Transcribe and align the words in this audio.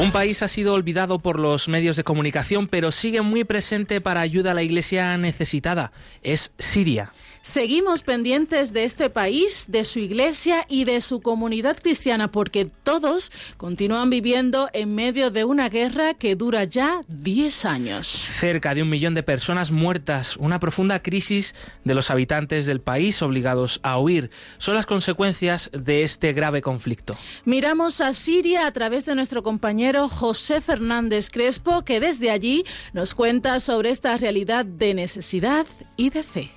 Un 0.00 0.12
país 0.12 0.42
ha 0.42 0.48
sido 0.48 0.72
olvidado 0.72 1.18
por 1.18 1.38
los 1.38 1.68
medios 1.68 1.94
de 1.94 2.04
comunicación, 2.04 2.68
pero 2.68 2.90
sigue 2.90 3.20
muy 3.20 3.44
presente 3.44 4.00
para 4.00 4.22
ayuda 4.22 4.52
a 4.52 4.54
la 4.54 4.62
iglesia 4.62 5.18
necesitada. 5.18 5.92
Es 6.22 6.54
Siria. 6.58 7.12
Seguimos 7.42 8.02
pendientes 8.02 8.74
de 8.74 8.84
este 8.84 9.08
país, 9.08 9.64
de 9.68 9.84
su 9.84 9.98
iglesia 9.98 10.66
y 10.68 10.84
de 10.84 11.00
su 11.00 11.22
comunidad 11.22 11.78
cristiana, 11.80 12.30
porque 12.30 12.66
todos 12.66 13.32
continúan 13.56 14.10
viviendo 14.10 14.68
en 14.74 14.94
medio 14.94 15.30
de 15.30 15.44
una 15.44 15.70
guerra 15.70 16.12
que 16.12 16.36
dura 16.36 16.64
ya 16.64 17.00
10 17.08 17.64
años. 17.64 18.06
Cerca 18.08 18.74
de 18.74 18.82
un 18.82 18.90
millón 18.90 19.14
de 19.14 19.22
personas 19.22 19.70
muertas, 19.70 20.36
una 20.36 20.60
profunda 20.60 21.02
crisis 21.02 21.54
de 21.82 21.94
los 21.94 22.10
habitantes 22.10 22.66
del 22.66 22.82
país 22.82 23.22
obligados 23.22 23.80
a 23.82 23.98
huir, 23.98 24.30
son 24.58 24.74
las 24.74 24.84
consecuencias 24.84 25.70
de 25.72 26.02
este 26.02 26.34
grave 26.34 26.60
conflicto. 26.60 27.16
Miramos 27.46 28.02
a 28.02 28.12
Siria 28.12 28.66
a 28.66 28.72
través 28.72 29.06
de 29.06 29.14
nuestro 29.14 29.42
compañero 29.42 30.10
José 30.10 30.60
Fernández 30.60 31.30
Crespo, 31.30 31.86
que 31.86 32.00
desde 32.00 32.30
allí 32.30 32.64
nos 32.92 33.14
cuenta 33.14 33.60
sobre 33.60 33.90
esta 33.90 34.18
realidad 34.18 34.66
de 34.66 34.92
necesidad 34.92 35.66
y 35.96 36.10
de 36.10 36.22
fe. 36.22 36.50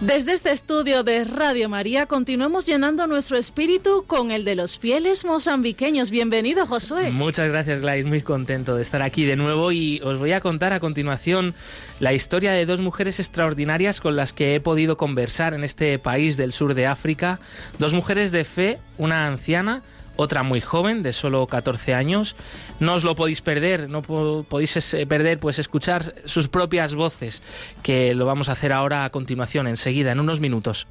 Desde 0.00 0.32
este 0.32 0.50
estudio 0.50 1.04
de 1.04 1.24
Radio 1.24 1.68
María 1.68 2.06
continuamos 2.06 2.64
llenando 2.64 3.06
nuestro 3.06 3.36
espíritu 3.36 4.04
con 4.06 4.30
el 4.30 4.46
de 4.46 4.54
los 4.54 4.78
fieles 4.78 5.26
mozambiqueños. 5.26 6.10
Bienvenido, 6.10 6.66
Josué. 6.66 7.10
Muchas 7.10 7.48
gracias, 7.48 7.82
Gladys. 7.82 8.06
Muy 8.06 8.22
contento 8.22 8.76
de 8.76 8.82
estar 8.82 9.02
aquí 9.02 9.26
de 9.26 9.36
nuevo 9.36 9.72
y 9.72 10.00
os 10.02 10.18
voy 10.18 10.32
a 10.32 10.40
contar 10.40 10.72
a 10.72 10.80
continuación 10.80 11.54
la 12.00 12.14
historia 12.14 12.52
de 12.52 12.66
dos 12.66 12.80
mujeres 12.80 13.20
extraordinarias 13.20 14.00
con 14.00 14.16
las 14.16 14.32
que 14.32 14.54
he 14.54 14.60
podido 14.60 14.96
conversar 14.96 15.54
en 15.54 15.62
este 15.62 15.98
país 15.98 16.36
del 16.38 16.52
sur 16.52 16.74
de 16.74 16.86
África. 16.86 17.38
Dos 17.78 17.92
mujeres 17.92 18.32
de 18.32 18.44
fe, 18.44 18.78
una 18.96 19.26
anciana, 19.26 19.82
otra 20.16 20.42
muy 20.42 20.62
joven, 20.62 21.02
de 21.02 21.12
solo 21.12 21.46
14 21.46 21.94
años. 21.94 22.36
No 22.80 22.94
os 22.94 23.04
lo 23.04 23.14
podéis 23.14 23.42
perder, 23.42 23.90
no 23.90 24.00
podéis 24.00 24.94
eh, 24.94 25.06
perder 25.06 25.38
pues 25.38 25.58
escuchar 25.58 26.14
sus 26.24 26.48
propias 26.48 26.94
voces, 26.94 27.42
que 27.82 28.14
lo 28.14 28.24
vamos 28.24 28.48
a 28.48 28.52
hacer 28.52 28.72
ahora 28.72 29.04
a 29.04 29.10
continuación, 29.10 29.66
enseguida, 29.66 30.10
en 30.12 30.20
unos 30.20 30.40
minutos. 30.40 30.86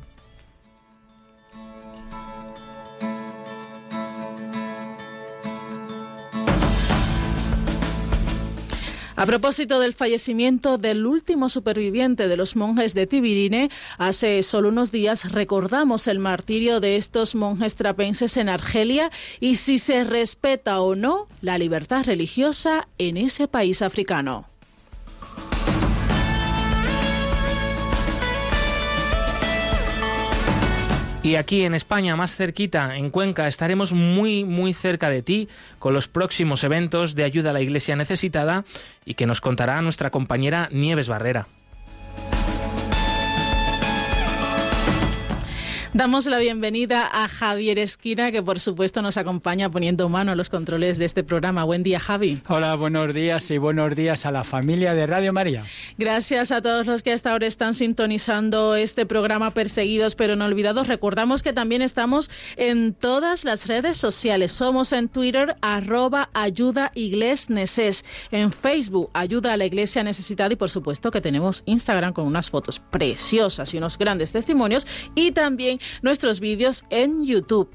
A 9.19 9.25
propósito 9.25 9.81
del 9.81 9.94
fallecimiento 9.94 10.78
del 10.78 11.06
último 11.06 11.50
superviviente 11.50 12.30
de 12.30 12.38
los 12.38 12.56
monjes 12.56 12.94
de 12.94 13.06
Tibirine, 13.06 13.69
hace 13.97 14.44
solo 14.44 14.69
unos 14.69 14.94
días 14.94 15.34
recordamos 15.34 16.07
el 16.07 16.19
martirio 16.19 16.80
de 16.80 16.96
estos 16.96 17.35
monjes 17.35 17.75
trapenses 17.75 18.38
en 18.38 18.47
Argelia 18.47 19.12
y 19.41 19.56
si 19.56 19.78
se 19.78 20.06
respeta 20.06 20.79
o 20.79 20.96
no 20.96 21.28
la 21.41 21.58
libertad 21.58 22.06
religiosa 22.06 22.88
en 22.97 23.18
ese 23.18 23.50
país 23.50 23.81
africano. 23.81 24.48
Y 31.22 31.35
aquí 31.35 31.66
en 31.66 31.75
España, 31.75 32.16
más 32.16 32.35
cerquita, 32.35 32.96
en 32.96 33.09
Cuenca, 33.09 33.50
estaremos 33.50 33.91
muy, 33.91 34.46
muy 34.46 34.74
cerca 34.74 35.09
de 35.09 35.22
ti 35.22 35.50
con 35.78 35.94
los 35.94 36.07
próximos 36.07 36.63
eventos 36.63 37.13
de 37.13 37.25
ayuda 37.25 37.50
a 37.50 37.53
la 37.53 37.62
Iglesia 37.62 37.97
necesitada 37.97 38.63
y 39.03 39.16
que 39.16 39.25
nos 39.25 39.41
contará 39.41 39.81
nuestra 39.81 40.12
compañera 40.12 40.69
Nieves 40.72 41.09
Barrera. 41.09 41.47
Damos 45.91 46.27
la 46.27 46.38
bienvenida 46.38 47.09
a 47.11 47.27
Javier 47.27 47.79
Esquina, 47.79 48.31
que 48.31 48.44
por 48.44 48.59
supuesto 48.59 49.01
nos 49.01 49.17
acompaña 49.17 49.72
poniendo 49.72 50.07
mano 50.07 50.31
a 50.31 50.35
los 50.35 50.47
controles 50.47 51.00
de 51.00 51.05
este 51.05 51.23
programa. 51.23 51.63
Buen 51.63 51.81
día, 51.81 52.00
Javi. 52.00 52.44
Hola, 52.47 52.75
buenos 52.75 53.11
días 53.11 53.50
y 53.50 53.57
buenos 53.57 53.95
días 53.95 54.28
a 54.28 54.31
la 54.31 54.44
familia 54.44 54.94
de 54.94 55.07
Radio 55.07 55.33
María. 55.33 55.63
Gracias 55.97 56.51
a 56.51 56.61
todos 56.61 56.85
los 56.85 57.01
que 57.01 57.11
hasta 57.11 57.31
ahora 57.31 57.47
están 57.47 57.73
sintonizando 57.73 58.75
este 58.75 59.07
programa 59.07 59.49
Perseguidos 59.49 60.13
pero 60.13 60.35
no 60.35 60.45
olvidados. 60.45 60.88
Recordamos 60.88 61.41
que 61.41 61.53
también 61.53 61.81
estamos 61.81 62.29
en 62.55 62.94
todas 62.94 63.44
las 63.44 63.66
redes 63.66 63.97
sociales. 63.97 64.51
Somos 64.51 64.94
en 64.94 65.09
Twitter, 65.09 65.55
arroba 65.61 66.29
ayuda 66.35 66.91
neces, 67.47 68.05
en 68.29 68.51
Facebook, 68.51 69.09
ayuda 69.16 69.53
a 69.53 69.57
la 69.57 69.66
iglesia 69.66 70.03
necesitada 70.03 70.53
y 70.53 70.55
por 70.55 70.69
supuesto 70.69 71.09
que 71.09 71.19
tenemos 71.19 71.63
Instagram 71.66 72.13
con 72.13 72.28
unas 72.28 72.51
fotos 72.51 72.79
preciosas 72.79 73.73
y 73.73 73.79
unos 73.79 73.97
grandes 73.97 74.31
testimonios 74.31 74.85
y 75.16 75.31
también 75.31 75.78
nuestros 76.01 76.40
vídeos 76.40 76.84
en 76.90 77.25
YouTube. 77.25 77.69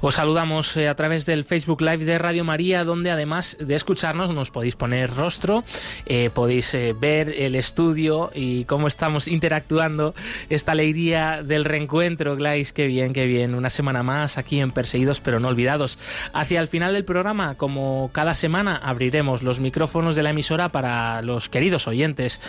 Os 0.00 0.16
saludamos 0.16 0.76
eh, 0.76 0.88
a 0.88 0.94
través 0.94 1.26
del 1.26 1.44
Facebook 1.44 1.80
Live 1.80 2.04
de 2.04 2.18
Radio 2.18 2.44
María, 2.44 2.84
donde 2.84 3.10
además 3.10 3.56
de 3.58 3.74
escucharnos 3.74 4.32
nos 4.32 4.50
podéis 4.50 4.76
poner 4.76 5.14
rostro, 5.14 5.64
eh, 6.06 6.30
podéis 6.32 6.72
eh, 6.74 6.94
ver 6.98 7.30
el 7.30 7.54
estudio 7.54 8.30
y 8.34 8.64
cómo 8.64 8.88
estamos 8.88 9.28
interactuando, 9.36 10.14
esta 10.48 10.72
alegría 10.72 11.42
del 11.42 11.64
reencuentro, 11.64 12.36
Glais, 12.36 12.72
qué 12.72 12.86
bien, 12.86 13.12
qué 13.12 13.26
bien, 13.26 13.54
una 13.54 13.70
semana 13.70 14.02
más 14.02 14.38
aquí 14.38 14.60
en 14.60 14.70
Perseguidos 14.70 15.20
pero 15.20 15.40
no 15.40 15.48
olvidados. 15.48 15.98
Hacia 16.32 16.60
el 16.60 16.68
final 16.68 16.92
del 16.92 17.04
programa, 17.04 17.54
como 17.54 18.10
cada 18.12 18.34
semana, 18.34 18.76
abriremos 18.76 19.42
los 19.42 19.60
micrófonos 19.60 20.16
de 20.16 20.22
la 20.22 20.30
emisora 20.30 20.68
para 20.68 21.22
los 21.22 21.48
queridos 21.48 21.86
oyentes. 21.86 22.40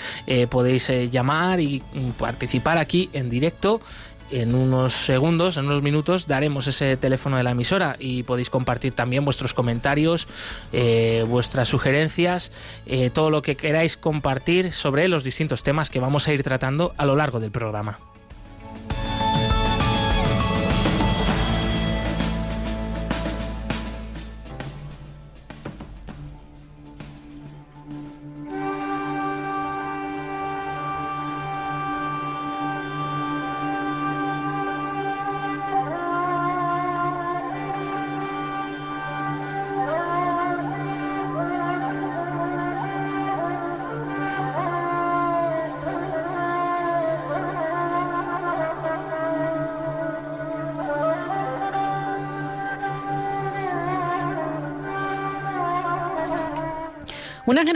podéis 0.50 0.90
llamar 1.12 1.60
y 1.60 1.82
mm, 1.94 2.12
participar 2.12 2.78
aquí 2.78 3.10
en 3.14 3.30
directo 3.30 3.82
en 4.32 4.56
unos 4.56 4.94
segundos, 4.94 5.58
en 5.58 5.66
unos 5.66 5.82
minutos, 5.82 6.28
daremos 6.28 6.68
ese 6.68 6.98
teléfono 6.98 7.38
de 7.38 7.44
la 7.44 7.52
emisora 7.52 7.96
y 8.00 8.24
podéis 8.24 8.50
compartir 8.50 8.94
también 8.94 9.26
vuestros 9.26 9.54
comentarios, 9.54 10.28
eh, 10.74 11.26
vuestras 11.28 11.70
sugerencias, 11.70 12.52
eh, 12.86 13.10
todo 13.10 13.30
lo 13.30 13.42
que 13.42 13.56
queráis 13.56 13.98
compartir 13.98 14.72
sobre 14.74 15.08
los 15.08 15.24
distintos 15.24 15.64
temas 15.64 15.90
que 15.90 16.00
vamos 16.00 16.28
a 16.28 16.34
ir 16.34 16.44
tratando 16.44 16.94
a 16.98 17.06
lo 17.06 17.16
largo 17.16 17.40
del 17.40 17.52
programa. 17.52 18.00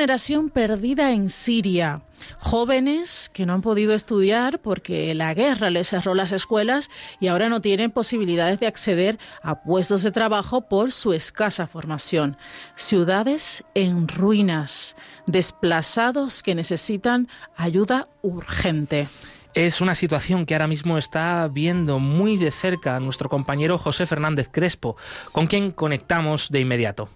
Generación 0.02 0.50
perdida 0.50 1.12
en 1.12 1.30
Siria. 1.30 2.02
Jóvenes 2.40 3.30
que 3.32 3.46
no 3.46 3.54
han 3.54 3.62
podido 3.62 3.94
estudiar 3.94 4.58
porque 4.58 5.14
la 5.14 5.36
guerra 5.36 5.70
les 5.70 5.90
cerró 5.90 6.16
las 6.16 6.32
escuelas 6.32 6.90
y 7.20 7.28
ahora 7.28 7.50
no 7.50 7.60
tienen 7.60 7.92
posibilidades 7.92 8.60
de 8.60 8.66
acceder 8.66 9.20
a 9.44 9.62
puestos 9.62 10.02
de 10.02 10.12
trabajo 10.12 10.62
por 10.62 10.92
su 10.92 11.14
escasa 11.14 11.68
formación. 11.68 12.36
Ciudades 12.76 13.64
en 13.76 14.08
ruinas, 14.08 14.96
desplazados 15.28 16.42
que 16.42 16.56
necesitan 16.56 17.28
ayuda 17.56 18.08
urgente. 18.24 19.08
Es 19.54 19.82
una 19.82 19.94
situación 19.94 20.48
que 20.48 20.56
ahora 20.56 20.68
mismo 20.68 20.98
está 20.98 21.48
viendo 21.48 22.00
muy 22.00 22.38
de 22.38 22.50
cerca 22.50 23.00
nuestro 23.00 23.30
compañero 23.30 23.78
José 23.78 24.08
Fernández 24.08 24.50
Crespo, 24.52 24.96
con 25.32 25.46
quien 25.46 25.70
conectamos 25.70 26.50
de 26.50 26.62
inmediato. 26.62 27.08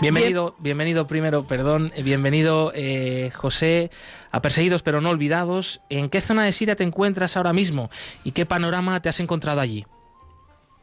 Bienvenido, 0.00 0.54
bienvenido 0.58 1.06
primero, 1.06 1.44
perdón, 1.44 1.92
eh, 1.94 2.02
bienvenido 2.02 2.70
eh, 2.74 3.30
José 3.34 3.90
a 4.30 4.42
Perseguidos 4.42 4.82
pero 4.82 5.00
no 5.00 5.10
olvidados. 5.10 5.80
¿En 5.88 6.10
qué 6.10 6.20
zona 6.20 6.44
de 6.44 6.52
Siria 6.52 6.76
te 6.76 6.84
encuentras 6.84 7.36
ahora 7.36 7.52
mismo 7.52 7.90
y 8.22 8.32
qué 8.32 8.46
panorama 8.46 9.00
te 9.00 9.08
has 9.08 9.20
encontrado 9.20 9.60
allí? 9.60 9.86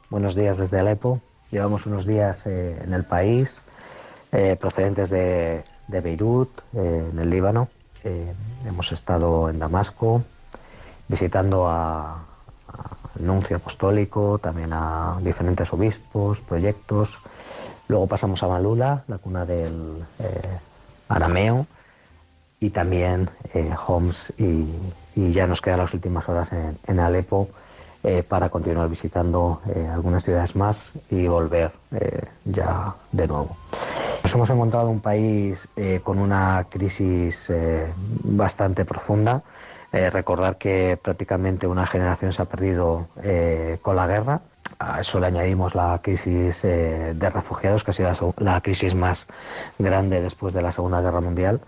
Buenos 0.10 0.36
días 0.36 0.57
desde 0.57 0.80
Alepo. 0.80 1.22
Llevamos 1.51 1.86
unos 1.86 2.07
días 2.07 2.42
eh, 2.45 2.81
en 2.84 2.94
el 2.94 3.04
país, 3.04 3.62
procedentes 4.60 5.12
de, 5.12 5.62
Beirut, 5.88 6.50
en 6.74 7.19
el 7.19 7.30
Líbano. 7.30 7.69
hemos 8.66 8.92
estado 8.92 9.48
en 9.48 9.60
Damasco, 9.60 10.24
visitando 11.07 11.68
a, 11.68 12.25
al 13.16 13.25
nuncio 13.28 13.57
apostólico, 13.57 14.40
también 14.40 14.74
a 14.74 15.19
diferentes 15.22 15.72
obispos, 15.72 16.42
proyectos 16.42 17.19
Luego 17.88 18.07
pasamos 18.07 18.41
a 18.44 18.47
Malula, 18.47 19.03
la 19.07 19.18
cuna 19.18 19.45
del 19.45 20.03
eh, 20.19 20.59
arameo, 21.09 21.68
y 22.59 22.69
también 22.69 23.30
eh, 23.53 23.74
Homs, 23.88 24.33
y, 24.38 24.65
ya 25.15 25.45
nos 25.45 25.62
quedan 25.62 25.80
las 25.80 25.94
últimas 25.94 26.27
horas 26.27 26.50
en, 26.88 27.00
Alepo 27.00 27.50
eh, 28.03 28.24
para 28.24 28.50
continuar 28.50 28.89
visitando 28.89 29.62
algunas 29.94 30.24
ciudades 30.24 30.56
más 30.56 30.91
y 31.12 31.27
volver 31.27 31.71
ya 32.45 32.95
de 33.12 33.27
nuevo. 33.27 33.56
Nos 34.24 34.33
hemos 34.33 34.50
encontrado 34.50 34.89
un 34.89 35.01
país 35.01 35.59
con 36.03 36.18
una 36.18 36.65
crisis 36.68 37.51
bastante 38.24 38.85
profunda. 38.85 39.44
recordar 39.91 40.57
que 40.57 40.97
prácticamente 41.00 41.68
una 41.68 41.85
generación 41.85 42.33
se 42.33 42.41
ha 42.41 42.45
perdido 42.45 43.06
con 43.83 43.95
la 43.95 44.07
guerra 44.07 44.41
a 44.83 45.01
eso 45.01 45.19
le 45.19 45.27
añadimos 45.27 45.75
la 45.75 46.00
crisis 46.01 46.63
eh, 46.63 47.13
de 47.15 47.30
refugiados, 47.30 47.83
que 47.83 47.91
ha 47.91 47.94
sido 47.94 48.33
la 48.38 48.62
crisis 48.62 48.94
más 48.95 49.25
grande 49.80 50.21
después 50.21 50.53
de 50.53 50.62
la 50.62 50.71
Segunda 50.71 51.01
Guerra 51.01 51.21
Mundial. 51.21 51.62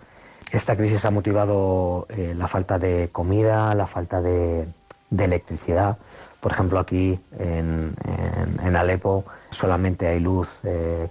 Esta 0.52 0.76
crisis 0.76 1.04
ha 1.04 1.10
motivado 1.10 2.06
eh, 2.10 2.34
la 2.36 2.48
falta 2.48 2.78
de 2.78 3.08
comida, 3.10 3.74
la 3.74 3.86
falta 3.86 4.20
de, 4.20 4.68
electricidad. 5.10 5.96
Por 6.40 6.52
ejemplo, 6.52 6.78
aquí 6.78 7.18
en, 7.38 7.96
Alepo 8.76 9.24
solamente 9.50 10.06
hay 10.06 10.20
luz 10.20 10.48
eh, 10.62 11.08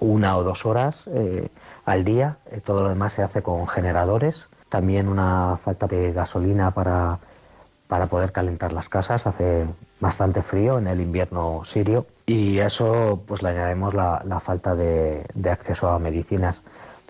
una 0.00 0.36
o 0.36 0.42
dos 0.42 0.66
horas 0.66 1.08
al 1.86 2.04
día. 2.04 2.36
todo 2.64 2.82
lo 2.82 2.88
demás 2.88 3.12
se 3.12 3.22
hace 3.22 3.42
con 3.42 3.66
generadores. 3.68 4.46
También 4.68 5.08
una 5.08 5.58
falta 5.62 5.86
de 5.86 6.12
gasolina 6.12 6.72
para 6.72 7.18
para 7.88 8.06
poder 8.06 8.30
calentar 8.30 8.72
las 8.72 8.88
casas. 8.88 9.26
Hace 9.26 9.66
bastante 10.00 10.42
frío 10.42 10.78
en 10.78 10.86
el 10.86 11.00
invierno 11.00 11.62
sirio 11.64 12.06
y 12.26 12.60
a 12.60 12.66
eso 12.66 13.22
pues 13.26 13.42
le 13.42 13.50
añadimos 13.50 13.94
la, 13.94 14.40
falta 14.44 14.74
de, 14.74 15.24
acceso 15.50 15.88
a 15.88 15.98
medicinas. 15.98 16.62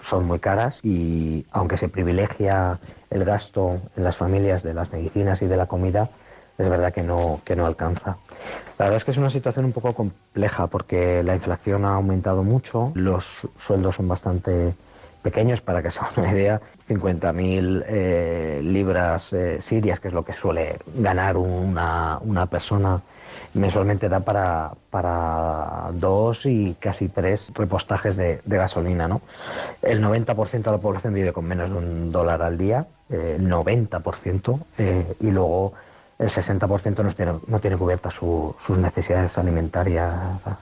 Son 0.02 0.26
muy 0.26 0.38
caras 0.38 0.78
y 0.84 1.44
aunque 1.50 1.76
se 1.76 1.88
privilegia 1.88 2.78
el 3.10 3.24
gasto 3.24 3.80
en 3.96 4.04
las 4.04 4.16
familias 4.16 4.62
de 4.62 4.74
las 4.74 4.92
medicinas 4.92 5.42
y 5.42 5.46
de 5.46 5.56
la 5.56 5.66
comida, 5.66 6.08
es 6.56 6.68
verdad 6.68 6.92
que 6.92 7.02
no, 7.02 7.40
que 7.44 7.56
no 7.56 7.66
alcanza. 7.66 8.16
La 8.78 8.84
verdad 8.84 8.96
es 8.96 9.04
que 9.04 9.10
es 9.10 9.16
una 9.16 9.30
situación 9.30 9.64
un 9.64 9.72
poco 9.72 9.94
compleja 9.94 10.68
porque 10.68 11.22
la 11.24 11.34
inflación 11.34 11.84
ha 11.84 11.94
aumentado 11.94 12.44
mucho, 12.44 12.92
los 12.94 13.42
sueldos 13.58 13.96
son 13.96 14.06
bastante 14.06 14.74
pequeños, 15.28 15.60
para 15.60 15.82
que 15.82 15.90
se 15.90 16.00
hagan 16.00 16.24
una 16.24 16.32
idea, 16.32 16.60
50.000 16.88 17.84
eh, 17.86 18.60
libras 18.62 19.32
eh, 19.34 19.60
sirias, 19.60 20.00
que 20.00 20.08
es 20.08 20.14
lo 20.14 20.24
que 20.24 20.32
suele 20.32 20.78
ganar 20.94 21.36
una, 21.36 22.18
una 22.22 22.46
persona 22.46 23.02
mensualmente, 23.52 24.08
da 24.08 24.20
para, 24.20 24.72
para 24.90 25.90
dos 25.92 26.46
y 26.46 26.76
casi 26.80 27.08
tres 27.08 27.52
repostajes 27.54 28.16
de, 28.16 28.40
gasolina. 28.46 29.06
¿no? 29.06 29.20
El 29.82 30.02
90% 30.02 30.62
de 30.62 30.70
la 30.70 30.78
población 30.78 31.12
vive 31.12 31.32
con 31.32 31.44
menos 31.44 31.68
de 31.70 31.76
un 31.76 32.10
dólar 32.10 32.40
al 32.42 32.56
día, 32.56 32.86
el 33.10 33.18
eh, 33.18 33.38
90%, 33.38 34.60
y 35.20 35.30
luego 35.30 35.74
el 36.18 36.28
60% 36.28 37.04
no 37.04 37.12
tiene, 37.12 37.32
no 37.46 37.60
tiene 37.60 37.76
cubiertas 37.76 38.14
sus 38.14 38.76
necesidades 38.76 39.38
alimentarias 39.38 40.14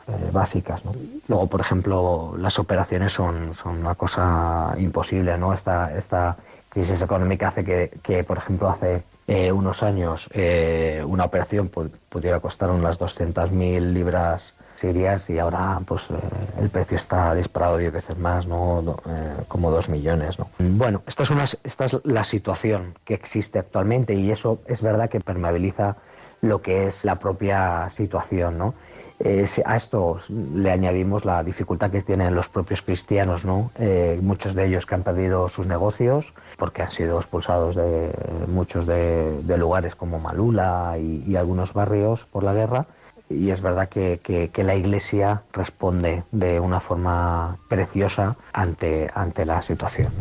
eh, 0.09 0.31
básicas. 0.31 0.83
Luego, 1.29 1.47
por 1.47 1.61
ejemplo, 1.61 2.35
las 2.39 2.59
operaciones 2.59 3.13
son, 3.13 3.55
son 3.55 3.79
una 3.79 3.95
cosa 3.95 4.75
imposible. 4.79 5.39
¿no? 5.39 5.55
Esta, 5.55 5.97
esta 5.97 6.37
crisis 6.69 7.01
económica 7.01 7.49
hace 7.49 7.65
que, 7.65 8.25
por 8.25 8.37
ejemplo, 8.37 8.69
hace 8.69 9.03
eh, 9.27 9.51
unos 9.51 9.83
años 9.83 10.29
eh, 10.35 11.03
una 11.07 11.25
operación 11.25 11.69
pudiera 11.69 12.39
costar 12.41 12.71
unas 12.71 13.01
200.000 13.01 13.81
libras 13.93 14.53
y 14.95 15.39
ahora 15.39 15.81
pues 15.85 16.03
eh, 16.11 16.15
el 16.61 16.71
precio 16.71 16.97
está 16.97 17.35
disparado 17.35 17.77
10 17.77 17.93
veces 17.93 18.19
más, 18.19 18.47
¿no? 18.47 18.97
Eh, 19.07 19.43
como 19.49 19.71
2 19.71 19.89
millones. 19.89 20.39
¿no? 20.39 20.49
Bueno, 20.59 21.03
esta 21.07 21.25
es, 21.25 21.31
una, 21.31 21.45
esta 21.45 21.85
es 21.87 21.97
la 22.05 22.25
situación 22.25 22.95
que 23.05 23.15
existe 23.15 23.59
actualmente 23.59 24.15
y 24.15 24.31
eso 24.31 24.61
es 24.67 24.83
verdad 24.83 25.09
que 25.09 25.21
permeabiliza 25.21 25.97
lo 26.41 26.63
que 26.63 26.87
es 26.87 27.05
la 27.05 27.19
propia 27.19 27.91
situación. 27.91 28.59
¿no? 28.59 28.75
Eh, 29.19 29.47
a 29.65 29.77
esto 29.77 30.21
le 30.29 30.71
añadimos 30.71 31.25
la 31.25 31.43
dificultad 31.43 31.91
que 31.91 32.03
tienen 32.03 32.35
los 32.35 32.49
propios 32.49 32.83
cristianos, 32.83 33.45
¿no? 33.45 33.73
muchos 34.21 34.55
de 34.55 34.67
ellos 34.67 34.87
que 34.87 34.95
han 34.95 35.03
perdido 35.03 35.49
sus 35.49 35.67
negocios 35.67 36.35
porque 36.59 36.83
han 36.83 36.93
sido 36.93 37.19
expulsados 37.19 37.75
de 37.75 38.13
muchos 38.47 38.87
de, 38.87 39.57
lugares 39.59 39.97
como 39.97 40.21
Malula 40.21 40.97
y 40.99 41.35
algunos 41.35 41.73
barrios 41.73 42.27
por 42.27 42.45
la 42.45 42.53
guerra 42.53 42.87
y 43.29 43.51
es 43.51 43.61
verdad 43.61 43.89
que, 43.89 44.51
la 44.57 44.75
Iglesia 44.75 45.43
responde 45.53 46.25
de 46.33 46.61
una 46.61 46.81
forma 46.81 47.59
preciosa 47.69 48.37
ante, 48.53 49.11
ante 49.15 49.45
la 49.45 49.63
situación. 49.63 50.13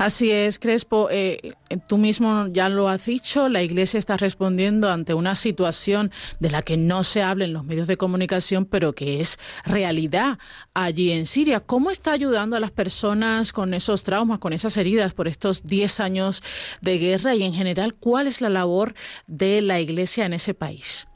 Así 0.00 0.30
es, 0.30 0.58
Crespo. 0.58 1.08
Eh, 1.10 1.52
tú 1.86 1.98
mismo 1.98 2.46
ya 2.46 2.70
lo 2.70 2.88
has 2.88 3.04
dicho, 3.04 3.50
la 3.50 3.62
Iglesia 3.62 3.98
está 3.98 4.16
respondiendo 4.16 4.90
ante 4.90 5.12
una 5.12 5.34
situación 5.34 6.10
de 6.38 6.50
la 6.50 6.62
que 6.62 6.78
no 6.78 7.04
se 7.04 7.22
habla 7.22 7.44
en 7.44 7.52
los 7.52 7.66
medios 7.66 7.86
de 7.86 7.98
comunicación, 7.98 8.64
pero 8.64 8.94
que 8.94 9.20
es 9.20 9.38
realidad 9.62 10.38
allí 10.72 11.10
en 11.10 11.26
Siria. 11.26 11.60
¿Cómo 11.60 11.90
está 11.90 12.12
ayudando 12.12 12.56
a 12.56 12.60
las 12.60 12.70
personas 12.70 13.52
con 13.52 13.74
esos 13.74 14.02
traumas, 14.02 14.38
con 14.38 14.54
esas 14.54 14.78
heridas 14.78 15.12
por 15.12 15.28
estos 15.28 15.64
10 15.64 16.00
años 16.00 16.42
de 16.80 16.96
guerra 16.96 17.34
y 17.34 17.42
en 17.42 17.52
general 17.52 17.92
cuál 17.92 18.26
es 18.26 18.40
la 18.40 18.48
labor 18.48 18.94
de 19.26 19.60
la 19.60 19.80
Iglesia 19.80 20.24
en 20.24 20.32
ese 20.32 20.54
país? 20.54 21.06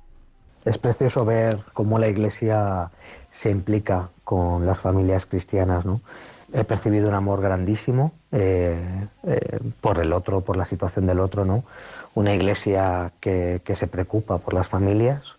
Es 0.64 0.78
precioso 0.78 1.25
ver 1.25 1.59
cómo 1.75 1.99
la 1.99 2.09
Iglesia 2.09 2.90
se 3.30 3.50
implica 3.50 4.09
con 4.25 4.64
las 4.66 4.78
familias 4.78 5.26
cristianas. 5.26 5.85
¿no? 5.85 6.00
He 6.52 6.64
percibido 6.64 7.09
un 7.09 7.14
amor 7.14 7.42
grandísimo 7.42 8.12
eh, 8.33 9.06
eh, 9.25 9.59
por 9.80 9.99
el 9.99 10.12
otro, 10.12 10.40
por 10.40 10.56
la 10.56 10.64
situación 10.64 11.06
del 11.06 11.21
otro. 11.21 11.44
¿no? 11.44 11.64
Una 12.14 12.35
Iglesia 12.35 13.12
que, 13.21 13.61
se 13.75 13.87
preocupa 13.87 14.38
por 14.38 14.54
las 14.54 14.66
familias, 14.66 15.37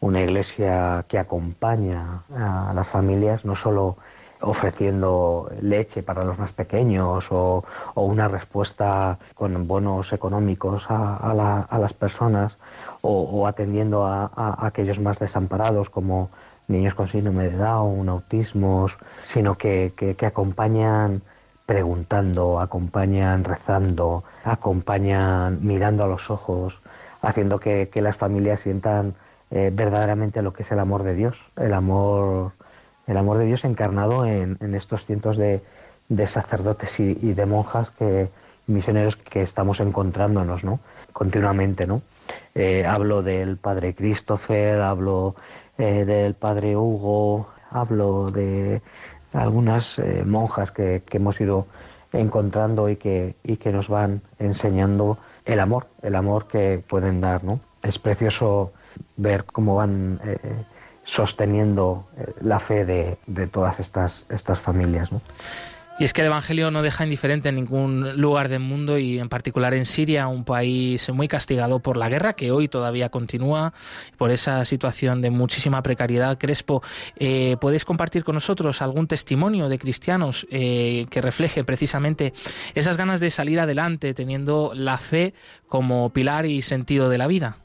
una 0.00 0.22
Iglesia 0.22 1.04
que 1.08 1.18
acompaña 1.18 2.22
a 2.36 2.72
las 2.72 2.86
familias, 2.86 3.44
no 3.44 3.56
solo 3.56 3.96
ofreciendo 4.40 5.50
leche 5.60 6.02
para 6.02 6.24
los 6.24 6.38
más 6.38 6.52
pequeños 6.52 7.28
o, 7.30 7.64
una 7.94 8.28
respuesta 8.28 9.18
con 9.34 9.66
bonos 9.66 10.12
económicos 10.12 10.86
a, 10.88 11.66
las 11.78 11.94
personas 11.94 12.58
o, 13.02 13.46
atendiendo 13.46 14.04
a, 14.06 14.30
aquellos 14.66 15.00
más 15.00 15.18
desamparados 15.18 15.90
como 15.90 16.30
niños 16.68 16.94
con 16.94 17.08
síndrome 17.08 17.44
de 17.44 17.56
Down, 17.56 18.08
autismos, 18.08 18.98
sino 19.32 19.56
que, 19.56 19.92
acompañan 20.24 21.22
preguntando, 21.66 22.60
acompañan 22.60 23.44
rezando, 23.44 24.24
acompañan 24.44 25.58
mirando 25.62 26.04
a 26.04 26.06
los 26.06 26.30
ojos, 26.30 26.80
haciendo 27.22 27.58
que, 27.58 27.90
las 27.94 28.16
familias 28.16 28.60
sientan 28.60 29.14
eh, 29.50 29.70
verdaderamente 29.72 30.42
lo 30.42 30.52
que 30.52 30.62
es 30.62 30.72
el 30.72 30.78
amor 30.78 31.02
de 31.02 31.14
Dios, 31.14 31.38
el 31.56 31.72
amor 31.72 32.52
el 33.08 33.16
amor 33.16 33.38
de 33.38 33.46
Dios 33.46 33.64
encarnado 33.64 34.26
en, 34.26 34.58
estos 34.74 35.06
cientos 35.06 35.36
de, 35.36 35.62
sacerdotes 36.26 37.00
y, 37.00 37.32
de 37.32 37.46
monjas 37.46 37.90
que 37.90 38.30
misioneros 38.66 39.16
que 39.16 39.40
estamos 39.40 39.80
encontrándonos 39.80 40.62
¿no? 40.62 40.78
continuamente. 41.12 41.86
¿no? 41.86 42.02
Eh, 42.54 42.84
hablo 42.86 43.22
del 43.22 43.56
padre 43.56 43.94
Christopher, 43.94 44.82
hablo 44.82 45.34
eh, 45.78 46.04
del 46.04 46.34
padre 46.34 46.76
Hugo, 46.76 47.48
hablo 47.70 48.30
de 48.30 48.82
algunas 49.32 49.98
eh, 49.98 50.22
monjas 50.26 50.70
que, 50.70 51.02
hemos 51.10 51.40
ido 51.40 51.66
encontrando 52.12 52.90
y 52.90 52.96
que, 52.96 53.36
y 53.42 53.56
que 53.56 53.72
nos 53.72 53.88
van 53.88 54.20
enseñando 54.38 55.16
el 55.46 55.60
amor, 55.60 55.86
el 56.02 56.14
amor 56.14 56.46
que 56.46 56.84
pueden 56.86 57.22
dar. 57.22 57.42
¿no? 57.42 57.60
Es 57.82 57.98
precioso 57.98 58.72
ver 59.16 59.44
cómo 59.44 59.76
van 59.76 60.20
sosteniendo 61.08 62.06
eh, 62.18 62.34
la 62.42 62.60
fe 62.60 62.84
de, 62.84 63.46
todas 63.46 63.80
estas, 63.80 64.26
estas 64.28 64.58
familias. 64.60 65.10
Y 65.98 66.04
es 66.04 66.12
que 66.12 66.20
el 66.20 66.28
Evangelio 66.28 66.70
no 66.70 66.82
deja 66.82 67.02
indiferente 67.02 67.48
en 67.48 67.56
ningún 67.56 68.20
lugar 68.20 68.48
del 68.48 68.60
mundo 68.60 68.98
y 68.98 69.18
en 69.18 69.28
particular 69.28 69.74
en 69.74 69.84
Siria, 69.84 70.28
un 70.28 70.44
país 70.44 71.10
muy 71.10 71.26
castigado 71.26 71.80
por 71.80 71.96
la 71.96 72.08
guerra 72.08 72.34
que 72.34 72.52
hoy 72.52 72.68
todavía 72.68 73.08
continúa, 73.08 73.72
por 74.16 74.30
esa 74.30 74.64
situación 74.64 75.22
de 75.22 75.30
muchísima 75.30 75.82
precariedad. 75.82 76.38
Crespo, 76.38 76.82
eh, 77.16 77.56
¿podéis 77.60 77.84
compartir 77.84 78.22
con 78.22 78.36
nosotros 78.36 78.80
algún 78.80 79.08
testimonio 79.08 79.68
de 79.68 79.78
cristianos 79.78 80.46
eh, 80.50 81.06
que 81.10 81.20
refleje 81.20 81.64
precisamente 81.64 82.32
esas 82.76 82.96
ganas 82.96 83.18
de 83.18 83.32
salir 83.32 83.58
adelante 83.58 84.14
teniendo 84.14 84.72
la 84.74 84.98
fe 84.98 85.34
como 85.66 86.12
pilar 86.12 86.46
y 86.46 86.62
sentido 86.62 87.08
de 87.08 87.18
la 87.18 87.26
vida? 87.26 87.56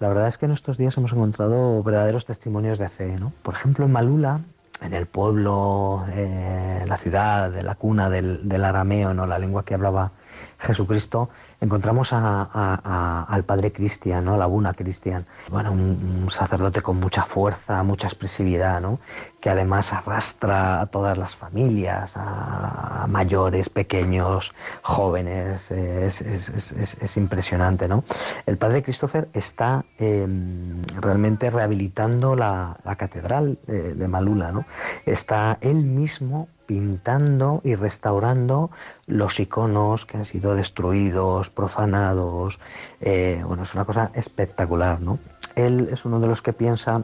La 0.00 0.08
verdad 0.08 0.28
es 0.28 0.38
que 0.38 0.46
en 0.46 0.52
estos 0.52 0.78
días 0.78 0.96
hemos 0.96 1.12
encontrado 1.12 1.82
verdaderos 1.82 2.24
testimonios 2.24 2.78
de 2.78 2.88
fe. 2.88 3.18
¿no? 3.18 3.34
Por 3.42 3.52
ejemplo, 3.52 3.84
en 3.84 3.92
Malula, 3.92 4.40
en 4.80 4.94
el 4.94 5.04
pueblo, 5.04 6.06
eh, 6.14 6.84
la 6.86 6.96
ciudad, 6.96 7.50
de 7.50 7.62
la 7.62 7.74
cuna 7.74 8.08
del, 8.08 8.48
del, 8.48 8.64
arameo, 8.64 9.12
¿no? 9.12 9.26
la 9.26 9.38
lengua 9.38 9.62
que 9.62 9.74
hablaba 9.74 10.12
Jesucristo, 10.58 11.28
encontramos 11.60 12.14
a, 12.14 13.24
al 13.28 13.44
padre 13.44 13.72
Cristian, 13.72 14.24
¿no? 14.24 14.38
la 14.38 14.46
Buna 14.46 14.72
Cristian, 14.72 15.26
bueno, 15.50 15.70
un, 15.70 16.22
un, 16.22 16.30
sacerdote 16.30 16.80
con 16.80 16.98
mucha 16.98 17.24
fuerza, 17.24 17.82
mucha 17.82 18.06
expresividad, 18.06 18.80
¿no? 18.80 19.00
Que 19.40 19.50
además 19.50 19.92
arrastra 19.92 20.80
a 20.80 20.86
todas 20.86 21.16
las 21.16 21.34
familias, 21.34 22.12
a, 22.14 23.06
mayores, 23.08 23.68
pequeños, 23.68 24.52
jóvenes, 24.82 25.70
es, 25.70 26.20
es, 26.20 26.48
es, 26.48 26.94
es 27.00 27.16
impresionante. 27.16 27.88
¿no? 27.88 28.04
El 28.46 28.58
padre 28.58 28.82
Christopher 28.82 29.28
está 29.32 29.84
eh, 29.98 30.26
realmente 31.00 31.50
rehabilitando 31.50 32.36
la, 32.36 32.76
catedral 32.98 33.58
de, 33.66 33.94
de 33.94 34.08
Malula, 34.08 34.52
¿no? 34.52 34.66
está 35.06 35.56
él 35.60 35.84
mismo 35.84 36.48
pintando 36.70 37.60
y 37.64 37.74
restaurando 37.74 38.70
los 39.06 39.40
iconos 39.40 40.06
que 40.06 40.18
han 40.18 40.24
sido 40.24 40.54
destruidos, 40.54 41.50
profanados. 41.50 42.60
Eh, 43.00 43.42
bueno, 43.44 43.64
es 43.64 43.74
una 43.74 43.84
cosa 43.84 44.12
espectacular, 44.14 45.00
¿no? 45.00 45.18
Él 45.56 45.88
es 45.90 46.04
uno 46.04 46.20
de 46.20 46.28
los 46.28 46.42
que 46.42 46.52
piensa 46.52 47.02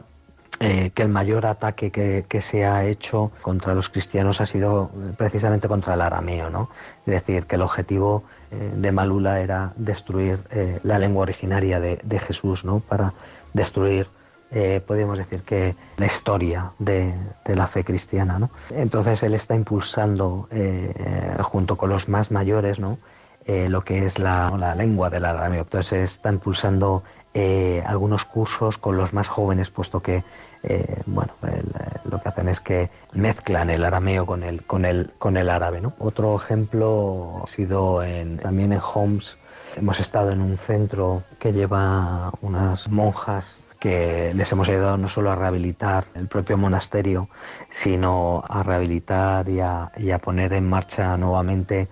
eh, 0.59 0.91
que 0.93 1.03
el 1.03 1.09
mayor 1.09 1.45
ataque 1.45 1.91
que, 1.91 2.41
se 2.41 2.65
ha 2.65 2.85
hecho 2.85 3.31
contra 3.41 3.73
los 3.73 3.89
cristianos 3.89 4.41
ha 4.41 4.45
sido 4.45 4.91
precisamente 5.17 5.67
contra 5.67 5.93
el 5.93 6.01
arameo, 6.01 6.49
¿no? 6.49 6.69
Es 7.05 7.13
decir, 7.13 7.45
que 7.45 7.55
el 7.55 7.61
objetivo 7.61 8.23
eh, 8.51 8.71
de 8.75 8.91
Malula 8.91 9.39
era 9.39 9.73
destruir 9.75 10.39
eh, 10.51 10.79
la 10.83 10.99
lengua 10.99 11.23
originaria 11.23 11.79
de, 11.79 12.19
Jesús, 12.19 12.63
¿no? 12.65 12.79
Para 12.79 13.13
destruir 13.53 14.07
eh, 14.49 14.81
podríamos 14.85 15.17
decir 15.17 15.41
que 15.41 15.75
la 15.97 16.05
historia 16.05 16.71
de, 16.79 17.13
la 17.45 17.67
fe 17.67 17.83
cristiana. 17.83 18.39
¿no? 18.39 18.49
Entonces 18.69 19.21
él 19.23 19.33
está 19.33 19.55
impulsando, 19.55 20.47
eh, 20.51 20.93
junto 21.41 21.75
con 21.75 21.89
los 21.89 22.07
más 22.07 22.31
mayores, 22.31 22.79
¿no? 22.79 22.97
Eh, 23.45 23.69
lo 23.69 23.83
que 23.83 24.05
es 24.05 24.19
la, 24.19 24.53
la, 24.57 24.75
lengua 24.75 25.09
del 25.09 25.25
arameo. 25.25 25.61
Entonces 25.61 26.11
está 26.11 26.31
impulsando 26.31 27.03
eh, 27.39 27.83
algunos 27.85 28.25
cursos 28.25 28.79
con 28.79 28.97
los 28.97 29.13
más 29.13 29.27
jóvenes, 29.27 29.69
puesto 29.69 30.01
que 30.01 30.23
eh, 30.63 31.03
bueno, 31.05 31.33
el, 31.43 31.71
lo 32.09 32.19
que 32.19 32.29
hacen 32.29 32.49
es 32.49 32.59
que 32.59 32.89
mezclan 33.11 33.69
el 33.69 33.85
arameo 33.85 34.25
con 34.25 34.41
el, 34.41 34.63
con 34.63 34.85
el, 34.85 35.11
con 35.19 35.37
el 35.37 35.51
árabe. 35.51 35.79
¿no? 35.79 35.93
Otro 35.99 36.35
ejemplo 36.35 37.43
ha 37.43 37.47
sido 37.47 38.01
en, 38.01 38.39
también 38.39 38.73
en 38.73 38.81
Homs. 38.81 39.37
Hemos 39.75 39.99
estado 39.99 40.31
en 40.31 40.41
un 40.41 40.57
centro 40.57 41.21
que 41.37 41.53
lleva 41.53 42.31
unas 42.41 42.89
monjas 42.89 43.45
que 43.79 44.33
les 44.33 44.51
hemos 44.51 44.67
ayudado 44.67 44.97
no 44.97 45.07
solo 45.07 45.29
a 45.29 45.35
rehabilitar 45.35 46.05
el 46.15 46.27
propio 46.27 46.57
monasterio, 46.57 47.29
sino 47.69 48.43
a 48.49 48.63
rehabilitar 48.63 49.47
y 49.47 49.59
a, 49.59 49.91
poner 50.23 50.53
en 50.53 50.67
marcha 50.67 51.15
nuevamente 51.17 51.87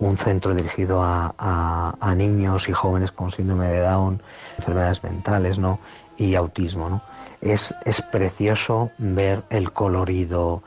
un 0.00 0.16
centro 0.16 0.56
dirigido 0.56 1.04
a, 1.04 1.94
a, 2.00 2.14
niños 2.16 2.68
y 2.68 2.72
jóvenes 2.72 3.12
con 3.12 3.30
síndrome 3.30 3.68
de 3.68 3.80
Down, 3.80 4.20
enfermedades 4.58 5.02
mentales 5.02 5.58
¿no? 5.58 5.78
y 6.16 6.34
autismo. 6.34 6.88
¿no? 6.88 7.02
Es, 7.40 7.74
es 7.84 8.02
precioso 8.02 8.90
ver 8.98 9.42
el 9.50 9.72
colorido, 9.72 10.62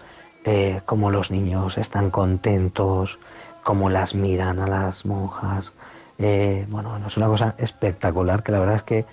eh, 0.45 0.81
cómo 0.85 1.11
los 1.11 1.31
niños 1.31 1.77
están 1.77 2.09
contentos, 2.09 3.19
cómo 3.63 3.89
las 3.89 4.15
miran 4.15 4.59
a 4.59 4.67
las 4.67 5.05
monjas. 5.05 5.71
Eh, 6.17 6.65
bueno, 6.69 6.97
es 7.05 7.17
una 7.17 7.27
cosa 7.27 7.55
espectacular 7.57 8.43
que 8.43 8.51
la 8.51 8.59
verdad 8.59 8.75
es 8.75 8.83
que 8.83 9.05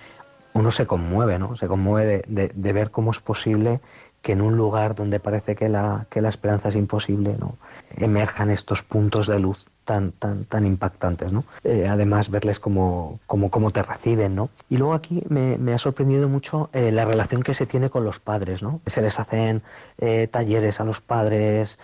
uno 0.55 0.71
se 0.71 0.87
conmueve, 0.87 1.39
¿no? 1.39 1.57
Se 1.57 1.67
conmueve 1.67 2.23
de, 2.27 2.73
ver 2.73 2.91
cómo 2.91 3.11
es 3.11 3.21
posible 3.21 3.81
que 4.23 4.33
en 4.33 4.41
un 4.43 4.57
lugar 4.57 4.95
donde 4.95 5.21
parece 5.21 5.55
que 5.55 5.69
la, 5.69 6.07
que 6.11 6.21
la 6.21 6.29
esperanza 6.29 6.71
es 6.71 6.75
imposible, 6.75 7.37
¿no? 7.39 7.57
Emerjan 7.97 8.51
estos 8.51 8.83
puntos 8.83 9.27
de 9.27 9.39
luz 9.39 9.68
tan, 9.89 10.13
tan, 10.13 10.45
tan 10.45 10.67
impactantes. 10.67 11.33
Eh, 11.65 11.89
además, 11.89 12.31
verles 12.31 12.61
cómo, 12.61 13.21
cómo, 13.27 13.51
cómo, 13.51 13.71
te 13.71 13.83
reciben, 13.83 14.35
¿no? 14.35 14.51
Y 14.69 14.77
luego 14.77 14.93
aquí 14.93 15.23
me, 15.31 15.57
me 15.57 15.73
ha 15.73 15.79
sorprendido 15.79 16.29
mucho 16.29 16.69
eh, 16.75 16.93
la 16.93 17.07
relación 17.07 17.43
que 17.43 17.55
se 17.55 17.65
tiene 17.65 17.89
con 17.89 18.05
los 18.05 18.21
padres, 18.21 18.63
¿no? 18.63 18.83
Se 18.85 19.01
les 19.01 19.19
hacen 19.19 19.63
eh, 19.97 20.27
talleres 20.27 20.79
a 20.81 20.85
los 20.85 21.01
padres 21.01 21.79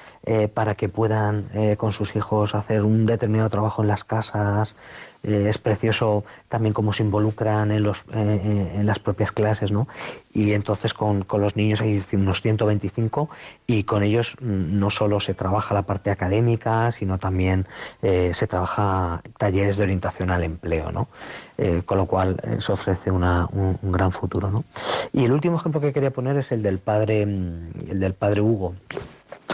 para 0.54 0.74
que 0.74 0.88
puedan 0.88 1.50
con 1.76 1.92
sus 1.92 2.16
hijos 2.16 2.54
hacer 2.54 2.82
un 2.82 3.04
determinado 3.04 3.50
trabajo 3.50 3.82
en 3.82 3.88
las 3.88 4.04
casas, 4.04 4.74
eh, 5.24 5.46
es 5.48 5.58
precioso 5.58 6.24
también 6.48 6.74
cómo 6.74 6.92
se 6.92 7.02
involucran 7.02 7.72
en, 7.72 7.82
los, 7.82 8.04
eh, 8.12 8.72
en 8.76 8.86
las 8.86 8.98
propias 8.98 9.32
clases, 9.32 9.72
¿no? 9.72 9.88
Y 10.32 10.52
entonces 10.52 10.94
con, 10.94 11.22
con, 11.22 11.40
los 11.40 11.56
niños 11.56 11.80
hay 11.80 12.02
unos 12.12 12.42
125 12.42 13.30
y 13.66 13.84
con 13.84 14.02
ellos 14.02 14.36
no 14.40 14.90
solo 14.90 15.20
se 15.20 15.32
trabaja 15.32 15.74
la 15.74 15.82
parte 15.82 16.10
académica, 16.10 16.92
sino 16.92 17.18
también 17.18 17.66
eh, 18.02 18.32
se 18.34 18.46
trabaja 18.46 19.22
talleres 19.38 19.76
de 19.76 19.84
orientación 19.84 20.30
al 20.30 20.44
empleo, 20.44 20.92
¿no? 20.92 21.08
Eh, 21.56 21.82
con 21.86 21.98
lo 21.98 22.06
cual 22.06 22.36
se 22.58 22.72
ofrece 22.72 23.12
una, 23.12 23.48
un, 23.52 23.78
un, 23.80 23.92
gran 23.92 24.10
futuro, 24.10 24.50
¿no? 24.50 24.64
Y 25.12 25.24
el 25.24 25.32
último 25.32 25.56
ejemplo 25.56 25.80
que 25.80 25.92
quería 25.92 26.10
poner 26.10 26.36
es 26.36 26.50
el 26.50 26.62
del 26.62 26.78
padre, 26.78 27.22
el 27.22 28.00
del 28.00 28.14
padre 28.14 28.40
Hugo 28.40 28.74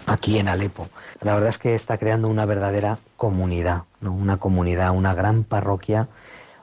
aquí 0.07 0.39
en 0.39 0.49
Alepo. 0.49 0.89
La 1.21 1.35
verdad 1.35 1.51
es 1.51 1.59
que 1.59 1.75
está 1.75 1.99
creando 1.99 2.29
una 2.29 2.47
verdadera 2.47 2.99
comunidad, 3.17 3.85
¿no? 4.01 4.13
una 4.13 4.39
comunidad, 4.39 4.91
una 4.93 5.15
gran 5.15 5.45
parroquia. 5.45 6.09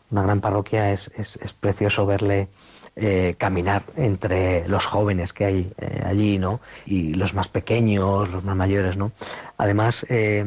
Una 0.10 0.24
gran 0.24 0.39
parroquia 0.39 0.93
es, 0.93 1.12
es, 1.17 1.38
precioso 1.60 2.05
verle 2.05 2.48
eh, 2.96 3.36
caminar 3.38 3.84
entre 3.98 4.65
los 4.69 4.86
jóvenes 4.86 5.34
que 5.34 5.43
hay 5.43 5.74
eh, 5.77 6.01
allí, 6.05 6.39
¿no? 6.39 6.62
Y 6.86 7.13
los 7.13 7.34
más 7.34 7.50
pequeños, 7.50 8.29
los 8.29 8.41
más 8.46 8.55
mayores, 8.55 8.96
¿no? 8.96 9.12
Además, 9.57 10.05
eh, 10.07 10.46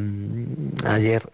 ayer 0.86 1.28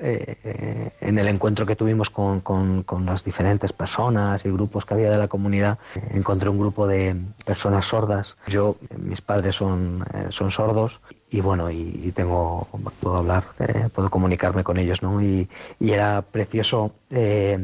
en 1.00 1.19
el 1.19 1.29
encuentro 1.29 1.67
que 1.67 1.76
tuvimos 1.76 2.11
con, 2.11 2.41
con, 2.41 2.83
con, 2.83 3.07
las 3.07 3.23
diferentes 3.23 3.73
personas 3.73 4.45
y 4.45 4.50
grupos 4.50 4.85
que 4.85 4.95
había 4.95 5.11
de 5.11 5.19
la 5.19 5.29
comunidad, 5.29 5.79
encontré 6.11 6.49
un 6.49 6.59
grupo 6.59 6.87
de 6.88 7.15
personas 7.45 7.85
sordas. 7.85 8.37
Yo, 8.49 8.76
mis 8.99 9.21
padres 9.21 9.55
son, 9.55 10.05
son 10.31 10.50
sordos 10.50 11.00
y 11.28 11.40
bueno, 11.40 11.71
y, 11.71 12.12
tengo, 12.14 12.68
puedo 13.00 13.16
hablar, 13.16 13.42
eh, 13.59 13.88
puedo 13.92 14.11
comunicarme 14.11 14.62
con 14.62 14.78
ellos, 14.78 15.02
¿no? 15.02 15.21
Y, 15.21 15.49
y 15.80 15.90
era 15.90 16.23
precioso 16.23 16.92
eh, 17.11 17.59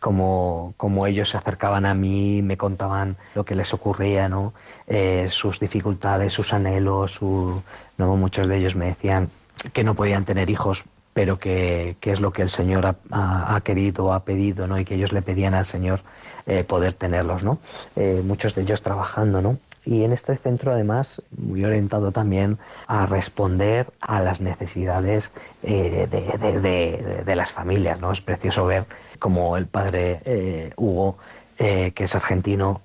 como, 0.00 0.74
como, 0.76 1.06
ellos 1.06 1.30
se 1.30 1.38
acercaban 1.38 1.86
a 1.86 1.94
mí, 1.94 2.42
me 2.42 2.58
contaban 2.58 3.16
lo 3.34 3.44
que 3.44 3.54
les 3.54 3.72
ocurría, 3.72 4.28
¿no? 4.28 4.52
Eh, 4.86 5.28
sus 5.30 5.60
dificultades, 5.60 6.34
sus 6.34 6.52
anhelos, 6.52 7.20
¿no? 7.22 8.16
Muchos 8.16 8.48
de 8.48 8.58
ellos 8.58 8.76
me 8.76 8.86
decían 8.86 9.30
que 9.72 9.82
no 9.82 9.94
podían 9.94 10.26
tener 10.26 10.50
hijos, 10.50 10.84
pero 11.14 11.38
que, 11.38 11.96
es 12.02 12.20
lo 12.20 12.32
que 12.32 12.42
el 12.42 12.50
Señor 12.50 12.84
ha, 12.84 13.54
ha, 13.54 13.60
querido, 13.62 14.12
ha 14.12 14.24
pedido, 14.24 14.66
¿no? 14.66 14.78
Y 14.78 14.84
que 14.84 14.96
ellos 14.96 15.12
le 15.12 15.22
pedían 15.22 15.54
al 15.54 15.66
Señor 15.66 16.00
poder 16.66 16.94
tenerlos, 16.94 17.42
¿no? 17.44 17.58
Muchos 18.24 18.54
de 18.54 18.62
ellos 18.62 18.82
trabajando, 18.82 19.40
¿no? 19.40 19.58
Y 19.90 20.04
en 20.04 20.12
este 20.12 20.36
centro 20.36 20.70
además 20.70 21.20
muy 21.36 21.64
orientado 21.64 22.12
también 22.12 22.58
a 22.86 23.06
responder 23.06 23.88
a 24.00 24.22
las 24.22 24.40
necesidades 24.40 25.32
eh, 25.64 26.06
de, 26.08 26.60
de, 26.60 27.24
de, 27.24 27.36
las 27.36 27.50
familias. 27.50 28.00
¿no? 28.00 28.12
Es 28.12 28.20
precioso 28.20 28.64
ver 28.66 28.86
como 29.18 29.56
el 29.56 29.66
padre 29.66 30.20
eh, 30.24 30.72
Hugo, 30.76 31.18
eh, 31.58 31.90
que 31.90 32.04
es 32.04 32.14
argentino, 32.14 32.82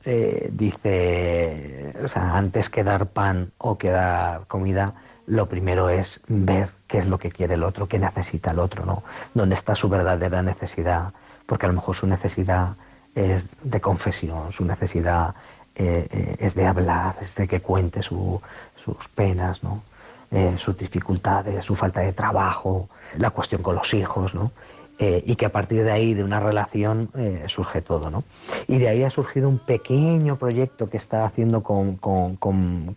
dice, 0.49 1.93
o 2.03 2.07
sea, 2.07 2.35
antes 2.35 2.71
que 2.71 2.83
dar 2.83 3.05
pan 3.05 3.51
o 3.59 3.77
que 3.77 3.91
dar 3.91 4.47
comida, 4.47 4.95
lo 5.27 5.47
primero 5.47 5.89
es 5.91 6.21
ver 6.27 6.69
qué 6.87 6.97
es 6.97 7.05
lo 7.05 7.19
que 7.19 7.29
quiere 7.31 7.53
el 7.53 7.63
otro, 7.63 7.87
qué 7.87 7.99
necesita 7.99 8.49
el 8.49 8.57
otro, 8.57 8.83
¿no? 8.83 9.03
dónde 9.35 9.53
está 9.53 9.75
su 9.75 9.89
verdadera 9.89 10.41
necesidad, 10.41 11.13
porque 11.45 11.67
a 11.67 11.69
lo 11.69 11.75
mejor 11.75 11.95
su 11.95 12.07
necesidad 12.07 12.77
es 13.13 13.47
de 13.63 13.79
confesión, 13.79 14.51
su 14.51 14.65
necesidad 14.65 15.35
eh, 15.75 16.07
eh, 16.09 16.35
es 16.39 16.55
de 16.55 16.65
hablar, 16.65 17.17
es 17.21 17.35
de 17.35 17.47
que 17.47 17.59
cuente 17.59 18.01
su, 18.01 18.41
sus 18.83 19.07
penas, 19.09 19.61
¿no? 19.63 19.83
Eh, 20.31 20.55
sus 20.57 20.77
dificultades, 20.77 21.63
su 21.65 21.75
falta 21.75 22.01
de 22.01 22.13
trabajo, 22.13 22.89
la 23.17 23.29
cuestión 23.29 23.61
con 23.61 23.75
los 23.75 23.93
hijos, 23.93 24.33
¿no? 24.33 24.51
y 24.97 25.35
que 25.35 25.45
a 25.45 25.51
partir 25.51 25.83
de 25.83 25.91
ahí, 25.91 26.13
de 26.13 26.23
una 26.23 26.39
relación, 26.39 27.09
surge 27.47 27.81
todo. 27.81 28.09
¿no? 28.09 28.23
Y 28.69 28.77
de 28.77 28.87
ahí 28.87 29.03
ha 29.03 29.09
surgido 29.09 29.49
un 29.49 29.59
pequeño 29.59 30.37
proyecto 30.37 30.89
que 30.89 30.95
está 30.95 31.25
haciendo 31.25 31.63
con, 31.63 31.97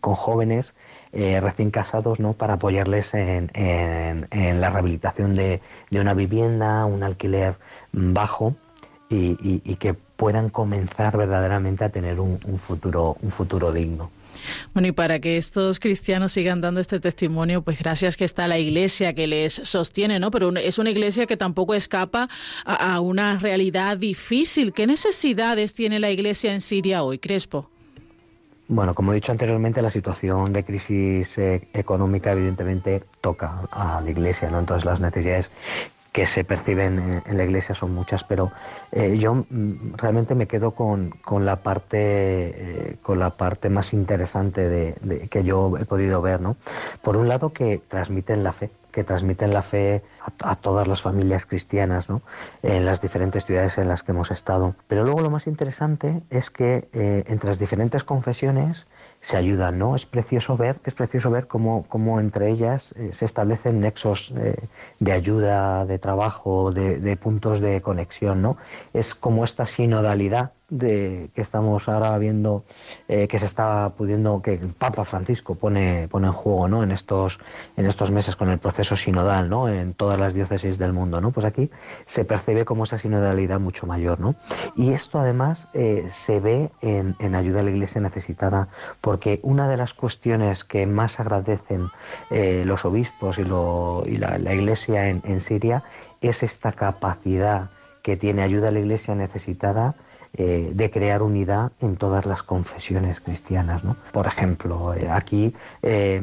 jóvenes 0.00 0.74
eh, 1.12 1.40
recién 1.40 1.72
casados 1.72 2.20
¿no? 2.20 2.34
para 2.34 2.54
apoyarles 2.54 3.14
en, 3.14 3.50
la 4.30 4.70
rehabilitación 4.70 5.34
de, 5.34 5.60
una 5.90 6.14
vivienda, 6.14 6.84
un 6.84 7.02
alquiler 7.02 7.56
bajo 7.90 8.54
y, 9.10 9.76
que 9.76 9.94
puedan 9.94 10.50
comenzar 10.50 11.16
verdaderamente 11.16 11.84
a 11.84 11.88
tener 11.88 12.20
un, 12.20 12.38
futuro, 12.58 13.16
un 13.22 13.30
futuro 13.30 13.72
digno. 13.72 14.10
Bueno, 14.74 14.88
y 14.88 14.92
para 14.92 15.18
que 15.18 15.36
estos 15.36 15.80
cristianos 15.80 16.32
sigan 16.32 16.60
dando 16.60 16.80
este 16.80 17.00
testimonio, 17.00 17.62
pues 17.62 17.78
gracias 17.78 18.16
que 18.16 18.24
está 18.24 18.46
la 18.46 18.58
iglesia 18.58 19.14
que 19.14 19.26
les 19.26 19.54
sostiene, 19.54 20.18
¿no? 20.18 20.30
Pero 20.30 20.54
es 20.56 20.78
una 20.78 20.90
iglesia 20.90 21.26
que 21.26 21.36
tampoco 21.36 21.74
escapa 21.74 22.28
a, 22.64 23.00
una 23.00 23.38
realidad 23.38 23.96
difícil. 23.96 24.72
¿Qué 24.72 24.86
necesidades 24.86 25.74
tiene 25.74 25.98
la 25.98 26.10
iglesia 26.10 26.52
en 26.52 26.60
Siria 26.60 27.02
hoy, 27.02 27.18
Crespo? 27.18 27.70
Bueno, 28.70 28.94
como 28.94 29.12
he 29.12 29.14
dicho 29.14 29.32
anteriormente, 29.32 29.80
la 29.80 29.90
situación 29.90 30.52
de 30.52 30.62
crisis 30.62 31.38
eh, 31.38 31.66
económica 31.72 32.32
evidentemente 32.32 33.02
toca 33.22 33.62
a 33.70 34.02
la 34.02 34.10
Iglesia, 34.10 34.50
¿no? 34.50 34.58
Entonces 34.58 34.84
las 34.84 35.00
necesidades 35.00 35.50
que 36.12 36.26
se 36.26 36.44
perciben 36.44 37.22
en, 37.24 37.36
la 37.36 37.44
iglesia 37.44 37.74
son 37.74 37.92
muchas, 37.92 38.24
pero 38.24 38.50
eh, 38.92 39.18
yo 39.18 39.34
mm, 39.34 39.94
realmente 39.96 40.34
me 40.34 40.46
quedo 40.46 40.72
con, 40.72 41.12
la 41.40 41.56
parte 41.56 41.98
eh, 41.98 42.96
con 43.02 43.18
la 43.18 43.30
parte 43.30 43.68
más 43.68 43.92
interesante 43.92 44.68
de, 44.68 45.28
que 45.28 45.44
yo 45.44 45.76
he 45.78 45.84
podido 45.84 46.22
ver, 46.22 46.40
¿no? 46.40 46.56
Por 47.02 47.16
un 47.16 47.28
lado 47.28 47.52
que 47.52 47.80
transmiten 47.88 48.42
la 48.42 48.52
fe, 48.52 48.70
que 48.90 49.04
transmiten 49.04 49.52
la 49.52 49.62
fe 49.62 50.02
a, 50.40 50.56
todas 50.56 50.88
las 50.88 51.02
familias 51.02 51.46
cristianas, 51.46 52.08
¿no? 52.08 52.22
En 52.62 52.84
las 52.84 53.00
diferentes 53.00 53.44
ciudades 53.44 53.78
en 53.78 53.88
las 53.88 54.02
que 54.02 54.12
hemos 54.12 54.30
estado. 54.30 54.74
Pero 54.88 55.04
luego 55.04 55.20
lo 55.20 55.30
más 55.30 55.46
interesante 55.46 56.22
es 56.30 56.50
que 56.50 56.88
eh, 56.92 57.24
entre 57.26 57.50
las 57.50 57.58
diferentes 57.58 58.02
confesiones 58.02 58.86
se 59.20 59.36
ayudan, 59.36 59.78
¿no? 59.78 59.96
Es 59.96 60.06
precioso 60.06 60.56
ver, 60.56 60.80
es 60.84 60.94
precioso 60.94 61.30
ver 61.30 61.46
cómo, 61.46 61.84
cómo 61.88 62.20
entre 62.20 62.50
ellas 62.50 62.94
eh, 62.96 63.10
se 63.12 63.24
establecen 63.24 63.80
nexos 63.80 64.32
eh, 64.36 64.54
de 65.00 65.12
ayuda, 65.12 65.84
de 65.86 65.98
trabajo, 65.98 66.72
de, 66.72 67.00
de, 67.00 67.16
puntos 67.16 67.60
de 67.60 67.80
conexión, 67.82 68.42
¿no? 68.42 68.56
Es 68.92 69.14
como 69.14 69.44
esta 69.44 69.66
sinodalidad 69.66 70.52
de 70.70 71.30
que 71.34 71.40
estamos 71.40 71.88
ahora 71.88 72.18
viendo 72.18 72.64
eh, 73.08 73.26
que 73.26 73.38
se 73.38 73.46
está 73.46 73.90
pudiendo 73.96 74.42
que 74.42 74.54
el 74.54 74.68
Papa 74.68 75.06
Francisco 75.06 75.54
pone 75.54 76.08
pone 76.08 76.26
en 76.26 76.34
juego 76.34 76.68
no 76.68 76.82
en 76.82 76.90
estos 76.90 77.40
en 77.78 77.86
estos 77.86 78.10
meses 78.10 78.36
con 78.36 78.50
el 78.50 78.58
proceso 78.58 78.94
sinodal 78.94 79.48
no 79.48 79.70
en 79.70 79.94
todas 79.94 80.18
las 80.18 80.34
diócesis 80.34 80.76
del 80.76 80.92
mundo 80.92 81.22
no 81.22 81.30
pues 81.30 81.46
aquí 81.46 81.70
se 82.04 82.26
percibe 82.26 82.66
como 82.66 82.84
esa 82.84 82.98
sinodalidad 82.98 83.60
mucho 83.60 83.86
mayor 83.86 84.20
no 84.20 84.34
y 84.76 84.92
esto 84.92 85.18
además 85.18 85.66
eh, 85.72 86.06
se 86.12 86.38
ve 86.38 86.70
en, 86.82 87.16
en, 87.18 87.34
ayuda 87.34 87.60
a 87.60 87.62
la 87.62 87.70
Iglesia 87.70 88.02
necesitada 88.02 88.68
porque 89.00 89.40
una 89.42 89.68
de 89.68 89.78
las 89.78 89.94
cuestiones 89.94 90.64
que 90.64 90.86
más 90.86 91.18
agradecen 91.18 91.88
eh, 92.30 92.64
los 92.66 92.84
obispos 92.84 93.38
y, 93.38 93.44
lo, 93.44 94.02
y 94.04 94.18
la, 94.18 94.36
Iglesia 94.52 95.08
en, 95.08 95.22
en 95.24 95.40
Siria 95.40 95.82
es 96.20 96.42
esta 96.42 96.72
capacidad 96.72 97.70
que 98.02 98.18
tiene 98.18 98.42
ayuda 98.42 98.68
a 98.68 98.70
la 98.70 98.80
Iglesia 98.80 99.14
necesitada 99.14 99.94
eh, 100.34 100.70
de 100.74 100.90
crear 100.90 101.22
unidad 101.22 101.72
en 101.80 101.96
todas 101.96 102.26
las 102.26 102.42
confesiones 102.42 103.20
cristianas. 103.20 103.82
Por 104.12 104.26
ejemplo, 104.26 104.94
eh, 104.94 105.08
aquí, 105.10 105.54
eh, 105.82 106.20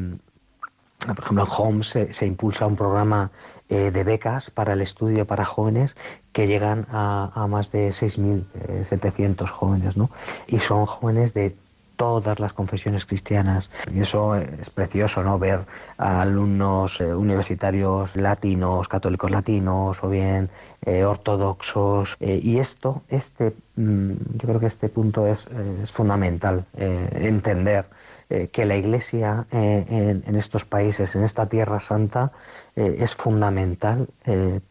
por 1.00 1.20
ejemplo, 1.20 1.44
en 1.44 1.50
Homs 1.58 1.98
se, 2.12 2.26
impulsa 2.26 2.68
un 2.68 2.76
programa 2.76 3.32
de 3.68 4.04
becas 4.04 4.52
para 4.52 4.74
el 4.74 4.82
estudio 4.82 5.26
para 5.26 5.44
jóvenes 5.44 5.96
que 6.34 6.46
llegan 6.46 6.86
a, 6.92 7.48
más 7.50 7.72
de 7.72 7.90
6.700 7.90 9.50
jóvenes, 9.50 9.98
¿no? 9.98 10.12
Y 10.48 10.60
son 10.60 10.86
jóvenes 10.86 11.34
de 11.34 11.56
todas 11.96 12.40
las 12.40 12.54
confesiones 12.54 13.06
cristianas. 13.06 13.70
Y 13.94 14.02
eso 14.02 14.36
es 14.36 14.70
precioso, 14.70 15.24
¿no? 15.24 15.40
Ver 15.40 15.62
a 15.98 16.22
alumnos 16.22 17.00
universitarios 17.00 18.16
latinos, 18.16 18.88
católicos 18.88 19.32
latinos, 19.32 20.04
o 20.04 20.10
bien 20.10 20.50
eh, 20.86 21.04
ortodoxos. 21.04 22.16
Eh, 22.20 22.40
y 22.44 22.60
esto, 22.60 23.02
este, 23.10 23.56
mm, 23.76 24.12
yo 24.36 24.48
creo 24.48 24.60
que 24.60 24.68
este 24.68 24.88
punto 24.88 25.26
es, 25.26 25.48
es 25.82 25.92
fundamental, 25.92 26.66
eh, 26.78 27.10
entender 27.22 27.86
que 28.52 28.66
la 28.66 28.76
Iglesia 28.76 29.46
en, 29.52 30.24
en, 30.26 30.36
estos 30.36 30.66
países, 30.66 31.16
en 31.16 31.22
esta 31.22 31.46
Tierra 31.46 31.80
Santa, 31.80 32.32
es 32.76 33.14
fundamental 33.14 34.08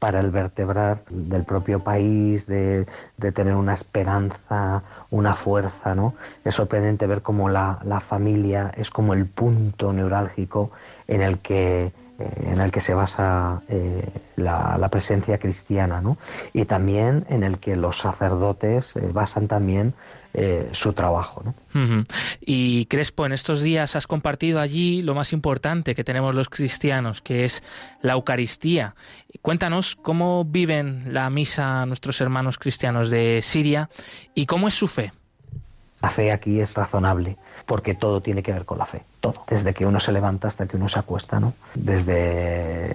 para 0.00 0.18
el 0.18 0.32
vertebrar 0.32 1.04
del 1.08 1.44
propio 1.44 1.78
país, 1.78 2.46
de, 2.48 2.84
de, 3.16 3.30
tener 3.30 3.54
una 3.54 3.74
esperanza, 3.74 4.82
una 5.14 5.34
fuerza. 5.34 5.94
¿no? 5.94 6.14
Es 6.44 6.56
sorprendente 6.56 7.06
ver 7.06 7.22
cómo 7.22 7.48
la, 7.48 7.78
la 7.84 8.00
familia 8.00 8.72
es 8.76 8.90
como 8.90 9.14
el 9.14 9.26
punto 9.26 9.92
neurálgico 9.92 10.72
en 11.06 11.22
el 11.22 11.38
que 11.38 11.92
eh, 12.16 12.50
en 12.52 12.60
el 12.60 12.70
que 12.70 12.80
se 12.80 12.94
basa 12.94 13.62
eh, 13.68 14.08
la, 14.36 14.88
presencia 14.88 15.38
cristiana, 15.38 16.00
¿no? 16.00 16.16
y 16.52 16.64
también 16.64 17.26
en 17.28 17.42
el 17.42 17.58
que 17.58 17.74
los 17.74 17.98
sacerdotes 17.98 18.94
eh, 18.94 19.10
basan 19.12 19.48
también 19.48 19.94
su 20.72 20.92
trabajo. 20.92 21.44
¿no? 21.44 22.04
Y 22.40 22.86
Crespo, 22.86 23.24
en 23.26 23.32
estos 23.32 23.62
días 23.62 23.94
has 23.94 24.06
compartido 24.06 24.60
allí 24.60 25.00
lo 25.02 25.14
más 25.14 25.32
importante 25.32 25.94
que 25.94 26.02
tenemos 26.04 26.34
los 26.34 26.48
cristianos, 26.48 27.22
que 27.22 27.44
es 27.44 27.62
la 28.02 28.14
Eucaristía. 28.14 28.94
Cuéntanos 29.42 29.96
cómo 29.96 30.44
viven 30.44 31.14
la 31.14 31.30
misa 31.30 31.86
nuestros 31.86 32.20
hermanos 32.20 32.58
cristianos 32.58 33.10
de 33.10 33.40
Siria 33.42 33.90
y 34.34 34.46
cómo 34.46 34.68
es 34.68 34.74
su 34.74 34.88
fe. 34.88 35.12
La 36.02 36.10
fe 36.10 36.32
aquí 36.32 36.60
es 36.60 36.74
razonable, 36.74 37.38
porque 37.64 37.94
todo 37.94 38.20
tiene 38.20 38.42
que 38.42 38.52
ver 38.52 38.66
con 38.66 38.76
la 38.76 38.84
fe, 38.84 39.02
todo, 39.20 39.44
desde 39.48 39.72
que 39.72 39.86
uno 39.86 40.00
se 40.00 40.12
levanta 40.12 40.48
hasta 40.48 40.66
que 40.66 40.76
uno 40.76 40.88
se 40.88 40.98
acuesta, 40.98 41.40
¿no? 41.40 41.54
Desde 41.74 42.92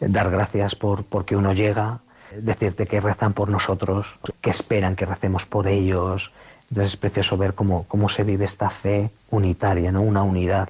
dar 0.00 0.30
gracias 0.30 0.74
por 0.74 1.04
porque 1.04 1.36
uno 1.36 1.52
llega, 1.52 2.00
decirte 2.34 2.86
que 2.86 3.00
rezan 3.00 3.34
por 3.34 3.50
nosotros, 3.50 4.06
que 4.40 4.50
esperan 4.50 4.96
que 4.96 5.04
recemos 5.04 5.44
por 5.44 5.68
ellos. 5.68 6.32
Entonces 6.70 6.92
es 6.92 6.96
precioso 6.96 7.36
ver 7.36 7.54
cómo, 7.54 7.84
cómo 7.88 8.08
se 8.08 8.24
vive 8.24 8.44
esta 8.44 8.70
fe 8.70 9.10
unitaria, 9.30 9.90
¿no? 9.92 10.02
Una 10.02 10.22
unidad 10.22 10.68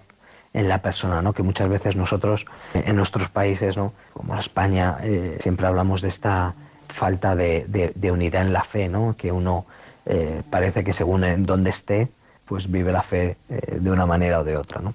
en 0.53 0.69
la 0.69 0.79
persona, 0.79 1.23
¿no? 1.23 1.33
Que 1.33 1.43
muchas 1.43 1.69
veces 1.69 1.95
nosotros 1.95 2.47
en 2.75 2.97
nuestros 2.97 3.29
países, 3.29 3.77
¿no? 3.77 3.93
Como 4.15 4.37
España, 4.39 4.97
eh, 5.03 5.39
siempre 5.43 5.67
hablamos 5.67 6.01
de 6.01 6.09
esta 6.09 6.55
falta 6.89 7.37
de, 7.37 7.93
de, 7.95 8.11
unidad 8.11 8.43
en 8.43 8.53
la 8.53 8.65
fe, 8.65 8.89
¿no? 8.89 9.15
Que 9.17 9.31
uno 9.31 9.67
eh, 10.07 10.43
parece 10.51 10.83
que 10.83 10.93
según 10.93 11.25
en 11.25 11.45
dónde 11.45 11.71
esté, 11.71 12.09
pues 12.51 12.69
vive 12.69 12.91
la 12.91 13.03
fe 13.03 13.37
eh, 13.49 13.79
de 13.79 13.91
una 13.93 14.07
manera 14.07 14.41
o 14.41 14.45
de 14.45 14.57
otra. 14.57 14.81
¿no? 14.81 14.93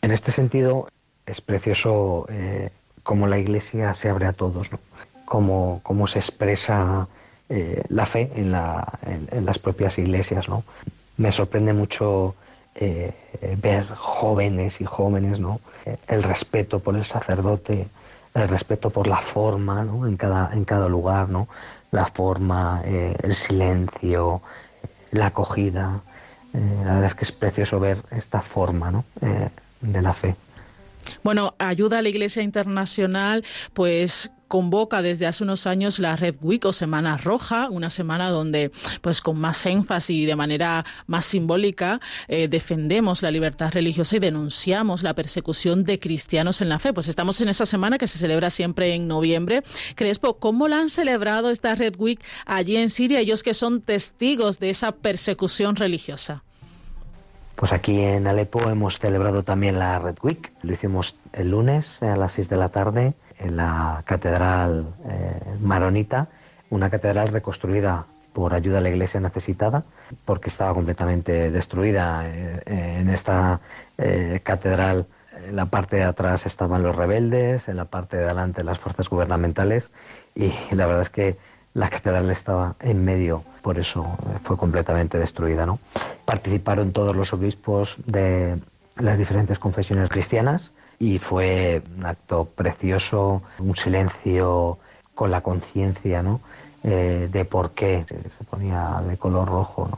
En 0.00 0.10
este 0.10 0.32
sentido, 0.32 0.88
es 1.26 1.42
precioso 1.42 2.26
eh, 2.30 2.70
cómo 3.02 3.26
la 3.26 3.38
Iglesia 3.38 3.94
se 3.94 4.08
abre 4.08 4.24
a 4.24 4.32
todos, 4.32 4.72
¿no? 4.72 4.80
cómo, 5.26 5.80
cómo 5.82 6.06
se 6.06 6.18
expresa 6.18 7.06
la 7.48 8.06
fe 8.06 8.30
en, 8.34 8.52
la, 8.52 8.98
en, 9.32 9.44
las 9.44 9.58
propias 9.58 9.98
iglesias. 9.98 10.48
¿no? 10.48 10.64
Me 11.16 11.32
sorprende 11.32 11.72
mucho 11.72 12.34
ver 12.78 13.86
jóvenes 13.94 14.80
y 14.80 14.84
jóvenes, 14.84 15.40
¿no? 15.40 15.60
el 16.06 16.22
respeto 16.22 16.80
por 16.80 16.94
el 16.96 17.04
sacerdote, 17.04 17.88
el 18.34 18.48
respeto 18.48 18.90
por 18.90 19.06
la 19.06 19.18
forma 19.18 19.82
¿no? 19.84 20.06
en, 20.06 20.16
cada, 20.16 20.50
en 20.52 20.64
cada 20.64 20.88
lugar, 20.88 21.28
¿no? 21.28 21.48
la 21.90 22.06
forma, 22.06 22.82
eh, 22.84 23.16
el 23.22 23.34
silencio, 23.34 24.42
la 25.10 25.26
acogida. 25.26 26.00
Eh, 26.54 26.58
la 26.84 26.94
verdad 26.94 27.06
es 27.06 27.14
que 27.14 27.24
es 27.24 27.32
precioso 27.32 27.80
ver 27.80 28.02
esta 28.10 28.40
forma 28.40 28.90
¿no? 28.90 29.04
Eh, 29.20 29.48
de 29.80 30.02
la 30.02 30.12
fe. 30.14 30.34
Bueno, 31.22 31.54
ayuda 31.58 31.98
a 31.98 32.02
la 32.02 32.08
Iglesia 32.08 32.42
Internacional, 32.42 33.44
pues 33.72 34.30
convoca 34.48 35.02
desde 35.02 35.26
hace 35.26 35.44
unos 35.44 35.66
años 35.66 35.98
la 35.98 36.16
Red 36.16 36.36
Week 36.40 36.64
o 36.64 36.72
Semana 36.72 37.16
Roja, 37.16 37.68
una 37.70 37.90
semana 37.90 38.30
donde, 38.30 38.72
pues 39.02 39.20
con 39.20 39.38
más 39.38 39.64
énfasis 39.66 40.16
y 40.16 40.26
de 40.26 40.34
manera 40.34 40.84
más 41.06 41.26
simbólica, 41.26 42.00
eh, 42.26 42.48
defendemos 42.48 43.22
la 43.22 43.30
libertad 43.30 43.70
religiosa 43.72 44.16
y 44.16 44.18
denunciamos 44.18 45.02
la 45.02 45.14
persecución 45.14 45.84
de 45.84 46.00
cristianos 46.00 46.60
en 46.60 46.68
la 46.68 46.78
fe. 46.78 46.92
Pues 46.92 47.08
estamos 47.08 47.40
en 47.40 47.48
esa 47.48 47.66
semana 47.66 47.98
que 47.98 48.06
se 48.06 48.18
celebra 48.18 48.50
siempre 48.50 48.94
en 48.94 49.06
noviembre. 49.06 49.62
Crespo, 49.94 50.38
¿cómo 50.38 50.66
la 50.66 50.78
han 50.78 50.88
celebrado 50.88 51.50
esta 51.50 51.74
Red 51.74 51.96
Week 51.98 52.20
allí 52.46 52.76
en 52.76 52.90
Siria, 52.90 53.20
ellos 53.20 53.42
que 53.42 53.54
son 53.54 53.82
testigos 53.82 54.58
de 54.58 54.70
esa 54.70 54.92
persecución 54.92 55.76
religiosa? 55.76 56.42
Pues 57.56 57.72
aquí 57.72 58.00
en 58.00 58.28
Alepo 58.28 58.70
hemos 58.70 59.00
celebrado 59.00 59.42
también 59.42 59.80
la 59.80 59.98
Red 59.98 60.18
Week. 60.22 60.52
Lo 60.62 60.72
hicimos 60.72 61.16
el 61.32 61.50
lunes 61.50 62.00
a 62.02 62.16
las 62.16 62.34
6 62.34 62.48
de 62.48 62.56
la 62.56 62.68
tarde 62.68 63.14
en 63.38 63.56
la 63.56 64.02
Catedral 64.06 64.94
eh, 65.08 65.40
Maronita, 65.60 66.28
una 66.70 66.90
catedral 66.90 67.28
reconstruida 67.28 68.06
por 68.32 68.54
ayuda 68.54 68.78
a 68.78 68.80
la 68.80 68.90
iglesia 68.90 69.20
necesitada, 69.20 69.84
porque 70.24 70.48
estaba 70.48 70.74
completamente 70.74 71.50
destruida. 71.50 72.22
Eh, 72.26 72.62
en 73.00 73.10
esta 73.10 73.60
eh, 73.96 74.40
catedral 74.42 75.06
en 75.46 75.56
la 75.56 75.66
parte 75.66 75.96
de 75.96 76.04
atrás 76.04 76.46
estaban 76.46 76.82
los 76.82 76.94
rebeldes, 76.94 77.68
en 77.68 77.76
la 77.76 77.84
parte 77.84 78.16
de 78.16 78.24
adelante 78.24 78.64
las 78.64 78.78
fuerzas 78.78 79.08
gubernamentales 79.08 79.90
y 80.34 80.52
la 80.72 80.86
verdad 80.86 81.02
es 81.02 81.10
que 81.10 81.36
la 81.74 81.90
catedral 81.90 82.28
estaba 82.30 82.74
en 82.80 83.04
medio, 83.04 83.44
por 83.62 83.78
eso 83.78 84.04
fue 84.42 84.56
completamente 84.56 85.18
destruida. 85.18 85.64
¿no? 85.64 85.78
Participaron 86.24 86.92
todos 86.92 87.14
los 87.14 87.32
obispos 87.32 87.96
de 88.04 88.58
las 88.96 89.16
diferentes 89.16 89.58
confesiones 89.58 90.08
cristianas 90.08 90.72
y 90.98 91.18
fue 91.18 91.82
un 91.96 92.06
acto 92.06 92.44
precioso, 92.44 93.42
un 93.58 93.76
silencio 93.76 94.78
con 95.14 95.30
la 95.30 95.40
conciencia 95.40 96.22
¿no? 96.22 96.40
Eh, 96.84 97.28
de 97.30 97.44
por 97.44 97.72
qué 97.72 98.04
se 98.08 98.44
ponía 98.44 99.02
de 99.06 99.16
color 99.16 99.48
rojo. 99.48 99.90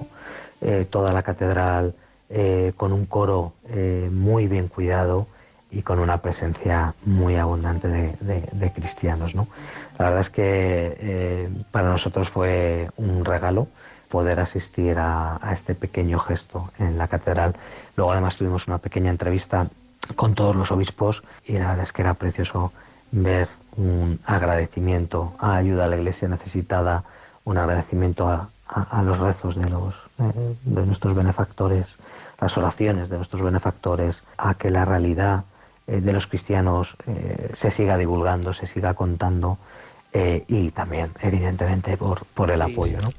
Eh, 0.60 0.86
toda 0.88 1.12
la 1.12 1.22
catedral 1.22 1.94
eh, 2.28 2.72
con 2.76 2.92
un 2.92 3.06
coro 3.06 3.54
muy 4.10 4.46
bien 4.46 4.68
cuidado 4.68 5.26
y 5.70 5.82
con 5.82 6.00
una 6.00 6.18
presencia 6.18 6.94
muy 7.04 7.36
abundante 7.36 7.88
de, 7.88 8.72
cristianos. 8.74 9.34
¿no? 9.34 9.46
La 9.98 10.06
verdad 10.06 10.20
es 10.20 10.30
que 10.30 11.48
para 11.70 11.88
nosotros 11.88 12.28
fue 12.28 12.90
un 12.96 13.24
regalo 13.24 13.68
poder 14.08 14.40
asistir 14.40 14.96
a, 14.98 15.38
este 15.52 15.74
pequeño 15.74 16.18
gesto 16.18 16.70
en 16.78 16.98
la 16.98 17.08
catedral. 17.08 17.54
Luego 17.96 18.12
además 18.12 18.36
tuvimos 18.36 18.66
una 18.66 18.78
pequeña 18.78 19.10
entrevista 19.10 19.68
con 20.16 20.34
todos 20.34 20.56
los 20.56 20.70
obispos 20.70 21.22
y 21.44 21.54
la 21.54 21.68
verdad 21.68 21.84
es 21.84 21.92
que 21.92 22.02
era 22.02 22.14
precioso 22.14 22.72
ver 23.12 23.48
un 23.76 24.20
agradecimiento 24.26 25.34
a 25.38 25.56
ayuda 25.56 25.84
a 25.84 25.88
la 25.88 25.96
iglesia 25.96 26.28
necesitada, 26.28 27.04
un 27.44 27.58
agradecimiento 27.58 28.28
a, 28.28 28.48
los 29.02 29.18
rezos 29.18 29.56
de, 29.56 29.68
los, 29.68 29.94
eh, 30.20 30.56
de 30.64 30.86
nuestros 30.86 31.14
benefactores, 31.14 31.96
las 32.40 32.56
oraciones 32.56 33.08
de 33.08 33.16
nuestros 33.16 33.42
benefactores, 33.42 34.22
a 34.38 34.54
que 34.54 34.70
la 34.70 34.84
realidad 34.84 35.44
eh, 35.86 36.00
de 36.00 36.12
los 36.12 36.28
cristianos 36.28 36.96
eh, 37.06 37.50
se 37.54 37.72
siga 37.72 37.96
divulgando, 37.96 38.52
se 38.52 38.66
siga 38.66 38.94
contando 38.94 39.58
y 40.12 40.72
también, 40.72 41.12
evidentemente, 41.20 41.96
por, 41.96 42.24
por 42.34 42.50
el 42.50 42.60
apoyo. 42.62 42.98
¿no? 43.00 43.12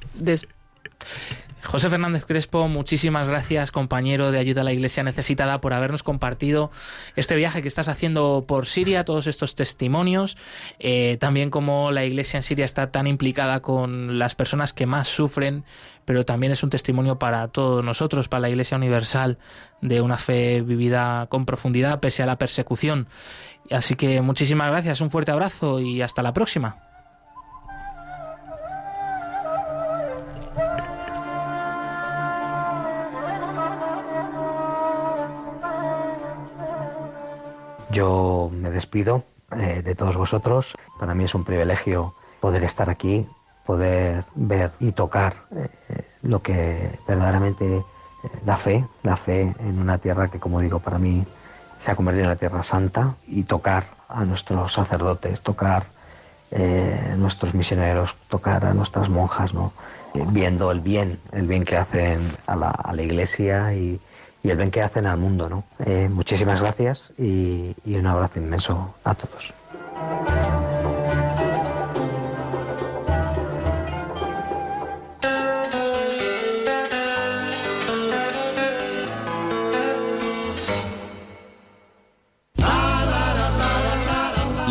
José 1.64 1.90
Fernández 1.90 2.26
Crespo, 2.26 2.68
muchísimas 2.68 3.28
gracias, 3.28 3.72
compañero 3.72 4.32
de 4.32 4.40
Ayuda 4.40 4.62
a 4.62 4.64
la 4.64 4.74
Iglesia 4.74 5.04
Necesitada, 5.04 5.62
por 5.62 5.74
habernos 5.74 6.04
compartido 6.04 6.72
este 7.16 7.36
viaje 7.36 7.62
que 7.62 7.68
estás 7.68 7.88
haciendo 7.88 8.46
por 8.48 8.66
Siria, 8.66 9.06
todos 9.06 9.28
estos 9.28 9.56
testimonios, 9.56 10.38
eh, 10.80 11.18
también 11.20 11.50
como 11.50 11.92
la 11.92 12.04
Iglesia 12.04 12.38
en 12.38 12.44
Siria 12.44 12.66
está 12.66 12.92
tan 12.92 13.08
implicada 13.08 13.62
con 13.62 14.18
las 14.18 14.36
personas 14.36 14.74
que 14.74 14.86
más 14.86 15.08
sufren, 15.08 15.64
pero 16.04 16.26
también 16.26 16.52
es 16.52 16.64
un 16.64 16.72
testimonio 16.72 17.20
para 17.20 17.48
todos 17.48 17.86
nosotros, 17.86 18.28
para 18.28 18.42
la 18.42 18.50
Iglesia 18.50 18.78
Universal, 18.78 19.38
de 19.82 20.02
una 20.02 20.18
fe 20.18 20.62
vivida 20.62 21.28
con 21.30 21.46
profundidad 21.46 22.00
pese 22.00 22.24
a 22.24 22.26
la 22.26 22.38
persecución. 22.38 23.08
Así 23.70 23.96
que 23.96 24.22
muchísimas 24.22 24.70
gracias, 24.70 25.00
un 25.00 25.12
fuerte 25.12 25.32
abrazo 25.32 25.80
y 25.80 26.02
hasta 26.02 26.24
la 26.24 26.34
próxima. 26.34 26.91
Yo 37.92 38.50
me 38.54 38.72
despido 38.72 39.26
eh, 39.52 39.82
de 39.84 39.96
todos 39.96 40.16
vosotros. 40.16 40.76
Para 41.00 41.14
mí 41.14 41.26
es 41.26 41.36
un 41.36 41.44
privilegio 41.44 42.16
poder 42.40 42.64
estar 42.64 42.90
aquí, 42.90 43.28
poder 43.66 44.24
ver 44.36 44.72
y 44.80 44.94
tocar 44.94 45.36
eh, 45.56 45.68
lo 46.22 46.42
que 46.42 46.98
verdaderamente 47.06 47.78
eh, 47.78 47.84
la 48.46 48.56
fe, 48.56 48.86
la 49.04 49.18
fe 49.18 49.54
en 49.60 49.80
una 49.80 49.98
tierra 49.98 50.30
que, 50.30 50.40
como 50.40 50.62
digo, 50.62 50.80
para 50.80 51.00
mí 51.00 51.26
se 51.84 51.92
ha 51.92 51.96
convertido 51.96 52.24
en 52.24 52.30
una 52.30 52.40
tierra 52.40 52.64
santa 52.64 53.16
y 53.28 53.44
tocar 53.44 53.84
a 54.08 54.24
nuestros 54.24 54.72
sacerdotes, 54.72 55.42
tocar 55.42 55.86
a 56.54 57.16
nuestros 57.16 57.54
misioneros, 57.54 58.18
tocar 58.28 58.66
a 58.66 58.74
nuestras 58.74 59.08
monjas, 59.08 59.54
¿no? 59.54 59.72
viendo 60.14 60.70
el 60.72 60.82
bien, 60.82 61.18
el 61.32 61.48
bien 61.48 61.64
que 61.64 61.78
hacen 61.78 62.36
a 62.46 62.58
la, 62.58 62.72
a 62.72 62.94
la 62.94 63.02
iglesia 63.02 63.74
y, 63.74 64.02
y 64.44 64.50
el 64.50 64.58
bien 64.58 64.72
que 64.72 64.82
hacen 64.82 65.06
al 65.06 65.18
mundo. 65.18 65.50
¿no? 65.50 65.64
Eh, 65.86 66.10
muchísimas 66.10 66.62
gracias 66.62 67.14
y, 67.18 67.76
y 67.86 67.96
un 67.96 68.08
abrazo 68.08 68.40
inmenso 68.40 68.96
a 69.04 69.16
todos. 69.16 69.54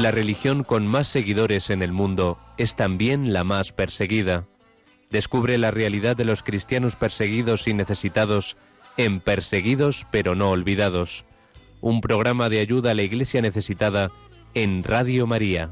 La 0.01 0.11
religión 0.11 0.65
con 0.65 0.87
más 0.87 1.09
seguidores 1.09 1.69
en 1.69 1.83
el 1.83 1.93
mundo 1.93 2.39
es 2.57 2.75
también 2.75 3.35
la 3.35 3.45
más 3.45 3.73
perseguida. 3.73 4.47
Descubre 5.11 5.59
la 5.59 5.71
realidad 5.71 6.17
de 6.17 6.25
los 6.25 6.43
cristianos 6.43 6.97
perseguidos 6.97 7.69
y 7.69 7.75
necesitados 7.75 8.57
en 9.05 9.21
Perseguidos 9.21 10.07
pero 10.11 10.35
no 10.35 10.51
olvidados, 10.51 11.25
un 11.81 12.01
programa 12.01 12.49
de 12.49 12.61
ayuda 12.61 12.91
a 12.91 12.95
la 12.95 13.03
Iglesia 13.03 13.41
necesitada 13.41 14.11
en 14.55 14.85
Radio 14.85 15.27
María. 15.27 15.71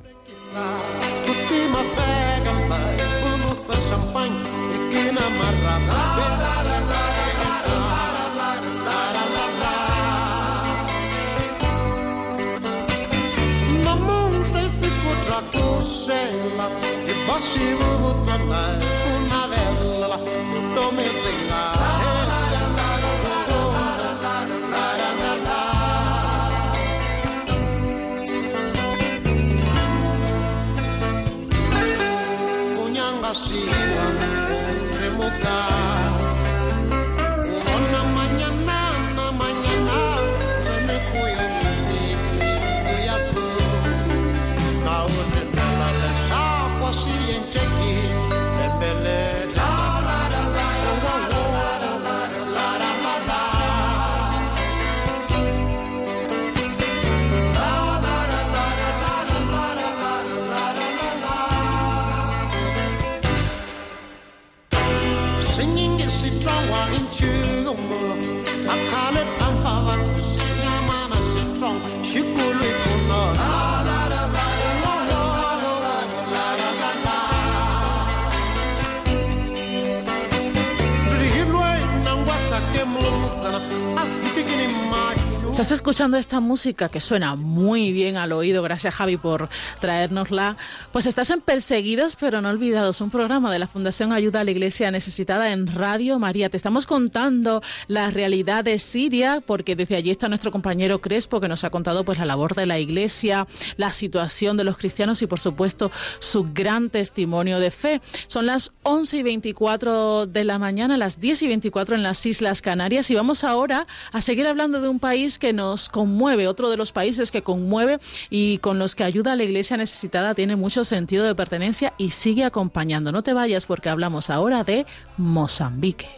Escuchando 85.98 86.16
esta 86.16 86.38
música 86.38 86.88
que 86.90 87.00
suena 87.00 87.34
muy 87.34 87.90
bien 87.90 88.16
al 88.16 88.30
oído, 88.30 88.62
gracias 88.62 88.94
Javi 88.94 89.16
por 89.16 89.48
traérnosla. 89.80 90.56
Pues 90.92 91.06
estás 91.06 91.28
en 91.30 91.40
Perseguidos 91.40 92.14
pero 92.14 92.40
no 92.40 92.50
olvidados, 92.50 93.00
un 93.00 93.11
programa 93.11 93.50
de 93.50 93.58
la 93.58 93.66
Fundación 93.66 94.12
Ayuda 94.12 94.42
a 94.42 94.44
la 94.44 94.52
Iglesia 94.52 94.92
Necesitada 94.92 95.50
en 95.50 95.66
Radio 95.66 96.20
María. 96.20 96.50
Te 96.50 96.56
estamos 96.56 96.87
contando 96.87 97.62
la 97.88 98.12
realidad 98.12 98.62
de 98.62 98.78
Siria, 98.78 99.42
porque 99.44 99.74
desde 99.74 99.96
allí 99.96 100.12
está 100.12 100.28
nuestro 100.28 100.52
compañero 100.52 101.00
Crespo 101.00 101.40
que 101.40 101.48
nos 101.48 101.64
ha 101.64 101.70
contado 101.70 102.04
pues 102.04 102.18
la 102.18 102.26
labor 102.26 102.54
de 102.54 102.66
la 102.66 102.78
Iglesia, 102.78 103.48
la 103.76 103.92
situación 103.92 104.56
de 104.56 104.62
los 104.62 104.76
cristianos 104.76 105.20
y 105.22 105.26
por 105.26 105.40
supuesto 105.40 105.90
su 106.20 106.52
gran 106.54 106.90
testimonio 106.90 107.58
de 107.58 107.72
fe. 107.72 108.00
Son 108.28 108.46
las 108.46 108.70
11 108.84 109.16
y 109.16 109.22
24 109.24 110.26
de 110.26 110.44
la 110.44 110.61
mañana, 110.61 110.96
las 110.96 111.18
10 111.18 111.42
y 111.42 111.48
24 111.48 111.96
en 111.96 112.04
las 112.04 112.24
Islas 112.24 112.62
Canarias 112.62 113.11
y 113.11 113.16
vamos 113.16 113.42
ahora 113.42 113.88
a 114.12 114.20
seguir 114.20 114.46
hablando 114.46 114.80
de 114.80 114.88
un 114.88 115.00
país 115.00 115.40
que 115.40 115.52
nos 115.52 115.88
conmueve, 115.88 116.48
otro 116.48 116.70
de 116.70 116.77
los 116.77 116.92
países 116.92 117.31
que 117.31 117.42
conmueve 117.42 117.98
y 118.31 118.59
con 118.59 118.79
los 118.79 118.94
que 118.94 119.05
ayuda 119.05 119.33
a 119.33 119.37
la 119.37 119.44
iglesia 119.44 119.77
necesitada 119.77 120.35
tiene 120.35 120.57
mucho 120.57 120.85
sentido 120.85 121.24
de 121.24 121.35
pertenencia 121.35 121.94
y 121.98 122.11
sigue 122.11 122.44
acompañando. 122.44 123.12
No 123.12 123.22
te 123.22 123.33
vayas 123.33 123.66
porque 123.66 123.88
hablamos 123.88 124.31
ahora 124.31 124.64
de 124.64 124.87
Mozambique. 125.16 126.17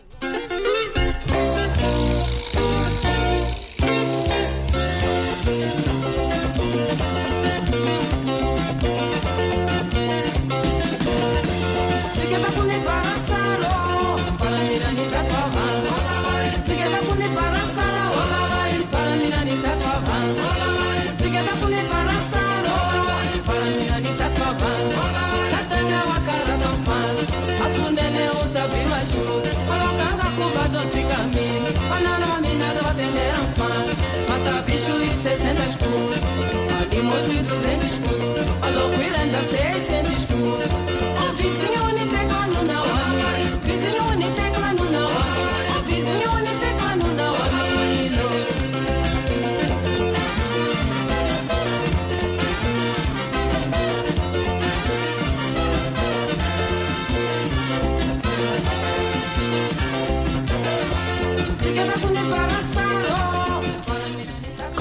para 23.50 23.66
mina 23.66 23.98
Paraminani 23.98 24.12
Satavan 24.18 24.84
Tatanga 25.52 26.00
Wakara 26.10 26.54
Danfan 26.62 27.16
Atunene 27.64 28.24
Utabi 28.40 28.82
Waju 28.92 29.24
Olokanga 29.72 30.28
Kuba 30.36 30.64
Doti 30.72 31.02
Kamin 31.10 31.62
Onana 31.94 32.30
Mina 32.42 32.70
Dovene 32.76 33.26
Anfan 33.40 33.86
Mata 34.28 34.54
Bicho 34.66 34.94
e 35.02 35.10
60 35.22 35.64
escudo 35.64 36.16
Abimoso 36.78 37.32
e 37.32 37.42
200 37.42 37.86
escudo 37.92 38.42
Aloquiranda 38.66 39.40
600 39.50 40.12
escudo 40.18 41.19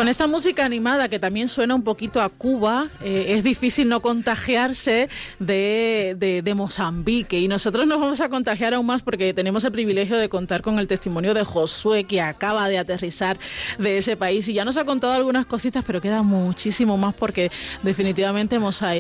Esta 0.10 0.26
música 0.26 0.65
animada 0.65 1.08
que 1.08 1.19
también 1.19 1.48
suena 1.48 1.76
un 1.76 1.84
poquito 1.84 2.19
a 2.19 2.30
Cuba, 2.30 2.88
eh, 3.04 3.26
es 3.38 3.43
difícil 3.43 3.88
no 3.88 4.02
contagiarse 4.02 5.08
de, 5.38 6.15
de, 6.17 6.56
Mozambique. 6.56 7.39
Y 7.39 7.48
nosotros 7.48 7.86
nos 7.86 8.00
vamos 8.00 8.19
a 8.19 8.28
contagiar 8.28 8.74
aún 8.74 8.88
más 8.88 9.04
porque 9.04 9.36
tenemos 9.36 9.63
el 9.65 9.72
privilegio 9.72 10.17
de 10.17 10.28
contar 10.28 10.63
con 10.63 10.80
el 10.80 10.88
testimonio 10.88 11.36
de 11.36 11.43
Josué, 11.43 12.06
que 12.06 12.22
acaba 12.22 12.67
de 12.69 12.80
aterrizar 12.80 13.38
de 13.78 14.00
ese 14.00 14.17
país. 14.17 14.50
Y 14.50 14.56
ya 14.56 14.65
nos 14.65 14.78
ha 14.78 14.84
contado 14.84 15.13
algunas 15.13 15.45
cositas, 15.45 15.84
pero 15.86 16.02
queda 16.02 16.24
muchísimo 16.24 16.98
más 16.98 17.13
porque 17.13 17.52
definitivamente 17.84 18.58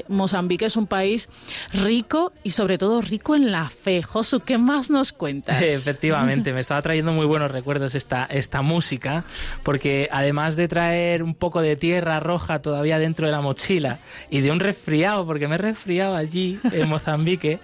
Mozambique 0.07 0.65
es 0.65 0.75
un 0.75 0.85
país 0.85 1.27
rico 1.73 2.33
y 2.43 2.51
sobre 2.51 2.77
todo 2.77 3.01
rico 3.01 3.35
en 3.35 3.51
la 3.51 3.71
fe. 3.71 4.03
Josu, 4.03 4.41
¿qué 4.41 4.59
más 4.59 4.91
nos 4.91 5.11
cuentas? 5.11 5.59
Efectivamente, 5.63 6.53
me 6.53 6.59
estaba 6.59 6.83
trayendo 6.83 7.13
muy 7.13 7.25
buenos 7.25 7.49
recuerdos 7.49 7.95
esta, 7.95 8.25
esta 8.25 8.61
música, 8.61 9.23
porque 9.63 10.07
además 10.11 10.55
de 10.55 10.67
traer 10.67 10.98
un 11.23 11.33
poco 11.33 11.61
de 11.61 11.75
tierra 11.75 12.19
roja 12.19 12.61
todavía 12.61 12.99
dentro 12.99 13.25
de 13.25 13.31
la 13.31 13.41
mochila 13.41 13.99
y 14.29 14.41
de 14.41 14.51
un 14.51 14.59
resfriado, 14.59 15.25
porque 15.25 15.47
me 15.47 15.55
he 15.55 15.57
resfriado 15.57 16.15
allí 16.15 16.59
en 16.71 16.87
Mozambique, 16.89 17.59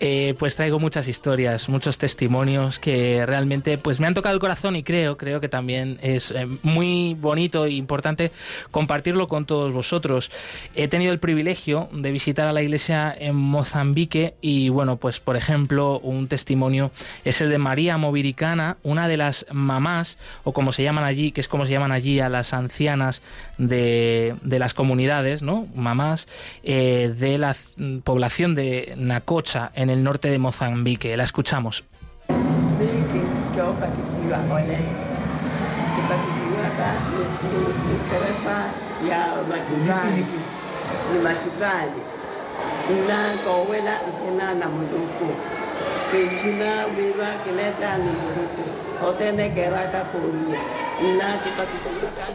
eh, 0.00 0.34
pues 0.38 0.56
traigo 0.56 0.78
muchas 0.78 1.06
historias, 1.08 1.68
muchos 1.68 1.98
testimonios 1.98 2.78
que 2.78 3.24
realmente 3.26 3.78
pues 3.78 4.00
me 4.00 4.06
han 4.06 4.14
tocado 4.14 4.34
el 4.34 4.40
corazón 4.40 4.76
y 4.76 4.82
creo, 4.82 5.16
creo 5.16 5.40
que 5.40 5.48
también 5.48 5.98
es 6.02 6.30
eh, 6.30 6.46
muy 6.62 7.14
bonito 7.14 7.66
e 7.66 7.72
importante 7.72 8.32
compartirlo 8.70 9.28
con 9.28 9.44
todos 9.44 9.72
vosotros. 9.72 10.30
He 10.74 10.88
tenido 10.88 11.12
el 11.12 11.18
privilegio 11.18 11.88
de 11.92 12.10
visitar 12.10 12.48
a 12.48 12.52
la 12.52 12.62
iglesia 12.62 13.14
en 13.18 13.36
Mozambique 13.36 14.34
y 14.40 14.68
bueno, 14.70 14.96
pues 14.96 15.20
por 15.20 15.36
ejemplo, 15.36 16.00
un 16.00 16.28
testimonio 16.28 16.90
es 17.24 17.40
el 17.40 17.50
de 17.50 17.58
María 17.58 17.98
Moviricana, 17.98 18.78
una 18.82 19.08
de 19.08 19.16
las 19.16 19.46
mamás, 19.52 20.18
o 20.44 20.52
como 20.52 20.72
se 20.72 20.82
llaman 20.82 21.04
allí, 21.04 21.32
que 21.32 21.40
es 21.40 21.48
como 21.48 21.66
se 21.66 21.72
llaman 21.72 21.92
allí 21.92 22.20
a 22.20 22.28
las 22.28 22.54
ancianas 22.54 22.77
de, 23.58 24.36
las 24.44 24.74
comunidades, 24.74 25.42
¿no? 25.42 25.66
mamás, 25.74 26.28
eh, 26.62 27.12
de 27.16 27.38
la 27.38 27.56
población 28.04 28.54
de 28.54 28.94
Nacocha, 28.96 29.70
en 29.74 29.90
el 29.90 30.02
norte 30.02 30.30
de 30.30 30.38
Mozambique. 30.38 31.16
La 31.16 31.24
escuchamos. 31.24 31.84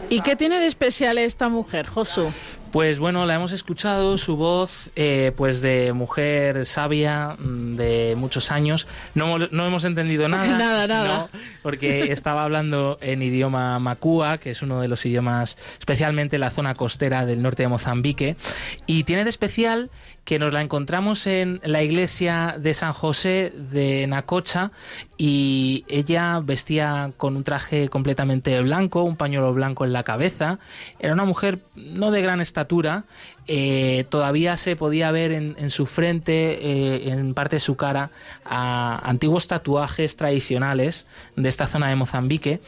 ¿Y 0.08 0.20
qué 0.20 0.36
tiene 0.36 0.58
de 0.58 0.66
especial 0.66 1.18
esta 1.18 1.48
mujer, 1.48 1.86
Josu? 1.86 2.32
Pues 2.74 2.98
bueno, 2.98 3.24
la 3.24 3.36
hemos 3.36 3.52
escuchado, 3.52 4.18
su 4.18 4.36
voz, 4.36 4.90
eh, 4.96 5.30
pues 5.36 5.60
de 5.60 5.92
mujer 5.92 6.66
sabia, 6.66 7.36
mm, 7.38 7.76
de 7.76 8.14
muchos 8.16 8.50
años. 8.50 8.88
No, 9.14 9.38
no 9.38 9.64
hemos 9.64 9.84
entendido 9.84 10.28
nada. 10.28 10.46
nada, 10.58 10.88
nada. 10.88 11.28
porque 11.62 12.10
estaba 12.10 12.42
hablando 12.42 12.98
en 13.00 13.22
idioma 13.22 13.78
macúa, 13.78 14.38
que 14.38 14.50
es 14.50 14.60
uno 14.60 14.80
de 14.80 14.88
los 14.88 15.06
idiomas, 15.06 15.56
especialmente 15.78 16.34
en 16.34 16.40
la 16.40 16.50
zona 16.50 16.74
costera 16.74 17.24
del 17.26 17.42
norte 17.42 17.62
de 17.62 17.68
Mozambique. 17.68 18.36
Y 18.86 19.04
tiene 19.04 19.22
de 19.22 19.30
especial 19.30 19.90
que 20.24 20.38
nos 20.38 20.52
la 20.52 20.62
encontramos 20.62 21.26
en 21.26 21.60
la 21.64 21.82
iglesia 21.82 22.56
de 22.58 22.74
San 22.74 22.92
José 22.92 23.52
de 23.54 24.06
Nacocha 24.06 24.72
y 25.16 25.84
ella 25.88 26.40
vestía 26.42 27.12
con 27.16 27.36
un 27.36 27.44
traje 27.44 27.88
completamente 27.88 28.60
blanco, 28.62 29.02
un 29.02 29.16
pañuelo 29.16 29.52
blanco 29.52 29.84
en 29.84 29.92
la 29.92 30.02
cabeza. 30.02 30.58
Era 30.98 31.12
una 31.12 31.24
mujer 31.24 31.60
no 31.74 32.10
de 32.10 32.22
gran 32.22 32.40
estatura, 32.40 33.04
eh, 33.46 34.06
todavía 34.08 34.56
se 34.56 34.76
podía 34.76 35.10
ver 35.10 35.32
en, 35.32 35.70
su 35.70 35.86
frente, 35.86 36.58
eh, 36.60 37.10
en 37.10 37.34
parte 37.34 37.56
de 37.56 37.60
su 37.60 37.76
cara, 37.76 38.10
a 38.44 39.00
antiguos 39.08 39.48
tatuajes 39.48 40.16
tradicionales 40.16 41.06
de 41.36 41.48
esta 41.48 41.66
zona 41.66 41.88
de 41.88 41.96
Mozambique. 41.96 42.60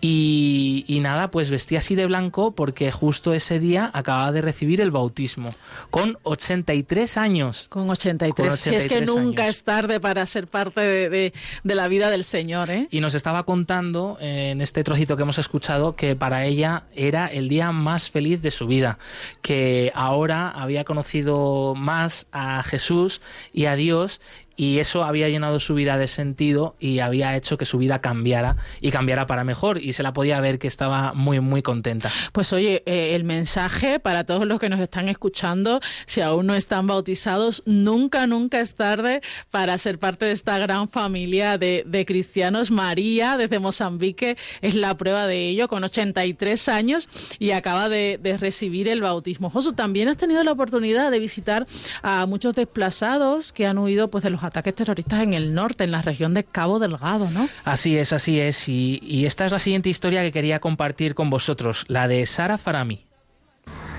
Y, 0.00 0.98
nada, 1.02 1.30
pues 1.30 1.50
vestía 1.50 1.80
así 1.80 1.94
de 1.94 2.06
blanco 2.06 2.52
porque 2.52 2.92
justo 2.92 3.32
ese 3.32 3.58
día 3.58 3.90
acababa 3.94 4.30
de 4.32 4.42
recibir 4.42 4.80
el 4.80 4.90
bautismo, 4.90 5.50
con 5.90 6.18
83 6.22 7.16
años. 7.16 7.66
Con 7.68 7.88
83. 7.88 8.56
si 8.56 8.74
es 8.74 8.86
que 8.86 9.00
nunca 9.00 9.48
es 9.48 9.64
tarde 9.64 9.98
para 10.00 10.24
ser 10.26 10.46
parte 10.46 10.80
de, 10.80 11.32
la 11.64 11.88
vida 11.88 12.10
del 12.10 12.24
Señor. 12.24 12.70
¿eh? 12.70 12.86
Y 12.90 13.00
nos 13.00 13.14
estaba 13.14 13.44
contando 13.44 14.18
en 14.20 14.60
este 14.60 14.84
trocito 14.84 15.16
que 15.16 15.22
hemos 15.22 15.38
escuchado 15.38 15.96
que 15.96 16.14
para 16.14 16.44
ella 16.44 16.84
era 16.94 17.26
el 17.26 17.48
día 17.48 17.72
más 17.72 18.10
feliz 18.10 18.42
de 18.42 18.50
su 18.50 18.66
vida, 18.66 18.98
que 19.42 19.90
ahora 19.94 20.17
ahora 20.18 20.50
había 20.50 20.82
conocido 20.84 21.74
más 21.76 22.26
a 22.32 22.62
Jesús 22.64 23.22
y 23.52 23.66
a 23.66 23.76
Dios 23.76 24.20
y 24.58 24.80
eso 24.80 25.04
había 25.04 25.28
llenado 25.28 25.60
su 25.60 25.74
vida 25.74 25.96
de 25.96 26.08
sentido 26.08 26.74
y 26.80 26.98
había 26.98 27.36
hecho 27.36 27.56
que 27.56 27.64
su 27.64 27.78
vida 27.78 28.00
cambiara 28.00 28.56
y 28.80 28.90
cambiara 28.90 29.26
para 29.26 29.44
mejor 29.44 29.78
y 29.78 29.92
se 29.92 30.02
la 30.02 30.12
podía 30.12 30.40
ver 30.40 30.58
que 30.58 30.66
estaba 30.66 31.14
muy 31.14 31.40
muy 31.40 31.62
contenta. 31.62 32.10
Pues 32.32 32.52
oye, 32.52 32.82
eh, 32.84 33.14
el 33.14 33.22
mensaje 33.22 34.00
para 34.00 34.24
todos 34.24 34.46
los 34.46 34.58
que 34.58 34.68
nos 34.68 34.80
están 34.80 35.08
escuchando, 35.08 35.80
si 36.06 36.22
aún 36.22 36.46
no 36.46 36.56
están 36.56 36.88
bautizados, 36.88 37.62
nunca 37.66 38.26
nunca 38.26 38.58
es 38.58 38.74
tarde 38.74 39.22
para 39.50 39.78
ser 39.78 40.00
parte 40.00 40.24
de 40.24 40.32
esta 40.32 40.58
gran 40.58 40.88
familia 40.88 41.56
de, 41.56 42.04
cristianos. 42.06 42.72
María 42.72 43.36
desde 43.36 43.60
Mozambique 43.60 44.36
es 44.60 44.74
la 44.74 44.96
prueba 44.96 45.28
de 45.28 45.48
ello 45.50 45.68
con 45.68 45.84
83 45.84 46.68
años 46.68 47.08
y 47.38 47.52
acaba 47.52 47.88
de, 47.88 48.18
recibir 48.40 48.88
el 48.88 49.02
bautismo. 49.02 49.50
Josu, 49.50 49.72
también 49.72 50.08
has 50.08 50.16
tenido 50.16 50.42
la 50.42 50.52
oportunidad 50.52 51.12
de 51.12 51.18
visitar 51.20 51.66
a 52.02 52.26
muchos 52.26 52.54
desplazados 52.54 53.52
que 53.52 53.66
han 53.66 53.78
huido 53.78 54.10
pues 54.10 54.24
de 54.24 54.30
los 54.30 54.42
ataques 54.48 54.74
terroristas 54.74 55.22
en 55.22 55.32
el 55.32 55.54
norte, 55.54 55.84
en 55.84 55.92
la 55.92 56.02
región 56.02 56.34
de 56.34 56.44
Cabo 56.44 56.78
Delgado, 56.78 57.30
¿no? 57.30 57.48
Así 57.64 57.96
es, 57.96 58.12
así 58.12 58.40
es. 58.40 58.68
Y, 58.68 59.24
esta 59.26 59.46
es 59.46 59.52
la 59.52 59.58
siguiente 59.58 59.88
historia 59.88 60.22
que 60.22 60.32
quería 60.32 60.58
compartir 60.58 61.14
con 61.14 61.30
vosotros, 61.30 61.84
la 61.88 62.08
de 62.08 62.26
Sara 62.26 62.58
Farami. 62.58 63.06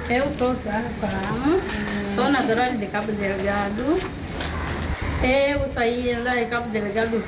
Eu 0.10 0.26
sou 0.32 0.56
Sara 0.64 0.90
Farami, 1.00 1.62
sou 2.16 2.30
natural 2.30 2.80
de 2.80 2.88
Cabo 2.88 3.12
Delgado. 3.12 3.86
Saí 5.74 6.16
lá 6.24 6.34
de 6.34 6.48
Cabo 6.50 6.68
Delgado. 6.72 7.22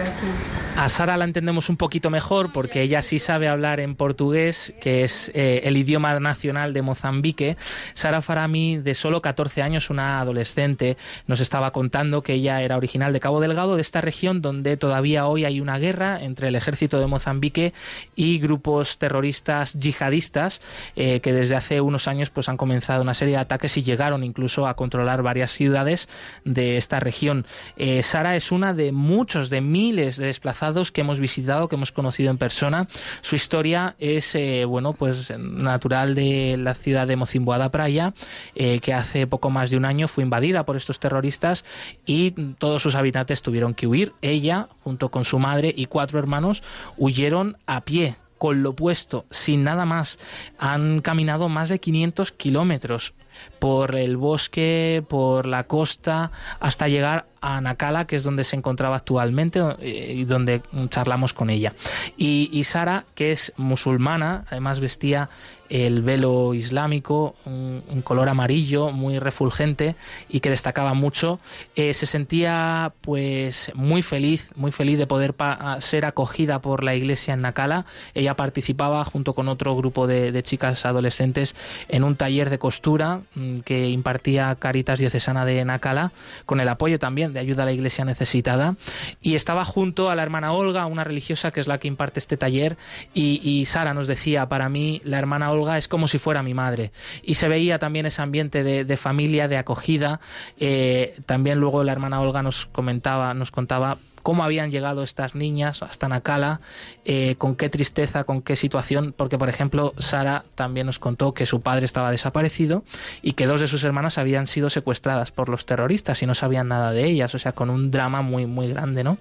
Aqui. 0.00 0.62
A 0.74 0.88
Sara 0.88 1.18
la 1.18 1.24
entendemos 1.24 1.68
un 1.68 1.76
poquito 1.76 2.08
mejor 2.08 2.50
porque 2.50 2.80
ella 2.80 3.02
sí 3.02 3.18
sabe 3.18 3.46
hablar 3.46 3.78
en 3.78 3.94
portugués, 3.94 4.72
que 4.80 5.04
es 5.04 5.30
eh, 5.34 5.60
el 5.64 5.76
idioma 5.76 6.18
nacional 6.18 6.72
de 6.72 6.80
Mozambique. 6.80 7.58
Sara 7.92 8.22
Farami, 8.22 8.78
de 8.78 8.94
solo 8.94 9.20
14 9.20 9.60
años, 9.60 9.90
una 9.90 10.18
adolescente, 10.18 10.96
nos 11.26 11.40
estaba 11.40 11.72
contando 11.72 12.22
que 12.22 12.32
ella 12.34 12.62
era 12.62 12.78
original 12.78 13.12
de 13.12 13.20
Cabo 13.20 13.40
Delgado, 13.40 13.76
de 13.76 13.82
esta 13.82 14.00
región 14.00 14.40
donde 14.40 14.78
todavía 14.78 15.26
hoy 15.26 15.44
hay 15.44 15.60
una 15.60 15.78
guerra 15.78 16.22
entre 16.22 16.48
el 16.48 16.54
ejército 16.54 16.98
de 17.00 17.06
Mozambique 17.06 17.74
y 18.16 18.38
grupos 18.38 18.96
terroristas 18.96 19.74
yihadistas 19.74 20.62
eh, 20.96 21.20
que 21.20 21.34
desde 21.34 21.54
hace 21.54 21.82
unos 21.82 22.08
años 22.08 22.30
pues 22.30 22.48
han 22.48 22.56
comenzado 22.56 23.02
una 23.02 23.12
serie 23.12 23.34
de 23.34 23.40
ataques 23.40 23.76
y 23.76 23.82
llegaron 23.82 24.24
incluso 24.24 24.66
a 24.66 24.74
controlar 24.74 25.22
varias 25.22 25.52
ciudades 25.52 26.08
de 26.46 26.78
esta 26.78 26.98
región. 26.98 27.44
Eh, 27.76 28.02
Sara 28.12 28.36
es 28.36 28.52
una 28.52 28.74
de 28.74 28.92
muchos, 28.92 29.48
de 29.48 29.62
miles 29.62 30.18
de 30.18 30.26
desplazados 30.26 30.92
que 30.92 31.00
hemos 31.00 31.18
visitado, 31.18 31.66
que 31.66 31.76
hemos 31.76 31.92
conocido 31.92 32.30
en 32.30 32.36
persona. 32.36 32.86
Su 33.22 33.36
historia 33.36 33.96
es, 33.98 34.34
eh, 34.34 34.66
bueno, 34.66 34.92
pues 34.92 35.32
natural 35.38 36.14
de 36.14 36.58
la 36.58 36.74
ciudad 36.74 37.06
de 37.06 37.16
Mocimboada 37.16 37.70
Praia, 37.70 38.12
eh, 38.54 38.80
que 38.80 38.92
hace 38.92 39.26
poco 39.26 39.48
más 39.48 39.70
de 39.70 39.78
un 39.78 39.86
año 39.86 40.08
fue 40.08 40.24
invadida 40.24 40.66
por 40.66 40.76
estos 40.76 41.00
terroristas 41.00 41.64
y 42.04 42.32
todos 42.58 42.82
sus 42.82 42.96
habitantes 42.96 43.40
tuvieron 43.40 43.72
que 43.72 43.86
huir. 43.86 44.12
Ella, 44.20 44.68
junto 44.84 45.10
con 45.10 45.24
su 45.24 45.38
madre 45.38 45.72
y 45.74 45.86
cuatro 45.86 46.18
hermanos, 46.18 46.62
huyeron 46.98 47.56
a 47.64 47.80
pie 47.80 48.16
con 48.36 48.62
lo 48.62 48.74
puesto, 48.74 49.24
sin 49.30 49.64
nada 49.64 49.86
más. 49.86 50.18
Han 50.58 51.00
caminado 51.00 51.48
más 51.48 51.70
de 51.70 51.80
500 51.80 52.30
kilómetros 52.32 53.14
por 53.62 53.94
el 53.94 54.16
bosque, 54.16 55.04
por 55.08 55.46
la 55.46 55.68
costa, 55.68 56.32
hasta 56.58 56.88
llegar 56.88 57.26
a 57.42 57.60
Nakala, 57.60 58.06
que 58.06 58.16
es 58.16 58.22
donde 58.22 58.44
se 58.44 58.56
encontraba 58.56 58.96
actualmente 58.96 59.60
eh, 59.80 60.14
y 60.16 60.24
donde 60.24 60.62
charlamos 60.88 61.32
con 61.32 61.50
ella. 61.50 61.74
Y, 62.16 62.62
Sara, 62.64 63.04
que 63.14 63.32
es 63.32 63.52
musulmana, 63.56 64.44
además 64.48 64.80
vestía 64.80 65.28
el 65.68 66.02
velo 66.02 66.54
islámico, 66.54 67.34
un, 67.44 68.02
color 68.04 68.28
amarillo 68.28 68.90
muy 68.90 69.18
refulgente 69.18 69.96
y 70.28 70.40
que 70.40 70.50
destacaba 70.50 70.92
mucho, 70.92 71.40
eh, 71.76 71.94
se 71.94 72.06
sentía 72.06 72.92
pues 73.00 73.72
muy 73.74 74.02
feliz, 74.02 74.50
muy 74.54 74.70
feliz 74.70 74.98
de 74.98 75.06
poder 75.06 75.34
ser 75.78 76.04
acogida 76.04 76.60
por 76.60 76.84
la 76.84 76.94
iglesia 76.94 77.34
en 77.34 77.42
Nakala. 77.42 77.86
Ella 78.14 78.36
participaba 78.36 79.04
junto 79.04 79.34
con 79.34 79.48
otro 79.48 79.74
grupo 79.76 80.06
de, 80.06 80.42
chicas 80.42 80.84
adolescentes 80.84 81.54
en 81.88 82.04
un 82.04 82.16
taller 82.16 82.50
de 82.50 82.58
costura 82.58 83.22
mm, 83.34 83.51
que 83.60 83.90
impartía 83.90 84.54
Caritas 84.54 84.98
Diocesana 84.98 85.44
de 85.44 85.62
Nakala, 85.64 86.12
con 86.46 86.60
el 86.60 86.68
apoyo 86.68 86.98
también 86.98 87.34
de 87.34 87.40
ayuda 87.40 87.64
a 87.64 87.66
la 87.66 87.72
iglesia 87.72 88.04
necesitada. 88.06 88.76
Y 89.20 89.34
estaba 89.34 89.66
junto 89.66 90.10
a 90.10 90.14
la 90.14 90.22
hermana 90.22 90.52
Olga, 90.52 90.86
una 90.86 91.04
religiosa 91.04 91.50
que 91.50 91.60
es 91.60 91.66
la 91.66 91.78
que 91.78 91.88
imparte 91.88 92.18
este 92.20 92.36
taller, 92.36 92.76
y, 93.12 93.64
Sara 93.66 93.94
nos 93.94 94.06
decía, 94.06 94.48
para 94.48 94.68
mí 94.68 95.00
la 95.04 95.18
hermana 95.18 95.50
Olga 95.50 95.78
es 95.78 95.88
como 95.88 96.08
si 96.08 96.18
fuera 96.18 96.42
mi 96.42 96.54
madre. 96.54 96.92
Y 97.22 97.34
se 97.34 97.48
veía 97.48 97.78
también 97.78 98.06
ese 98.06 98.22
ambiente 98.22 98.64
de, 98.64 98.96
familia, 98.96 99.48
de 99.48 99.58
acogida. 99.58 100.20
Eh, 100.58 101.16
también 101.26 101.58
luego 101.58 101.84
la 101.84 101.92
hermana 101.92 102.20
Olga 102.20 102.42
nos 102.42 102.66
comentaba, 102.66 103.34
nos 103.34 103.50
contaba 103.50 103.98
cómo 104.22 104.44
habían 104.44 104.70
llegado 104.70 105.02
estas 105.02 105.34
niñas 105.34 105.82
hasta 105.82 106.08
Nakala, 106.08 106.60
eh, 107.04 107.34
con 107.38 107.56
qué 107.56 107.68
tristeza, 107.68 108.24
con 108.24 108.42
qué 108.42 108.56
situación, 108.56 109.14
porque 109.16 109.38
por 109.38 109.48
ejemplo 109.48 109.94
Sara 109.98 110.44
también 110.54 110.86
nos 110.86 110.98
contó 110.98 111.34
que 111.34 111.46
su 111.46 111.60
padre 111.60 111.84
estaba 111.84 112.10
desaparecido 112.10 112.84
y 113.20 113.32
que 113.32 113.46
dos 113.46 113.60
de 113.60 113.68
sus 113.68 113.84
hermanas 113.84 114.18
habían 114.18 114.46
sido 114.46 114.70
secuestradas 114.70 115.32
por 115.32 115.48
los 115.48 115.66
terroristas 115.66 116.22
y 116.22 116.26
no 116.26 116.34
sabían 116.34 116.68
nada 116.68 116.92
de 116.92 117.04
ellas, 117.04 117.34
o 117.34 117.38
sea, 117.38 117.52
con 117.52 117.70
un 117.70 117.90
drama 117.90 118.22
muy, 118.22 118.46
muy 118.46 118.68
grande, 118.68 119.04
¿no? 119.04 119.18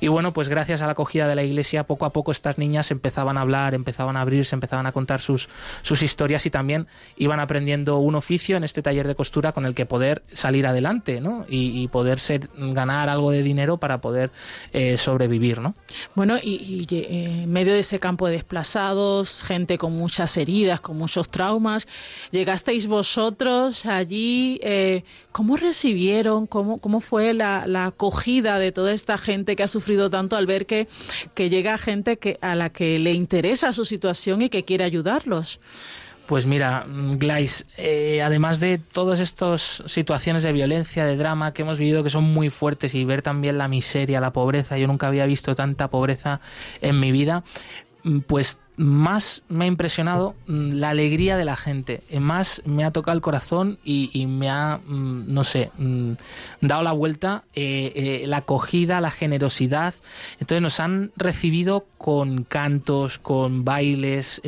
Y 0.00 0.08
bueno, 0.08 0.32
pues 0.32 0.48
gracias 0.48 0.80
a 0.80 0.86
la 0.86 0.92
acogida 0.92 1.28
de 1.28 1.34
la 1.34 1.42
iglesia, 1.42 1.84
poco 1.84 2.04
a 2.04 2.12
poco 2.12 2.32
estas 2.32 2.58
niñas 2.58 2.90
empezaban 2.90 3.38
a 3.38 3.42
hablar, 3.42 3.74
empezaban 3.74 4.16
a 4.16 4.20
abrirse, 4.20 4.54
empezaban 4.54 4.86
a 4.86 4.92
contar 4.92 5.20
sus, 5.20 5.48
sus 5.82 6.02
historias 6.02 6.46
y 6.46 6.50
también 6.50 6.86
iban 7.16 7.40
aprendiendo 7.40 7.98
un 7.98 8.14
oficio 8.14 8.56
en 8.56 8.64
este 8.64 8.82
taller 8.82 9.08
de 9.08 9.14
costura 9.14 9.52
con 9.52 9.66
el 9.66 9.74
que 9.74 9.86
poder 9.86 10.22
salir 10.32 10.66
adelante, 10.66 11.20
¿no? 11.20 11.46
Y, 11.48 11.82
y 11.82 11.88
poder 11.88 12.20
ser, 12.20 12.48
ganar 12.56 13.08
algo 13.08 13.30
de 13.30 13.42
dinero 13.42 13.78
para 13.78 14.00
poder 14.00 14.30
eh, 14.72 14.98
sobrevivir, 14.98 15.60
¿no? 15.60 15.74
Bueno, 16.14 16.36
y, 16.42 16.86
eh, 16.90 17.42
en 17.42 17.52
medio 17.52 17.72
de 17.72 17.80
ese 17.80 17.98
campo 17.98 18.26
de 18.26 18.32
desplazados, 18.32 19.42
gente 19.42 19.78
con 19.78 19.92
muchas 19.92 20.36
heridas, 20.36 20.80
con 20.80 20.98
muchos 20.98 21.30
traumas, 21.30 21.86
llegasteis 22.30 22.86
vosotros 22.86 23.86
allí, 23.86 24.58
eh, 24.62 25.04
¿cómo 25.30 25.56
recibieron, 25.56 26.46
cómo, 26.46 26.78
cómo 26.78 27.00
fue 27.00 27.34
la, 27.34 27.62
acogida 27.84 28.58
de 28.58 28.72
toda 28.72 28.92
esta 28.92 29.18
gente 29.18 29.56
que 29.56 29.62
ha 29.62 29.68
sufrido 29.68 30.10
tanto 30.10 30.36
al 30.36 30.46
ver 30.46 30.66
que, 30.66 30.88
que 31.34 31.50
llega 31.50 31.78
gente 31.78 32.18
que, 32.18 32.38
a 32.40 32.54
la 32.54 32.70
que 32.70 32.98
le 32.98 33.12
interesa 33.12 33.72
su 33.72 33.84
situación 33.84 34.42
y 34.42 34.48
que 34.48 34.64
quiere 34.64 34.84
ayudarlos? 34.84 35.60
Pues 36.26 36.46
mira, 36.46 36.86
Glais, 36.86 37.66
eh, 37.76 38.22
además 38.22 38.60
de 38.60 38.78
todas 38.78 39.20
estas 39.20 39.82
situaciones 39.86 40.42
de 40.42 40.52
violencia, 40.52 41.04
de 41.04 41.16
drama 41.16 41.52
que 41.52 41.62
hemos 41.62 41.78
vivido 41.78 42.04
que 42.04 42.10
son 42.10 42.24
muy 42.24 42.48
fuertes 42.48 42.94
y 42.94 43.04
ver 43.04 43.22
también 43.22 43.58
la 43.58 43.68
miseria, 43.68 44.20
la 44.20 44.32
pobreza, 44.32 44.78
yo 44.78 44.86
nunca 44.86 45.08
había 45.08 45.26
visto 45.26 45.54
tanta 45.54 45.88
pobreza 45.88 46.40
en 46.80 47.00
mi 47.00 47.10
vida, 47.10 47.42
pues 48.28 48.58
más 48.82 49.42
me 49.48 49.64
ha 49.64 49.68
impresionado 49.68 50.34
mm, 50.46 50.72
la 50.72 50.90
alegría 50.90 51.36
de 51.36 51.44
la 51.44 51.56
gente, 51.56 52.02
eh, 52.08 52.18
más 52.18 52.62
me 52.64 52.84
ha 52.84 52.90
tocado 52.90 53.16
el 53.16 53.22
corazón 53.22 53.78
y, 53.84 54.26
me 54.26 54.50
ha, 54.50 54.80
mm, 54.84 55.32
no 55.32 55.44
sé, 55.44 55.70
mm, 55.78 56.12
dado 56.60 56.82
la 56.82 56.92
vuelta 56.92 57.44
eh, 57.54 57.92
eh, 57.94 58.26
la 58.26 58.38
acogida, 58.38 59.00
la 59.00 59.10
generosidad. 59.10 59.94
Entonces 60.40 60.62
nos 60.62 60.80
han 60.80 61.12
recibido 61.16 61.86
con 61.96 62.42
cantos, 62.42 63.20
con 63.20 63.64
bailes, 63.64 64.42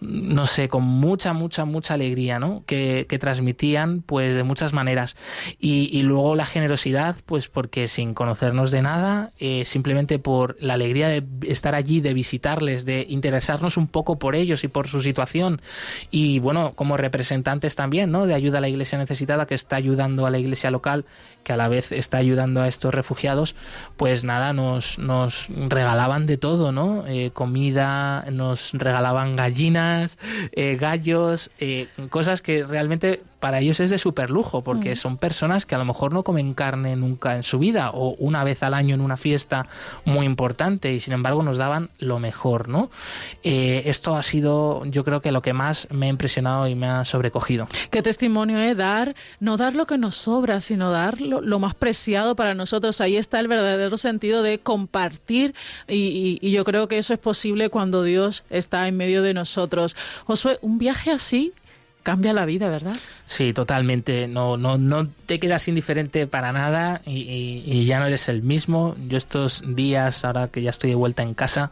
no 0.00 0.46
sé, 0.46 0.68
con 0.68 0.84
mucha, 0.84 1.34
mucha, 1.34 1.66
mucha 1.66 1.94
alegría, 1.94 2.38
¿no? 2.38 2.64
Que, 2.64 3.06
transmitían, 3.20 4.00
pues, 4.00 4.34
de 4.34 4.42
muchas 4.42 4.72
maneras. 4.72 5.16
Y, 5.60 5.90
y, 5.92 6.02
luego 6.02 6.34
la 6.34 6.46
generosidad, 6.46 7.16
pues, 7.26 7.48
porque 7.48 7.88
sin 7.88 8.14
conocernos 8.14 8.70
de 8.70 8.80
nada, 8.80 9.32
simplemente 9.64 10.18
por 10.18 10.56
la 10.60 10.74
alegría 10.74 11.08
de 11.08 11.22
estar 11.46 11.74
allí, 11.74 12.00
de 12.00 12.14
visitarles, 12.14 12.86
de 12.86 13.04
interactuar 13.06 13.41
interesarnos 13.42 13.76
un 13.76 13.88
poco 13.88 14.20
por 14.20 14.36
ellos 14.36 14.62
y 14.62 14.68
por 14.68 14.86
su 14.86 15.02
situación. 15.02 15.60
Y 16.12 16.38
bueno, 16.38 16.74
como 16.76 16.96
representantes 16.96 17.74
también, 17.74 18.12
¿no? 18.12 18.26
De 18.26 18.34
ayuda 18.34 18.58
a 18.58 18.60
la 18.60 18.68
iglesia 18.68 18.98
necesitada, 18.98 19.46
que 19.46 19.56
está 19.56 19.74
ayudando 19.74 20.26
a 20.26 20.30
la 20.30 20.38
iglesia 20.38 20.70
local, 20.70 21.04
que 21.42 21.52
a 21.52 21.56
la 21.56 21.66
vez 21.66 21.90
está 21.90 22.18
ayudando 22.18 22.62
a 22.62 22.68
estos 22.68 22.94
refugiados, 22.94 23.56
pues 23.96 24.22
nada, 24.22 24.52
nos, 24.52 25.00
nos 25.00 25.48
regalaban 25.48 26.26
de 26.26 26.36
todo, 26.36 26.70
¿no? 26.70 27.04
Eh, 27.08 27.32
comida, 27.34 28.24
nos 28.30 28.70
regalaban 28.74 29.34
gallinas, 29.34 30.18
eh, 30.52 30.76
gallos, 30.76 31.50
eh, 31.58 31.88
cosas 32.10 32.42
que 32.42 32.64
realmente 32.64 33.22
para 33.42 33.58
ellos 33.58 33.80
es 33.80 33.90
de 33.90 33.98
super 33.98 34.30
lujo, 34.30 34.62
porque 34.62 34.92
mm. 34.92 34.96
son 34.96 35.16
personas 35.16 35.66
que 35.66 35.74
a 35.74 35.78
lo 35.78 35.84
mejor 35.84 36.12
no 36.12 36.22
comen 36.22 36.54
carne 36.54 36.94
nunca 36.94 37.34
en 37.34 37.42
su 37.42 37.58
vida 37.58 37.90
o 37.90 38.14
una 38.20 38.44
vez 38.44 38.62
al 38.62 38.72
año 38.72 38.94
en 38.94 39.00
una 39.00 39.16
fiesta 39.16 39.66
muy 40.04 40.26
importante 40.26 40.92
y 40.92 41.00
sin 41.00 41.12
embargo 41.12 41.42
nos 41.42 41.58
daban 41.58 41.90
lo 41.98 42.20
mejor, 42.20 42.68
¿no? 42.68 42.88
Eh, 43.42 43.82
esto 43.86 44.14
ha 44.14 44.22
sido, 44.22 44.84
yo 44.84 45.02
creo 45.04 45.20
que 45.20 45.32
lo 45.32 45.42
que 45.42 45.54
más 45.54 45.88
me 45.90 46.06
ha 46.06 46.08
impresionado 46.08 46.68
y 46.68 46.76
me 46.76 46.86
ha 46.86 47.04
sobrecogido. 47.04 47.66
Qué 47.90 48.00
testimonio 48.00 48.60
es 48.60 48.76
dar, 48.76 49.16
no 49.40 49.56
dar 49.56 49.74
lo 49.74 49.86
que 49.86 49.98
nos 49.98 50.14
sobra, 50.14 50.60
sino 50.60 50.92
dar 50.92 51.20
lo, 51.20 51.58
más 51.58 51.74
preciado 51.74 52.36
para 52.36 52.54
nosotros. 52.54 53.00
Ahí 53.00 53.16
está 53.16 53.40
el 53.40 53.48
verdadero 53.48 53.98
sentido 53.98 54.44
de 54.44 54.60
compartir 54.60 55.52
y, 55.88 56.38
y 56.40 56.50
yo 56.52 56.62
creo 56.62 56.86
que 56.86 56.98
eso 56.98 57.12
es 57.12 57.18
posible 57.18 57.70
cuando 57.70 58.04
Dios 58.04 58.44
está 58.50 58.86
en 58.86 58.96
medio 58.96 59.20
de 59.20 59.34
nosotros. 59.34 59.96
Josué, 60.26 60.60
un 60.62 60.78
viaje 60.78 61.10
así 61.10 61.52
cambia 62.02 62.32
la 62.32 62.44
vida, 62.44 62.68
¿verdad? 62.68 62.96
Sí, 63.32 63.54
totalmente. 63.54 64.28
No, 64.28 64.58
no, 64.58 64.76
no 64.76 65.08
te 65.24 65.38
quedas 65.38 65.66
indiferente 65.66 66.26
para 66.26 66.52
nada 66.52 67.00
y, 67.06 67.86
ya 67.86 67.98
no 67.98 68.04
eres 68.04 68.28
el 68.28 68.42
mismo. 68.42 68.94
Yo 69.08 69.16
estos 69.16 69.62
días, 69.66 70.26
ahora 70.26 70.48
que 70.48 70.60
ya 70.60 70.68
estoy 70.68 70.90
de 70.90 70.96
vuelta 70.96 71.22
en 71.22 71.32
casa, 71.32 71.70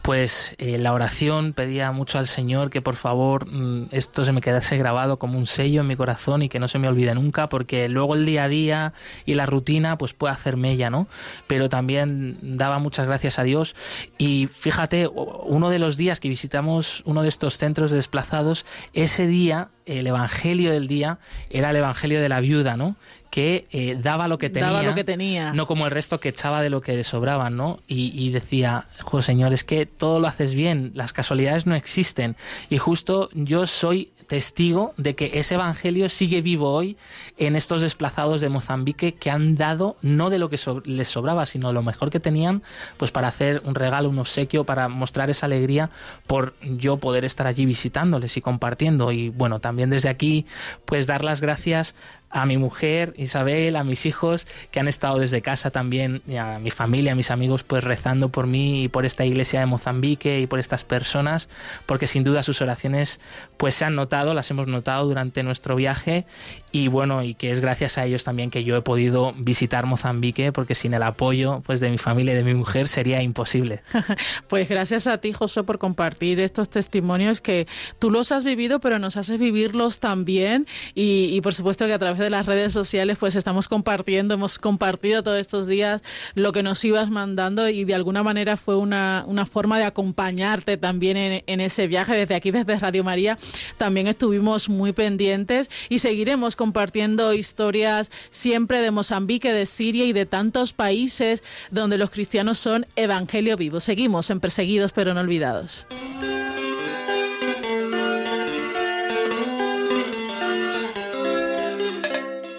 pues 0.00 0.54
eh, 0.56 0.78
la 0.78 0.94
oración 0.94 1.52
pedía 1.52 1.92
mucho 1.92 2.18
al 2.18 2.26
Señor 2.26 2.70
que 2.70 2.80
por 2.80 2.96
favor 2.96 3.46
mm, 3.46 3.88
esto 3.90 4.24
se 4.24 4.32
me 4.32 4.40
quedase 4.40 4.78
grabado 4.78 5.18
como 5.18 5.36
un 5.36 5.46
sello 5.46 5.82
en 5.82 5.88
mi 5.88 5.94
corazón 5.94 6.40
y 6.40 6.48
que 6.48 6.58
no 6.58 6.68
se 6.68 6.78
me 6.78 6.88
olvide 6.88 7.14
nunca, 7.14 7.50
porque 7.50 7.86
luego 7.90 8.14
el 8.14 8.24
día 8.24 8.44
a 8.44 8.48
día 8.48 8.94
y 9.26 9.34
la 9.34 9.44
rutina 9.44 9.98
pues 9.98 10.14
puede 10.14 10.32
hacerme 10.32 10.72
ella, 10.72 10.88
¿no? 10.88 11.06
Pero 11.46 11.68
también 11.68 12.38
daba 12.56 12.78
muchas 12.78 13.04
gracias 13.04 13.38
a 13.38 13.42
Dios 13.42 13.76
y 14.16 14.46
fíjate, 14.46 15.06
uno 15.08 15.68
de 15.68 15.78
los 15.78 15.98
días 15.98 16.18
que 16.18 16.30
visitamos 16.30 17.02
uno 17.04 17.20
de 17.20 17.28
estos 17.28 17.58
centros 17.58 17.90
de 17.90 17.96
desplazados, 17.96 18.64
ese 18.94 19.26
día 19.26 19.68
el 19.86 20.06
evangelio 20.06 20.72
del 20.72 20.88
día 20.88 21.18
era 21.50 21.70
el 21.70 21.76
evangelio 21.76 22.20
de 22.20 22.28
la 22.28 22.40
viuda, 22.40 22.76
¿no? 22.76 22.96
Que 23.30 23.66
eh, 23.72 23.98
daba 24.00 24.28
lo 24.28 24.38
que 24.38 24.48
tenía. 24.48 24.70
Daba 24.70 24.82
lo 24.82 24.94
que 24.94 25.04
tenía. 25.04 25.52
No 25.52 25.66
como 25.66 25.86
el 25.86 25.90
resto 25.90 26.20
que 26.20 26.28
echaba 26.28 26.62
de 26.62 26.70
lo 26.70 26.80
que 26.80 26.94
le 26.94 27.04
sobraba, 27.04 27.50
¿no? 27.50 27.80
Y, 27.86 28.12
y 28.14 28.30
decía, 28.30 28.86
jo, 29.02 29.22
Señor, 29.22 29.52
es 29.52 29.64
que 29.64 29.86
todo 29.86 30.20
lo 30.20 30.28
haces 30.28 30.54
bien, 30.54 30.92
las 30.94 31.12
casualidades 31.12 31.66
no 31.66 31.74
existen. 31.74 32.36
Y 32.70 32.78
justo 32.78 33.28
yo 33.34 33.66
soy 33.66 34.10
testigo 34.26 34.94
de 34.96 35.14
que 35.14 35.32
ese 35.34 35.54
evangelio 35.54 36.08
sigue 36.08 36.42
vivo 36.42 36.72
hoy 36.72 36.96
en 37.38 37.56
estos 37.56 37.82
desplazados 37.82 38.40
de 38.40 38.48
Mozambique 38.48 39.14
que 39.14 39.30
han 39.30 39.56
dado 39.56 39.96
no 40.02 40.30
de 40.30 40.38
lo 40.38 40.50
que 40.50 40.58
les 40.84 41.08
sobraba, 41.08 41.46
sino 41.46 41.72
lo 41.72 41.82
mejor 41.82 42.10
que 42.10 42.20
tenían, 42.20 42.62
pues 42.96 43.10
para 43.10 43.28
hacer 43.28 43.62
un 43.64 43.74
regalo, 43.74 44.08
un 44.08 44.18
obsequio, 44.18 44.64
para 44.64 44.88
mostrar 44.88 45.30
esa 45.30 45.46
alegría 45.46 45.90
por 46.26 46.54
yo 46.62 46.98
poder 46.98 47.24
estar 47.24 47.46
allí 47.46 47.66
visitándoles 47.66 48.36
y 48.36 48.40
compartiendo. 48.40 49.12
Y 49.12 49.28
bueno, 49.28 49.60
también 49.60 49.90
desde 49.90 50.08
aquí, 50.08 50.46
pues 50.84 51.06
dar 51.06 51.24
las 51.24 51.40
gracias 51.40 51.94
a 52.34 52.46
mi 52.46 52.58
mujer 52.58 53.14
Isabel, 53.16 53.76
a 53.76 53.84
mis 53.84 54.06
hijos 54.06 54.46
que 54.70 54.80
han 54.80 54.88
estado 54.88 55.18
desde 55.18 55.40
casa 55.40 55.70
también, 55.70 56.20
y 56.26 56.36
a 56.36 56.58
mi 56.58 56.70
familia, 56.70 57.12
a 57.12 57.14
mis 57.14 57.30
amigos, 57.30 57.62
pues 57.62 57.84
rezando 57.84 58.28
por 58.28 58.46
mí 58.46 58.84
y 58.84 58.88
por 58.88 59.06
esta 59.06 59.24
iglesia 59.24 59.60
de 59.60 59.66
Mozambique 59.66 60.40
y 60.40 60.46
por 60.46 60.58
estas 60.58 60.84
personas, 60.84 61.48
porque 61.86 62.06
sin 62.06 62.24
duda 62.24 62.42
sus 62.42 62.60
oraciones 62.60 63.20
pues 63.56 63.76
se 63.76 63.84
han 63.84 63.94
notado, 63.94 64.34
las 64.34 64.50
hemos 64.50 64.66
notado 64.66 65.06
durante 65.06 65.44
nuestro 65.44 65.76
viaje 65.76 66.26
y 66.72 66.88
bueno, 66.88 67.22
y 67.22 67.34
que 67.34 67.52
es 67.52 67.60
gracias 67.60 67.98
a 67.98 68.04
ellos 68.04 68.24
también 68.24 68.50
que 68.50 68.64
yo 68.64 68.76
he 68.76 68.82
podido 68.82 69.32
visitar 69.36 69.86
Mozambique, 69.86 70.50
porque 70.50 70.74
sin 70.74 70.92
el 70.92 71.04
apoyo 71.04 71.62
pues 71.64 71.80
de 71.80 71.88
mi 71.88 71.98
familia 71.98 72.34
y 72.34 72.36
de 72.36 72.44
mi 72.44 72.54
mujer 72.54 72.88
sería 72.88 73.22
imposible. 73.22 73.82
pues 74.48 74.68
gracias 74.68 75.06
a 75.06 75.18
ti, 75.18 75.32
José, 75.32 75.62
por 75.62 75.78
compartir 75.78 76.40
estos 76.40 76.68
testimonios 76.68 77.40
que 77.40 77.68
tú 78.00 78.10
los 78.10 78.32
has 78.32 78.42
vivido, 78.42 78.80
pero 78.80 78.98
nos 78.98 79.16
haces 79.16 79.38
vivirlos 79.38 80.00
también 80.00 80.66
y, 80.96 81.26
y 81.26 81.40
por 81.40 81.54
supuesto 81.54 81.86
que 81.86 81.92
a 81.92 81.98
través 81.98 82.18
de 82.18 82.23
de 82.24 82.30
las 82.30 82.46
redes 82.46 82.72
sociales, 82.72 83.18
pues 83.18 83.36
estamos 83.36 83.68
compartiendo, 83.68 84.34
hemos 84.34 84.58
compartido 84.58 85.22
todos 85.22 85.38
estos 85.38 85.66
días 85.66 86.02
lo 86.34 86.52
que 86.52 86.62
nos 86.62 86.84
ibas 86.84 87.10
mandando 87.10 87.68
y 87.68 87.84
de 87.84 87.94
alguna 87.94 88.22
manera 88.22 88.56
fue 88.56 88.76
una, 88.76 89.24
una 89.26 89.46
forma 89.46 89.78
de 89.78 89.84
acompañarte 89.84 90.76
también 90.76 91.16
en, 91.16 91.44
en 91.46 91.60
ese 91.60 91.86
viaje. 91.86 92.14
Desde 92.14 92.34
aquí, 92.34 92.50
desde 92.50 92.78
Radio 92.78 93.04
María, 93.04 93.38
también 93.76 94.06
estuvimos 94.06 94.68
muy 94.68 94.92
pendientes 94.92 95.70
y 95.88 96.00
seguiremos 96.00 96.56
compartiendo 96.56 97.32
historias 97.34 98.10
siempre 98.30 98.80
de 98.80 98.90
Mozambique, 98.90 99.52
de 99.52 99.66
Siria 99.66 100.04
y 100.04 100.12
de 100.12 100.26
tantos 100.26 100.72
países 100.72 101.42
donde 101.70 101.98
los 101.98 102.10
cristianos 102.10 102.58
son 102.58 102.86
evangelio 102.96 103.56
vivo. 103.56 103.80
Seguimos 103.80 104.30
en 104.30 104.40
Perseguidos 104.40 104.92
pero 104.92 105.14
no 105.14 105.20
olvidados. 105.20 105.86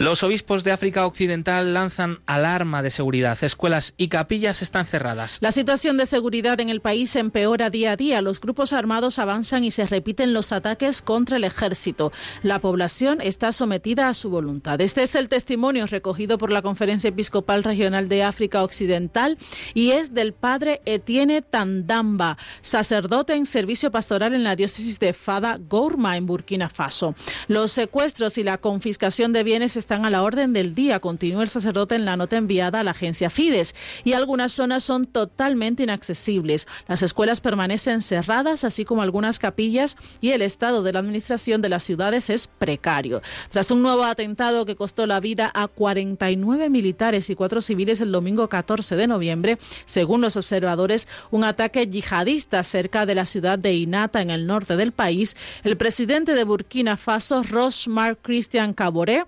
Los 0.00 0.22
obispos 0.22 0.64
de 0.64 0.72
África 0.72 1.04
Occidental 1.04 1.74
lanzan 1.74 2.20
alarma 2.24 2.82
de 2.82 2.90
seguridad. 2.90 3.36
Escuelas 3.44 3.92
y 3.98 4.08
capillas 4.08 4.62
están 4.62 4.86
cerradas. 4.86 5.36
La 5.42 5.52
situación 5.52 5.98
de 5.98 6.06
seguridad 6.06 6.58
en 6.58 6.70
el 6.70 6.80
país 6.80 7.14
empeora 7.16 7.68
día 7.68 7.92
a 7.92 7.96
día. 7.96 8.22
Los 8.22 8.40
grupos 8.40 8.72
armados 8.72 9.18
avanzan 9.18 9.62
y 9.62 9.70
se 9.70 9.86
repiten 9.86 10.32
los 10.32 10.52
ataques 10.52 11.02
contra 11.02 11.36
el 11.36 11.44
ejército. 11.44 12.12
La 12.42 12.60
población 12.60 13.20
está 13.20 13.52
sometida 13.52 14.08
a 14.08 14.14
su 14.14 14.30
voluntad. 14.30 14.80
Este 14.80 15.02
es 15.02 15.14
el 15.14 15.28
testimonio 15.28 15.86
recogido 15.86 16.38
por 16.38 16.50
la 16.50 16.62
Conferencia 16.62 17.08
Episcopal 17.08 17.62
Regional 17.62 18.08
de 18.08 18.22
África 18.22 18.62
Occidental 18.62 19.36
y 19.74 19.90
es 19.90 20.14
del 20.14 20.32
padre 20.32 20.80
Etienne 20.86 21.42
Tandamba, 21.42 22.38
sacerdote 22.62 23.34
en 23.34 23.44
servicio 23.44 23.90
pastoral 23.90 24.32
en 24.32 24.44
la 24.44 24.56
diócesis 24.56 24.98
de 24.98 25.12
Fada 25.12 25.58
Gourma 25.60 26.16
en 26.16 26.24
Burkina 26.24 26.70
Faso. 26.70 27.14
Los 27.48 27.72
secuestros 27.72 28.38
y 28.38 28.44
la 28.44 28.56
confiscación 28.56 29.34
de 29.34 29.44
bienes 29.44 29.76
están 29.76 29.89
están 29.90 30.06
a 30.06 30.10
la 30.10 30.22
orden 30.22 30.52
del 30.52 30.76
día, 30.76 31.00
continúa 31.00 31.42
el 31.42 31.48
sacerdote 31.48 31.96
en 31.96 32.04
la 32.04 32.16
nota 32.16 32.36
enviada 32.36 32.78
a 32.78 32.84
la 32.84 32.92
agencia 32.92 33.28
Fides, 33.28 33.74
y 34.04 34.12
algunas 34.12 34.52
zonas 34.52 34.84
son 34.84 35.04
totalmente 35.04 35.82
inaccesibles. 35.82 36.68
Las 36.86 37.02
escuelas 37.02 37.40
permanecen 37.40 38.00
cerradas, 38.00 38.62
así 38.62 38.84
como 38.84 39.02
algunas 39.02 39.40
capillas, 39.40 39.96
y 40.20 40.30
el 40.30 40.42
estado 40.42 40.84
de 40.84 40.92
la 40.92 41.00
administración 41.00 41.60
de 41.60 41.70
las 41.70 41.82
ciudades 41.82 42.30
es 42.30 42.46
precario. 42.46 43.20
Tras 43.48 43.72
un 43.72 43.82
nuevo 43.82 44.04
atentado 44.04 44.64
que 44.64 44.76
costó 44.76 45.08
la 45.08 45.18
vida 45.18 45.50
a 45.52 45.66
49 45.66 46.70
militares 46.70 47.28
y 47.28 47.34
cuatro 47.34 47.60
civiles 47.60 48.00
el 48.00 48.12
domingo 48.12 48.48
14 48.48 48.94
de 48.94 49.08
noviembre, 49.08 49.58
según 49.86 50.20
los 50.20 50.36
observadores, 50.36 51.08
un 51.32 51.42
ataque 51.42 51.88
yihadista 51.88 52.62
cerca 52.62 53.06
de 53.06 53.16
la 53.16 53.26
ciudad 53.26 53.58
de 53.58 53.74
Inata, 53.74 54.22
en 54.22 54.30
el 54.30 54.46
norte 54.46 54.76
del 54.76 54.92
país, 54.92 55.36
el 55.64 55.76
presidente 55.76 56.36
de 56.36 56.44
Burkina 56.44 56.96
Faso, 56.96 57.42
Rosmar 57.42 58.18
Christian 58.18 58.72
Caboré, 58.72 59.24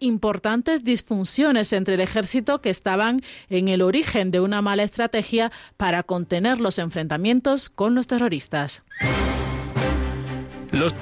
importantes 0.00 0.84
disfunciones 0.84 1.72
entre 1.72 1.94
el 1.94 2.00
ejército 2.00 2.60
que 2.60 2.70
estaban 2.70 3.20
en 3.50 3.68
el 3.68 3.82
origen 3.82 4.30
de 4.30 4.40
una 4.40 4.62
mala 4.62 4.82
estrategia 4.82 5.52
para 5.76 6.02
contener 6.02 6.60
los 6.60 6.78
enfrentamientos 6.78 7.68
con 7.68 7.94
los 7.94 8.06
terroristas. 8.06 8.82
Los, 10.70 10.96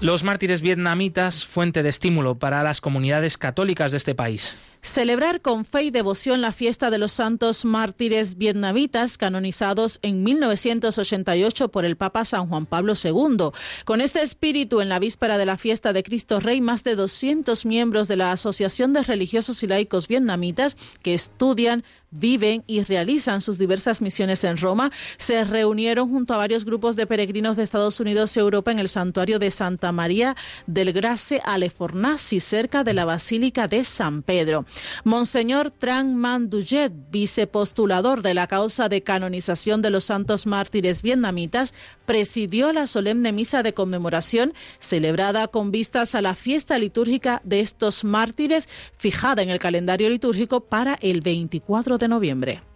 los, 0.00 0.22
mártires 0.22 0.60
vietnamitas, 0.60 1.46
fuente 1.46 1.82
de 1.82 1.88
estímulo 1.88 2.38
para 2.38 2.62
las 2.62 2.82
comunidades 2.82 3.38
católicas 3.38 3.90
de 3.90 3.96
este 3.96 4.14
país. 4.14 4.58
Celebrar 4.82 5.40
con 5.40 5.64
fe 5.64 5.84
y 5.84 5.90
devoción 5.90 6.40
la 6.40 6.52
fiesta 6.52 6.90
de 6.90 6.98
los 6.98 7.12
santos 7.12 7.64
mártires 7.64 8.38
vietnamitas 8.38 9.18
canonizados 9.18 9.98
en 10.02 10.22
1988 10.22 11.68
por 11.68 11.84
el 11.84 11.96
Papa 11.96 12.24
San 12.24 12.48
Juan 12.48 12.66
Pablo 12.66 12.94
II. 13.02 13.50
Con 13.84 14.00
este 14.00 14.22
espíritu, 14.22 14.80
en 14.80 14.88
la 14.88 14.98
víspera 14.98 15.36
de 15.36 15.46
la 15.46 15.58
fiesta 15.58 15.92
de 15.92 16.02
Cristo 16.02 16.40
Rey, 16.40 16.60
más 16.60 16.84
de 16.84 16.94
200 16.94 17.66
miembros 17.66 18.08
de 18.08 18.16
la 18.16 18.32
Asociación 18.32 18.92
de 18.92 19.02
Religiosos 19.02 19.62
y 19.62 19.66
Laicos 19.66 20.08
Vietnamitas 20.08 20.76
que 21.02 21.14
estudian, 21.14 21.84
viven 22.10 22.64
y 22.66 22.82
realizan 22.82 23.40
sus 23.40 23.58
diversas 23.58 24.00
misiones 24.00 24.44
en 24.44 24.56
Roma, 24.56 24.90
se 25.18 25.44
reunieron 25.44 26.08
junto 26.08 26.34
a 26.34 26.38
varios 26.38 26.64
grupos 26.64 26.96
de 26.96 27.06
peregrinos 27.06 27.56
de 27.56 27.64
Estados 27.64 28.00
Unidos 28.00 28.36
y 28.36 28.40
Europa 28.40 28.70
en 28.70 28.78
el 28.78 28.88
santuario 28.88 29.38
de 29.38 29.50
Santa 29.50 29.92
María 29.92 30.36
del 30.66 30.92
Grace 30.92 31.40
Alefornasi, 31.44 32.40
cerca 32.40 32.84
de 32.84 32.94
la 32.94 33.04
Basílica 33.04 33.68
de 33.68 33.84
San 33.84 34.22
Pedro. 34.22 34.64
Monseñor 35.04 35.70
Trang 35.70 36.14
Manduyet, 36.14 36.92
vicepostulador 37.10 38.22
de 38.22 38.34
la 38.34 38.46
causa 38.46 38.88
de 38.88 39.02
canonización 39.02 39.82
de 39.82 39.90
los 39.90 40.04
santos 40.04 40.46
mártires 40.46 41.02
vietnamitas, 41.02 41.74
presidió 42.06 42.72
la 42.72 42.86
solemne 42.86 43.32
misa 43.32 43.62
de 43.62 43.74
conmemoración 43.74 44.54
celebrada 44.78 45.48
con 45.48 45.70
vistas 45.70 46.14
a 46.14 46.22
la 46.22 46.34
fiesta 46.34 46.78
litúrgica 46.78 47.40
de 47.44 47.60
estos 47.60 48.04
mártires 48.04 48.68
fijada 48.96 49.42
en 49.42 49.50
el 49.50 49.58
calendario 49.58 50.08
litúrgico 50.08 50.60
para 50.60 50.98
el 51.00 51.20
24 51.20 51.98
de 51.98 52.08
noviembre. 52.08 52.67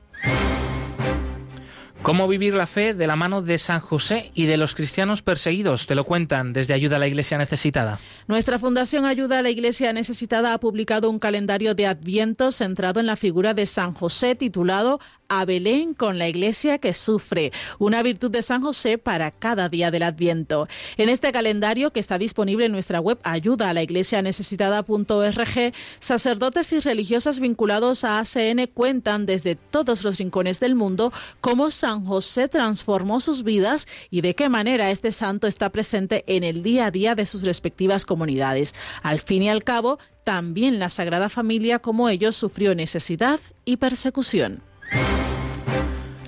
¿Cómo 2.02 2.26
vivir 2.26 2.52
la 2.54 2.66
fe 2.66 2.94
de 2.94 3.06
la 3.06 3.14
mano 3.14 3.42
de 3.42 3.58
San 3.58 3.78
José 3.78 4.32
y 4.34 4.46
de 4.46 4.56
los 4.56 4.74
cristianos 4.74 5.22
perseguidos? 5.22 5.86
Te 5.86 5.94
lo 5.94 6.02
cuentan 6.02 6.52
desde 6.52 6.74
Ayuda 6.74 6.96
a 6.96 6.98
la 6.98 7.06
Iglesia 7.06 7.38
Necesitada. 7.38 8.00
Nuestra 8.26 8.58
Fundación 8.58 9.04
Ayuda 9.04 9.38
a 9.38 9.42
la 9.42 9.50
Iglesia 9.50 9.92
Necesitada 9.92 10.52
ha 10.52 10.58
publicado 10.58 11.08
un 11.08 11.20
calendario 11.20 11.76
de 11.76 11.86
Adviento 11.86 12.50
centrado 12.50 12.98
en 12.98 13.06
la 13.06 13.14
figura 13.14 13.54
de 13.54 13.66
San 13.66 13.94
José 13.94 14.34
titulado 14.34 14.98
a 15.32 15.46
Belén 15.46 15.94
con 15.94 16.18
la 16.18 16.28
iglesia 16.28 16.76
que 16.76 16.92
sufre, 16.92 17.52
una 17.78 18.02
virtud 18.02 18.30
de 18.30 18.42
San 18.42 18.60
José 18.60 18.98
para 18.98 19.30
cada 19.30 19.70
día 19.70 19.90
del 19.90 20.02
Adviento. 20.02 20.68
En 20.98 21.08
este 21.08 21.32
calendario 21.32 21.90
que 21.90 22.00
está 22.00 22.18
disponible 22.18 22.66
en 22.66 22.72
nuestra 22.72 23.00
web 23.00 23.18
ayuda 23.22 23.70
a 23.70 23.72
la 23.72 23.82
iglesia 23.82 24.20
necesitada.org, 24.20 25.72
sacerdotes 26.00 26.72
y 26.74 26.80
religiosas 26.80 27.40
vinculados 27.40 28.04
a 28.04 28.18
ACN 28.18 28.66
cuentan 28.74 29.24
desde 29.24 29.54
todos 29.54 30.04
los 30.04 30.18
rincones 30.18 30.60
del 30.60 30.74
mundo 30.74 31.14
cómo 31.40 31.70
San 31.70 32.04
José 32.04 32.48
transformó 32.48 33.18
sus 33.20 33.42
vidas 33.42 33.88
y 34.10 34.20
de 34.20 34.34
qué 34.34 34.50
manera 34.50 34.90
este 34.90 35.12
santo 35.12 35.46
está 35.46 35.70
presente 35.70 36.24
en 36.26 36.44
el 36.44 36.62
día 36.62 36.86
a 36.86 36.90
día 36.90 37.14
de 37.14 37.24
sus 37.24 37.42
respectivas 37.42 38.04
comunidades. 38.04 38.74
Al 39.02 39.20
fin 39.20 39.44
y 39.44 39.48
al 39.48 39.64
cabo, 39.64 39.98
también 40.24 40.78
la 40.78 40.90
Sagrada 40.90 41.30
Familia 41.30 41.78
como 41.78 42.10
ellos 42.10 42.36
sufrió 42.36 42.74
necesidad 42.74 43.40
y 43.64 43.78
persecución. 43.78 44.71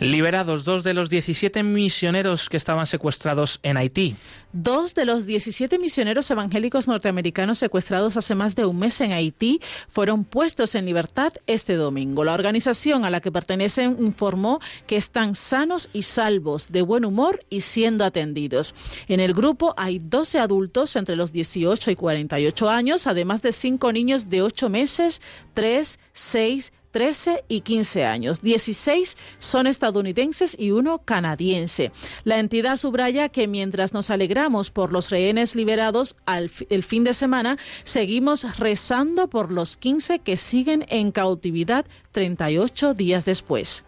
Liberados 0.01 0.65
dos 0.65 0.83
de 0.83 0.93
los 0.93 1.09
17 1.09 1.63
misioneros 1.63 2.49
que 2.49 2.57
estaban 2.57 2.87
secuestrados 2.87 3.61
en 3.63 3.77
Haití. 3.77 4.17
Dos 4.53 4.95
de 4.95 5.05
los 5.05 5.25
17 5.25 5.79
misioneros 5.79 6.29
evangélicos 6.33 6.89
norteamericanos 6.89 7.59
secuestrados 7.59 8.17
hace 8.17 8.35
más 8.35 8.57
de 8.57 8.67
un 8.67 8.79
mes 8.81 9.01
en 9.01 9.13
Haití 9.13 9.61
fueron 9.89 10.25
puestos 10.25 10.75
en 10.75 10.87
libertad 10.87 11.33
este 11.47 11.77
domingo. 11.77 12.25
La 12.25 12.35
organización 12.35 13.05
a 13.05 13.11
la 13.11 13.21
que 13.21 13.31
pertenecen 13.31 13.97
informó 14.01 14.61
que 14.89 14.97
están 14.97 15.37
sanos 15.37 15.89
y 15.93 16.03
salvos, 16.03 16.73
de 16.73 16.83
buen 16.83 17.05
humor 17.05 17.45
y 17.49 17.61
siendo 17.61 18.05
atendidos. 18.05 18.75
En 19.07 19.21
el 19.21 19.33
grupo 19.33 19.75
hay 19.77 20.01
12 20.01 20.41
adultos 20.41 20.97
entre 20.97 21.15
los 21.15 21.31
18 21.31 21.93
y 21.93 21.97
48 21.97 22.69
años, 22.69 23.07
además 23.07 23.43
de 23.43 23.53
cinco 23.53 23.93
niños 23.93 24.29
de 24.29 24.43
8 24.43 24.69
meses, 24.69 25.23
3, 25.55 26.01
6, 26.13 26.73
13 26.95 27.45
y 27.49 27.63
15 27.63 28.05
años. 28.05 28.41
16 28.41 29.17
son 29.41 29.67
estadounidenses 29.67 30.57
y 30.57 30.71
uno 30.71 31.01
canadiense. 31.05 31.91
La 32.23 32.39
entidad 32.39 32.77
subraya 32.77 33.29
que 33.31 33.49
mientras 33.49 33.93
nos 33.93 34.11
alegramos 34.11 34.71
por 34.71 34.93
los 34.93 35.11
rehenes 35.11 35.57
liberados 35.57 36.15
al 36.25 36.53
el 36.71 36.85
fin 36.85 37.03
de 37.03 37.13
semana, 37.13 37.59
seguimos 37.83 38.59
rezando 38.59 39.29
por 39.29 39.51
los 39.51 39.77
15 39.77 40.21
que 40.21 40.37
siguen 40.37 40.87
en 40.89 41.11
cautividad 41.11 41.85
38 42.13 42.95
días 42.95 43.25
después. 43.25 43.83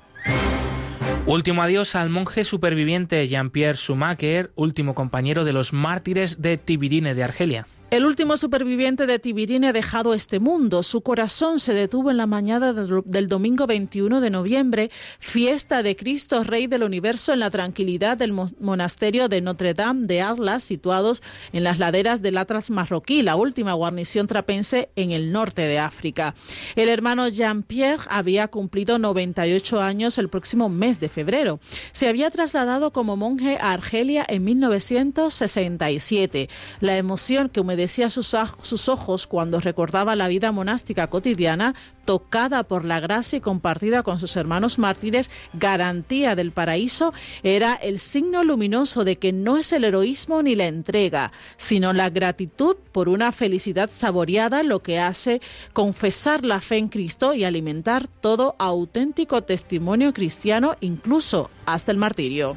Último 1.26 1.62
adiós 1.62 1.94
al 1.94 2.10
monje 2.10 2.42
superviviente 2.42 3.28
Jean-Pierre 3.28 3.78
Schumacher, 3.78 4.50
último 4.56 4.96
compañero 4.96 5.44
de 5.44 5.52
los 5.52 5.72
mártires 5.72 6.42
de 6.42 6.56
Tibirine 6.56 7.14
de 7.14 7.22
Argelia. 7.22 7.68
El 7.88 8.04
último 8.04 8.36
superviviente 8.36 9.06
de 9.06 9.20
Tibirine 9.20 9.68
ha 9.68 9.72
dejado 9.72 10.12
este 10.12 10.40
mundo. 10.40 10.82
Su 10.82 11.02
corazón 11.02 11.60
se 11.60 11.72
detuvo 11.72 12.10
en 12.10 12.16
la 12.16 12.26
mañana 12.26 12.72
del 12.72 13.28
domingo 13.28 13.68
21 13.68 14.20
de 14.20 14.28
noviembre, 14.28 14.90
fiesta 15.20 15.84
de 15.84 15.94
Cristo 15.94 16.42
Rey 16.42 16.66
del 16.66 16.82
Universo 16.82 17.32
en 17.32 17.38
la 17.38 17.50
tranquilidad 17.50 18.18
del 18.18 18.32
monasterio 18.32 19.28
de 19.28 19.40
Notre 19.40 19.72
Dame 19.72 20.08
de 20.08 20.20
Atlas, 20.20 20.64
situados 20.64 21.22
en 21.52 21.62
las 21.62 21.78
laderas 21.78 22.22
del 22.22 22.38
Atlas 22.38 22.70
marroquí, 22.70 23.22
la 23.22 23.36
última 23.36 23.72
guarnición 23.74 24.26
trapense 24.26 24.88
en 24.96 25.12
el 25.12 25.30
norte 25.30 25.62
de 25.62 25.78
África. 25.78 26.34
El 26.74 26.88
hermano 26.88 27.28
Jean-Pierre 27.28 28.02
había 28.08 28.48
cumplido 28.48 28.98
98 28.98 29.80
años 29.80 30.18
el 30.18 30.28
próximo 30.28 30.68
mes 30.68 30.98
de 30.98 31.08
febrero. 31.08 31.60
Se 31.92 32.08
había 32.08 32.32
trasladado 32.32 32.92
como 32.92 33.16
monje 33.16 33.58
a 33.60 33.70
Argelia 33.70 34.26
en 34.28 34.42
1967. 34.42 36.48
La 36.80 36.96
emoción 36.96 37.48
que 37.48 37.60
decía 37.76 38.10
sus, 38.10 38.34
sus 38.62 38.88
ojos 38.88 39.26
cuando 39.26 39.60
recordaba 39.60 40.16
la 40.16 40.28
vida 40.28 40.52
monástica 40.52 41.08
cotidiana, 41.08 41.74
tocada 42.04 42.62
por 42.62 42.84
la 42.84 43.00
gracia 43.00 43.38
y 43.38 43.40
compartida 43.40 44.02
con 44.02 44.18
sus 44.18 44.36
hermanos 44.36 44.78
mártires, 44.78 45.30
garantía 45.52 46.34
del 46.34 46.52
paraíso, 46.52 47.12
era 47.42 47.74
el 47.74 47.98
signo 47.98 48.44
luminoso 48.44 49.04
de 49.04 49.16
que 49.16 49.32
no 49.32 49.56
es 49.58 49.72
el 49.72 49.84
heroísmo 49.84 50.42
ni 50.42 50.54
la 50.54 50.66
entrega, 50.66 51.32
sino 51.56 51.92
la 51.92 52.10
gratitud 52.10 52.76
por 52.92 53.08
una 53.08 53.32
felicidad 53.32 53.90
saboreada 53.92 54.62
lo 54.62 54.82
que 54.82 54.98
hace 54.98 55.40
confesar 55.72 56.44
la 56.44 56.60
fe 56.60 56.78
en 56.78 56.88
Cristo 56.88 57.34
y 57.34 57.44
alimentar 57.44 58.08
todo 58.08 58.56
auténtico 58.58 59.42
testimonio 59.42 60.12
cristiano, 60.12 60.76
incluso 60.80 61.50
hasta 61.66 61.92
el 61.92 61.98
martirio. 61.98 62.56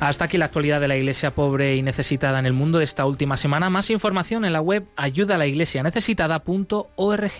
Hasta 0.00 0.24
aquí 0.26 0.36
la 0.36 0.44
actualidad 0.44 0.78
de 0.80 0.86
la 0.88 0.96
Iglesia 0.96 1.34
pobre 1.34 1.74
y 1.76 1.82
necesitada 1.82 2.38
en 2.38 2.44
el 2.46 2.52
mundo 2.52 2.78
de 2.78 2.84
esta 2.84 3.06
última 3.06 3.38
semana. 3.38 3.70
Más 3.70 3.90
información 3.90 4.44
en 4.44 4.52
la 4.52 4.60
web 4.60 4.84
ayudalaiglesianecesitada.org. 4.96 7.32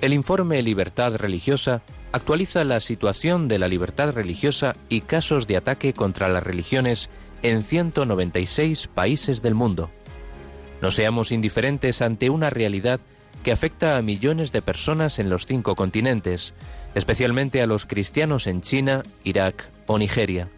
El 0.00 0.12
informe 0.12 0.62
Libertad 0.62 1.16
Religiosa 1.16 1.82
actualiza 2.12 2.62
la 2.62 2.78
situación 2.78 3.48
de 3.48 3.58
la 3.58 3.66
libertad 3.66 4.12
religiosa 4.12 4.76
y 4.88 5.00
casos 5.00 5.48
de 5.48 5.56
ataque 5.56 5.92
contra 5.92 6.28
las 6.28 6.44
religiones 6.44 7.10
en 7.42 7.62
196 7.62 8.86
países 8.86 9.42
del 9.42 9.56
mundo. 9.56 9.90
No 10.80 10.92
seamos 10.92 11.32
indiferentes 11.32 12.02
ante 12.02 12.30
una 12.30 12.50
realidad 12.50 13.00
que 13.42 13.52
afecta 13.52 13.96
a 13.96 14.02
millones 14.02 14.52
de 14.52 14.62
personas 14.62 15.18
en 15.18 15.30
los 15.30 15.46
cinco 15.46 15.74
continentes, 15.74 16.54
especialmente 16.94 17.62
a 17.62 17.66
los 17.66 17.86
cristianos 17.86 18.46
en 18.46 18.60
China, 18.60 19.02
Irak 19.24 19.68
o 19.86 19.98
Nigeria. 19.98 20.48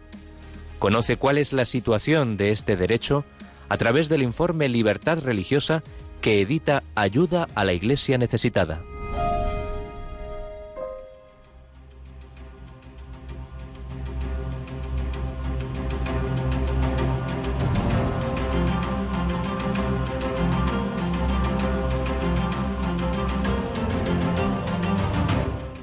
Conoce 0.79 1.17
cuál 1.17 1.37
es 1.37 1.53
la 1.53 1.65
situación 1.65 2.37
de 2.37 2.51
este 2.51 2.75
derecho 2.75 3.23
a 3.69 3.77
través 3.77 4.09
del 4.09 4.23
informe 4.23 4.67
Libertad 4.67 5.19
Religiosa 5.19 5.83
que 6.21 6.41
edita 6.41 6.83
Ayuda 6.95 7.47
a 7.55 7.63
la 7.63 7.73
Iglesia 7.73 8.17
Necesitada. 8.17 8.81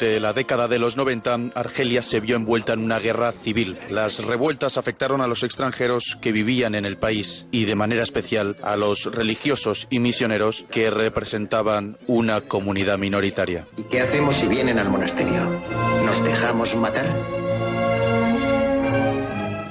Durante 0.00 0.20
la 0.20 0.32
década 0.32 0.66
de 0.66 0.78
los 0.78 0.96
90, 0.96 1.50
Argelia 1.54 2.00
se 2.00 2.20
vio 2.20 2.34
envuelta 2.34 2.72
en 2.72 2.78
una 2.78 2.98
guerra 2.98 3.32
civil. 3.32 3.76
Las 3.90 4.24
revueltas 4.24 4.78
afectaron 4.78 5.20
a 5.20 5.26
los 5.26 5.42
extranjeros 5.42 6.16
que 6.22 6.32
vivían 6.32 6.74
en 6.74 6.86
el 6.86 6.96
país 6.96 7.46
y 7.50 7.66
de 7.66 7.74
manera 7.74 8.02
especial 8.02 8.56
a 8.62 8.76
los 8.76 9.04
religiosos 9.04 9.86
y 9.90 9.98
misioneros 9.98 10.64
que 10.70 10.88
representaban 10.88 11.98
una 12.06 12.40
comunidad 12.40 12.96
minoritaria. 12.96 13.66
¿Y 13.76 13.82
qué 13.82 14.00
hacemos 14.00 14.36
si 14.36 14.48
vienen 14.48 14.78
al 14.78 14.88
monasterio? 14.88 15.50
¿Nos 16.06 16.24
dejamos 16.24 16.74
matar? 16.76 17.04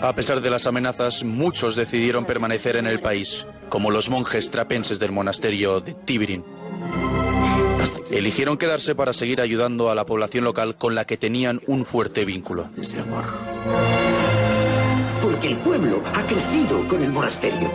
A 0.01 0.13
pesar 0.13 0.41
de 0.41 0.49
las 0.51 0.67
amenazas, 0.67 1.23
muchos 1.23 1.75
decidieron 1.75 2.25
permanecer 2.25 2.75
en 2.75 2.85
el 2.85 2.99
país, 2.99 3.47
como 3.69 3.89
los 3.89 4.11
monjes 4.11 4.51
trapenses 4.51 4.99
del 4.99 5.11
monasterio 5.11 5.81
de 5.81 5.95
Tibirin. 5.95 6.45
Eligieron 8.09 8.57
quedarse 8.57 8.95
para 8.95 9.13
seguir 9.13 9.39
ayudando 9.41 9.89
a 9.89 9.95
la 9.95 10.05
población 10.05 10.43
local 10.43 10.75
con 10.75 10.95
la 10.95 11.05
que 11.05 11.17
tenían 11.17 11.61
un 11.67 11.85
fuerte 11.85 12.25
vínculo. 12.25 12.69
Ese 12.81 12.99
amor. 12.99 13.23
Porque 15.21 15.49
el 15.49 15.57
pueblo 15.57 16.01
ha 16.15 16.25
crecido 16.25 16.87
con 16.87 17.01
el 17.03 17.11
monasterio. 17.11 17.71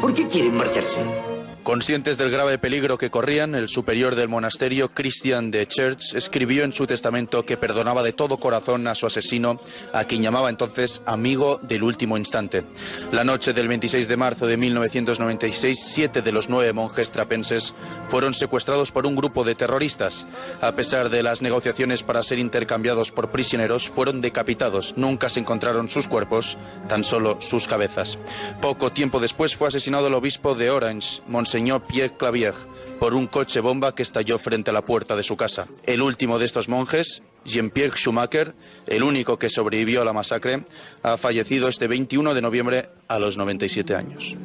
¿Por 0.00 0.12
qué 0.12 0.26
quieren 0.26 0.56
marcharse? 0.56 1.35
Conscientes 1.66 2.16
del 2.16 2.30
grave 2.30 2.58
peligro 2.58 2.96
que 2.96 3.10
corrían, 3.10 3.56
el 3.56 3.68
superior 3.68 4.14
del 4.14 4.28
monasterio, 4.28 4.94
Christian 4.94 5.50
de 5.50 5.66
Church, 5.66 6.14
escribió 6.14 6.62
en 6.62 6.72
su 6.72 6.86
testamento 6.86 7.44
que 7.44 7.56
perdonaba 7.56 8.04
de 8.04 8.12
todo 8.12 8.38
corazón 8.38 8.86
a 8.86 8.94
su 8.94 9.04
asesino, 9.04 9.60
a 9.92 10.04
quien 10.04 10.22
llamaba 10.22 10.48
entonces 10.48 11.02
amigo 11.06 11.58
del 11.64 11.82
último 11.82 12.16
instante. 12.16 12.62
La 13.10 13.24
noche 13.24 13.52
del 13.52 13.66
26 13.66 14.06
de 14.06 14.16
marzo 14.16 14.46
de 14.46 14.56
1996, 14.56 15.76
siete 15.92 16.22
de 16.22 16.30
los 16.30 16.48
nueve 16.48 16.72
monjes 16.72 17.10
trapenses 17.10 17.74
fueron 18.08 18.32
secuestrados 18.32 18.92
por 18.92 19.04
un 19.04 19.16
grupo 19.16 19.42
de 19.42 19.56
terroristas. 19.56 20.28
A 20.60 20.70
pesar 20.76 21.10
de 21.10 21.24
las 21.24 21.42
negociaciones 21.42 22.04
para 22.04 22.22
ser 22.22 22.38
intercambiados 22.38 23.10
por 23.10 23.32
prisioneros, 23.32 23.88
fueron 23.88 24.20
decapitados. 24.20 24.94
Nunca 24.96 25.28
se 25.28 25.40
encontraron 25.40 25.88
sus 25.88 26.06
cuerpos, 26.06 26.58
tan 26.88 27.02
solo 27.02 27.40
sus 27.40 27.66
cabezas. 27.66 28.20
Poco 28.62 28.92
tiempo 28.92 29.18
después 29.18 29.56
fue 29.56 29.66
asesinado 29.66 30.06
el 30.06 30.14
obispo 30.14 30.54
de 30.54 30.70
Orange, 30.70 31.22
Monseñor 31.26 31.55
Pierre 31.88 32.12
Clavier, 32.14 32.54
por 33.00 33.14
un 33.14 33.26
coche 33.26 33.60
bomba 33.60 33.94
que 33.94 34.02
estalló 34.02 34.38
frente 34.38 34.70
a 34.70 34.74
la 34.74 34.84
puerta 34.84 35.16
de 35.16 35.22
su 35.22 35.36
casa. 35.36 35.66
El 35.84 36.02
último 36.02 36.38
de 36.38 36.44
estos 36.44 36.68
monjes, 36.68 37.22
Jean-Pierre 37.46 37.96
Schumacher, 37.96 38.54
el 38.86 39.02
único 39.02 39.38
que 39.38 39.48
sobrevivió 39.48 40.02
a 40.02 40.04
la 40.04 40.12
masacre, 40.12 40.64
ha 41.02 41.16
fallecido 41.16 41.68
este 41.68 41.88
21 41.88 42.34
de 42.34 42.42
noviembre 42.42 42.88
a 43.08 43.18
los 43.18 43.38
97 43.38 43.94
años. 43.94 44.36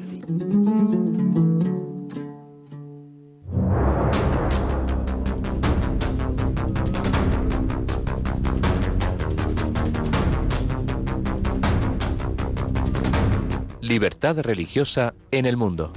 Libertad 13.81 14.39
religiosa 14.39 15.13
en 15.31 15.45
el 15.45 15.57
mundo. 15.57 15.91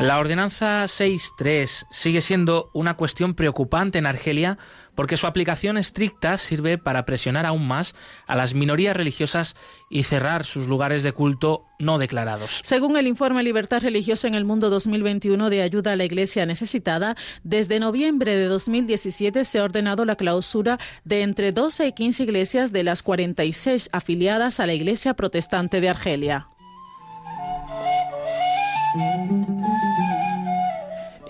La 0.00 0.18
ordenanza 0.18 0.84
6.3 0.84 1.84
sigue 1.90 2.22
siendo 2.22 2.70
una 2.72 2.96
cuestión 2.96 3.34
preocupante 3.34 3.98
en 3.98 4.06
Argelia 4.06 4.56
porque 4.94 5.18
su 5.18 5.26
aplicación 5.26 5.76
estricta 5.76 6.38
sirve 6.38 6.78
para 6.78 7.04
presionar 7.04 7.44
aún 7.44 7.68
más 7.68 7.94
a 8.26 8.34
las 8.34 8.54
minorías 8.54 8.96
religiosas 8.96 9.56
y 9.90 10.04
cerrar 10.04 10.46
sus 10.46 10.68
lugares 10.68 11.02
de 11.02 11.12
culto 11.12 11.66
no 11.78 11.98
declarados. 11.98 12.62
Según 12.64 12.96
el 12.96 13.06
informe 13.06 13.42
Libertad 13.42 13.82
Religiosa 13.82 14.26
en 14.26 14.34
el 14.34 14.46
Mundo 14.46 14.70
2021 14.70 15.50
de 15.50 15.60
Ayuda 15.60 15.92
a 15.92 15.96
la 15.96 16.04
Iglesia 16.04 16.46
Necesitada, 16.46 17.14
desde 17.44 17.78
noviembre 17.78 18.34
de 18.36 18.46
2017 18.46 19.44
se 19.44 19.58
ha 19.58 19.64
ordenado 19.64 20.06
la 20.06 20.16
clausura 20.16 20.78
de 21.04 21.20
entre 21.20 21.52
12 21.52 21.88
y 21.88 21.92
15 21.92 22.22
iglesias 22.22 22.72
de 22.72 22.84
las 22.84 23.02
46 23.02 23.90
afiliadas 23.92 24.60
a 24.60 24.66
la 24.66 24.72
Iglesia 24.72 25.12
Protestante 25.12 25.82
de 25.82 25.90
Argelia. 25.90 26.48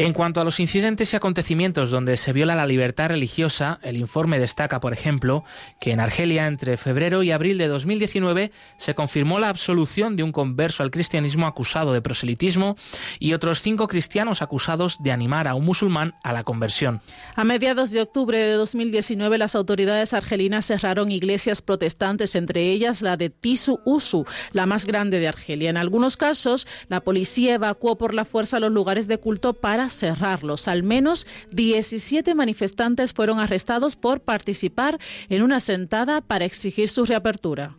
En 0.00 0.14
cuanto 0.14 0.40
a 0.40 0.44
los 0.44 0.60
incidentes 0.60 1.12
y 1.12 1.16
acontecimientos 1.16 1.90
donde 1.90 2.16
se 2.16 2.32
viola 2.32 2.54
la 2.54 2.64
libertad 2.64 3.08
religiosa, 3.08 3.78
el 3.82 3.98
informe 3.98 4.38
destaca, 4.38 4.80
por 4.80 4.94
ejemplo, 4.94 5.44
que 5.78 5.90
en 5.92 6.00
Argelia 6.00 6.46
entre 6.46 6.78
febrero 6.78 7.22
y 7.22 7.32
abril 7.32 7.58
de 7.58 7.68
2019 7.68 8.50
se 8.78 8.94
confirmó 8.94 9.38
la 9.38 9.50
absolución 9.50 10.16
de 10.16 10.22
un 10.22 10.32
converso 10.32 10.82
al 10.82 10.90
cristianismo 10.90 11.46
acusado 11.46 11.92
de 11.92 12.00
proselitismo 12.00 12.76
y 13.18 13.34
otros 13.34 13.60
cinco 13.60 13.88
cristianos 13.88 14.40
acusados 14.40 15.02
de 15.02 15.12
animar 15.12 15.46
a 15.46 15.54
un 15.54 15.66
musulmán 15.66 16.14
a 16.22 16.32
la 16.32 16.44
conversión. 16.44 17.02
A 17.36 17.44
mediados 17.44 17.90
de 17.90 18.00
octubre 18.00 18.38
de 18.38 18.54
2019 18.54 19.36
las 19.36 19.54
autoridades 19.54 20.14
argelinas 20.14 20.64
cerraron 20.64 21.12
iglesias 21.12 21.60
protestantes, 21.60 22.36
entre 22.36 22.70
ellas 22.70 23.02
la 23.02 23.18
de 23.18 23.28
Tisu 23.28 23.80
Usu, 23.84 24.24
la 24.52 24.64
más 24.64 24.86
grande 24.86 25.18
de 25.18 25.28
Argelia. 25.28 25.68
En 25.68 25.76
algunos 25.76 26.16
casos, 26.16 26.66
la 26.88 27.02
policía 27.02 27.56
evacuó 27.56 27.98
por 27.98 28.14
la 28.14 28.24
fuerza 28.24 28.60
los 28.60 28.72
lugares 28.72 29.06
de 29.06 29.18
culto 29.18 29.52
para 29.52 29.89
cerrarlos. 29.94 30.68
Al 30.68 30.82
menos 30.82 31.26
17 31.52 32.34
manifestantes 32.34 33.12
fueron 33.12 33.38
arrestados 33.38 33.96
por 33.96 34.20
participar 34.20 34.98
en 35.28 35.42
una 35.42 35.60
sentada 35.60 36.20
para 36.20 36.44
exigir 36.44 36.88
su 36.88 37.04
reapertura. 37.04 37.76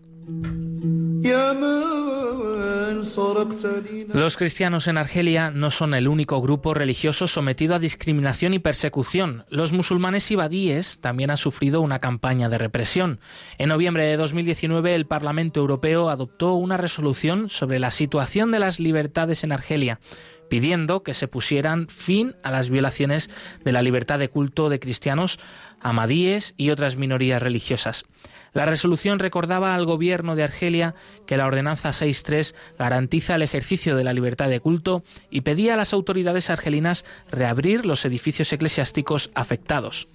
Los 4.14 4.38
cristianos 4.38 4.88
en 4.88 4.98
Argelia 4.98 5.52
no 5.52 5.72
son 5.72 5.94
el 5.94 6.08
único 6.08 6.42
grupo 6.42 6.74
religioso 6.74 7.28
sometido 7.28 7.76
a 7.76 7.80
discriminación 7.80 8.54
y 8.54 8.60
persecución. 8.60 9.46
Los 9.50 9.72
musulmanes 9.72 10.30
ibadíes 10.32 11.00
también 11.00 11.32
han 11.32 11.38
sufrido 11.38 11.82
una 11.82 12.00
campaña 12.00 12.50
de 12.50 12.58
represión. 12.58 13.20
En 13.58 13.70
noviembre 13.70 14.06
de 14.06 14.18
2019 14.18 14.96
el 14.96 15.08
Parlamento 15.08 15.60
Europeo 15.60 16.10
adoptó 16.10 16.54
una 16.54 16.78
resolución 16.78 17.50
sobre 17.50 17.80
la 17.80 17.92
situación 17.92 18.52
de 18.52 18.60
las 18.60 18.80
libertades 18.80 19.44
en 19.44 19.52
Argelia 19.52 20.00
pidiendo 20.52 21.02
que 21.02 21.14
se 21.14 21.30
pusieran 21.30 21.88
fin 21.88 22.36
a 22.44 22.52
las 22.52 22.70
violaciones 22.70 23.30
de 23.64 23.72
la 23.72 23.82
libertad 23.82 24.20
de 24.20 24.28
culto 24.28 24.68
de 24.68 24.82
cristianos, 24.82 25.40
amadíes 25.80 26.56
y 26.58 26.72
otras 26.72 26.98
minorías 26.98 27.42
religiosas. 27.42 28.04
La 28.52 28.66
resolución 28.66 29.20
recordaba 29.20 29.76
al 29.76 29.86
gobierno 29.86 30.36
de 30.36 30.44
Argelia 30.44 30.94
que 31.26 31.38
la 31.38 31.48
ordenanza 31.48 31.92
6.3 31.92 32.54
garantiza 32.78 33.36
el 33.36 33.44
ejercicio 33.44 33.96
de 33.96 34.04
la 34.04 34.12
libertad 34.12 34.50
de 34.50 34.60
culto 34.60 35.06
y 35.30 35.40
pedía 35.40 35.76
a 35.76 35.78
las 35.78 35.94
autoridades 35.94 36.50
argelinas 36.50 37.06
reabrir 37.32 37.86
los 37.86 38.04
edificios 38.04 38.52
eclesiásticos 38.52 39.32
afectados. 39.34 40.10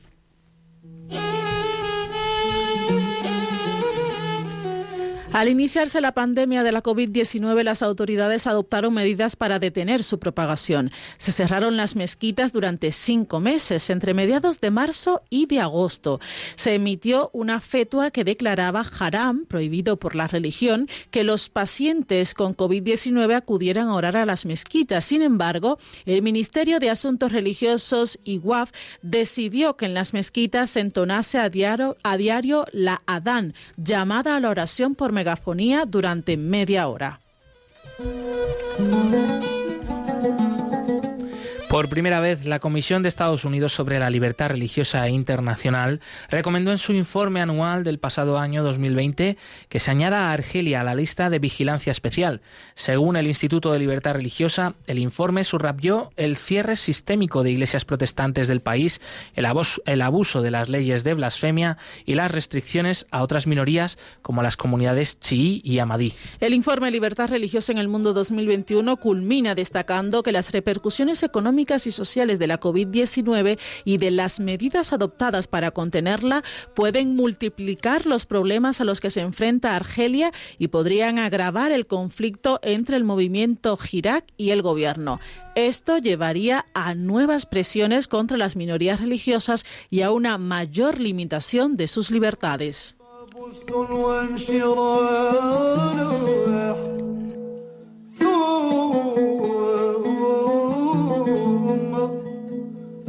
Al 5.37 5.51
iniciarse 5.51 6.01
la 6.01 6.13
pandemia 6.13 6.63
de 6.63 6.73
la 6.73 6.83
COVID-19, 6.83 7.63
las 7.63 7.83
autoridades 7.83 8.47
adoptaron 8.47 8.95
medidas 8.95 9.37
para 9.37 9.59
detener 9.59 10.03
su 10.03 10.19
propagación. 10.19 10.91
Se 11.19 11.31
cerraron 11.31 11.77
las 11.77 11.95
mezquitas 11.95 12.55
durante 12.55 12.91
cinco 12.91 13.39
meses, 13.39 13.91
entre 13.91 14.15
mediados 14.15 14.63
de 14.63 14.71
marzo 14.71 15.21
y 15.29 15.45
de 15.45 15.61
agosto. 15.61 16.21
Se 16.55 16.77
emitió 16.77 17.29
una 17.35 17.61
fetua 17.61 18.11
que 18.11 18.25
declaraba 18.25 18.87
haram, 18.99 19.45
prohibido 19.45 19.99
por 19.99 20.15
la 20.15 20.27
religión, 20.27 20.89
que 21.11 21.23
los 21.23 21.51
pacientes 21.51 22.33
con 22.33 22.57
COVID-19 22.57 23.35
acudieran 23.35 23.89
a 23.89 23.95
orar 23.95 24.17
a 24.17 24.25
las 24.25 24.47
mezquitas. 24.47 25.05
Sin 25.05 25.21
embargo, 25.21 25.79
el 26.07 26.23
Ministerio 26.23 26.81
de 26.81 26.89
Asuntos 26.89 27.33
Religiosos, 27.33 28.19
IWAF, 28.25 28.71
decidió 29.03 29.77
que 29.77 29.85
en 29.85 29.93
las 29.93 30.15
mezquitas 30.15 30.71
se 30.71 30.81
entonase 30.81 31.37
a 31.37 31.51
diario, 31.51 31.99
a 32.05 32.17
diario 32.17 32.65
la 32.73 33.03
Adán, 33.05 33.53
llamada 33.77 34.35
a 34.35 34.41
la 34.41 34.49
oración 34.49 34.95
por 34.95 35.13
durante 35.87 36.37
media 36.37 36.89
hora. 36.89 37.21
Por 41.77 41.91
primera 41.91 42.21
vez, 42.21 42.47
la 42.47 42.59
Comisión 42.59 43.03
de 43.03 43.11
Estados 43.11 43.45
Unidos 43.45 43.75
sobre 43.75 43.99
la 43.99 44.09
Libertad 44.09 44.49
Religiosa 44.49 45.11
Internacional 45.11 46.01
recomendó 46.31 46.73
en 46.73 46.79
su 46.79 46.95
informe 46.95 47.43
anual 47.43 47.85
del 47.85 47.99
pasado 47.99 48.39
año 48.39 48.65
2020 48.65 49.37
que 49.69 49.79
se 49.79 49.91
añada 49.91 50.31
a 50.31 50.33
Argelia 50.33 50.81
a 50.81 50.85
la 50.85 50.95
lista 50.95 51.29
de 51.29 51.39
vigilancia 51.39 51.91
especial. 51.91 52.41
Según 52.77 53.17
el 53.17 53.27
Instituto 53.27 53.73
de 53.73 53.79
Libertad 53.79 54.15
Religiosa, 54.15 54.73
el 54.87 54.99
informe 54.99 55.45
subrayó 55.45 56.13
el 56.17 56.39
cierre 56.39 56.77
sistémico 56.77 57.43
de 57.43 57.51
iglesias 57.51 57.85
protestantes 57.85 58.49
del 58.49 58.63
país, 58.63 59.03
el 59.35 59.45
el 59.85 60.01
abuso 60.01 60.41
de 60.41 60.51
las 60.51 60.71
leyes 60.71 61.05
de 61.05 61.13
blasfemia 61.13 61.77
y 62.07 62.15
las 62.15 62.31
restricciones 62.31 63.05
a 63.11 63.23
otras 63.23 63.47
minorías 63.47 63.99
como 64.23 64.43
las 64.43 64.57
comunidades 64.57 65.21
chií 65.21 65.61
y 65.63 65.79
amadí. 65.79 66.15
El 66.41 66.55
informe 66.55 66.91
Libertad 66.91 67.29
Religiosa 67.29 67.71
en 67.71 67.77
el 67.77 67.89
Mundo 67.89 68.15
2021 68.15 68.97
culmina 68.97 69.55
destacando 69.55 70.23
que 70.23 70.33
las 70.33 70.53
repercusiones 70.53 71.23
económicas 71.23 71.66
y 71.67 71.91
sociales 71.91 72.39
de 72.39 72.47
la 72.47 72.61
COVID-19 72.61 73.59
y 73.85 73.99
de 73.99 74.11
las 74.13 74.39
medidas 74.39 74.93
adoptadas 74.93 75.49
para 75.49 75.73
contenerla 75.73 76.45
pueden 76.75 77.17
multiplicar 77.17 78.07
los 78.07 78.25
problemas 78.25 78.81
a 78.81 78.85
los 78.85 79.01
que 79.01 79.11
se 79.11 79.21
enfrenta 79.21 79.75
Argelia 79.75 80.33
y 80.59 80.69
podrían 80.69 81.19
agravar 81.19 81.73
el 81.73 81.87
conflicto 81.87 82.61
entre 82.63 82.97
el 82.97 83.05
movimiento 83.05 83.77
Hirak 83.91 84.25
y 84.37 84.51
el 84.51 84.63
gobierno. 84.63 85.19
Esto 85.57 85.99
llevaría 85.99 86.67
a 86.73 86.95
nuevas 86.95 87.47
presiones 87.47 88.07
contra 88.07 88.37
las 88.37 88.55
minorías 88.55 89.01
religiosas 89.01 89.65
y 89.91 90.03
a 90.03 90.13
una 90.13 90.39
mayor 90.39 91.01
limitación 91.01 91.77
de 91.77 91.89
sus 91.89 92.11
libertades. 92.11 92.95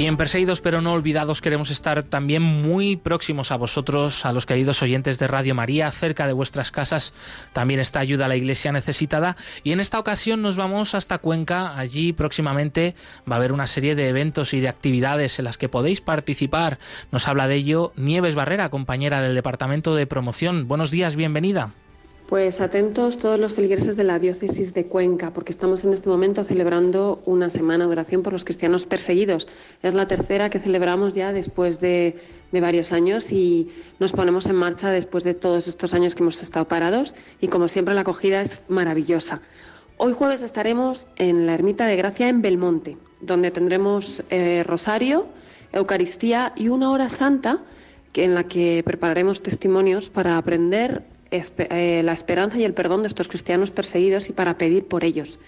Y 0.00 0.06
en 0.06 0.16
Perseguidos 0.16 0.62
pero 0.62 0.80
no 0.80 0.94
olvidados 0.94 1.42
queremos 1.42 1.70
estar 1.70 2.02
también 2.02 2.40
muy 2.40 2.96
próximos 2.96 3.52
a 3.52 3.56
vosotros, 3.56 4.24
a 4.24 4.32
los 4.32 4.46
queridos 4.46 4.82
oyentes 4.82 5.18
de 5.18 5.28
Radio 5.28 5.54
María, 5.54 5.90
cerca 5.90 6.26
de 6.26 6.32
vuestras 6.32 6.70
casas. 6.70 7.12
También 7.52 7.80
está 7.80 8.00
ayuda 8.00 8.24
a 8.24 8.28
la 8.28 8.36
iglesia 8.36 8.72
necesitada. 8.72 9.36
Y 9.62 9.72
en 9.72 9.80
esta 9.80 9.98
ocasión 9.98 10.40
nos 10.40 10.56
vamos 10.56 10.94
hasta 10.94 11.18
Cuenca. 11.18 11.76
Allí 11.76 12.14
próximamente 12.14 12.94
va 13.30 13.34
a 13.34 13.40
haber 13.40 13.52
una 13.52 13.66
serie 13.66 13.94
de 13.94 14.08
eventos 14.08 14.54
y 14.54 14.60
de 14.60 14.70
actividades 14.70 15.38
en 15.38 15.44
las 15.44 15.58
que 15.58 15.68
podéis 15.68 16.00
participar. 16.00 16.78
Nos 17.12 17.28
habla 17.28 17.46
de 17.46 17.56
ello 17.56 17.92
Nieves 17.94 18.34
Barrera, 18.34 18.70
compañera 18.70 19.20
del 19.20 19.34
Departamento 19.34 19.94
de 19.94 20.06
Promoción. 20.06 20.66
Buenos 20.66 20.90
días, 20.90 21.14
bienvenida. 21.14 21.74
Pues 22.30 22.60
atentos 22.60 23.18
todos 23.18 23.40
los 23.40 23.54
feligreses 23.54 23.96
de 23.96 24.04
la 24.04 24.20
diócesis 24.20 24.72
de 24.72 24.86
Cuenca, 24.86 25.32
porque 25.32 25.50
estamos 25.50 25.82
en 25.82 25.92
este 25.92 26.08
momento 26.08 26.44
celebrando 26.44 27.20
una 27.24 27.50
semana 27.50 27.86
de 27.86 27.90
oración 27.90 28.22
por 28.22 28.32
los 28.32 28.44
cristianos 28.44 28.86
perseguidos. 28.86 29.48
Es 29.82 29.94
la 29.94 30.06
tercera 30.06 30.48
que 30.48 30.60
celebramos 30.60 31.12
ya 31.14 31.32
después 31.32 31.80
de, 31.80 32.20
de, 32.52 32.60
varios 32.60 32.92
años 32.92 33.32
y 33.32 33.72
nos 33.98 34.12
ponemos 34.12 34.46
en 34.46 34.54
marcha 34.54 34.90
después 34.90 35.24
de 35.24 35.34
todos 35.34 35.66
estos 35.66 35.92
años 35.92 36.14
que 36.14 36.22
hemos 36.22 36.40
estado 36.40 36.68
parados 36.68 37.16
y 37.40 37.48
como 37.48 37.66
siempre 37.66 37.94
la 37.94 38.02
acogida 38.02 38.40
es 38.40 38.62
maravillosa. 38.68 39.40
Hoy 39.96 40.12
jueves 40.12 40.44
estaremos 40.44 41.08
en 41.16 41.46
la 41.46 41.54
Ermita 41.54 41.86
de 41.86 41.96
Gracia 41.96 42.28
en 42.28 42.42
Belmonte, 42.42 42.96
donde 43.20 43.50
tendremos 43.50 44.22
eh, 44.30 44.62
rosario, 44.64 45.26
Eucaristía 45.72 46.52
y 46.54 46.68
una 46.68 46.92
hora 46.92 47.08
santa 47.08 47.58
en 48.14 48.36
la 48.36 48.44
que 48.44 48.84
prepararemos 48.84 49.42
testimonios 49.42 50.10
para 50.10 50.38
aprender 50.38 51.02
eh, 51.30 52.02
la 52.04 52.12
esperanza 52.12 52.58
y 52.58 52.64
el 52.64 52.74
perdón 52.74 53.02
de 53.02 53.08
estos 53.08 53.28
cristianos 53.28 53.70
perseguidos 53.70 54.28
y 54.28 54.32
para 54.32 54.58
pedir 54.58 54.86
por 54.86 55.04
ellos. 55.04 55.38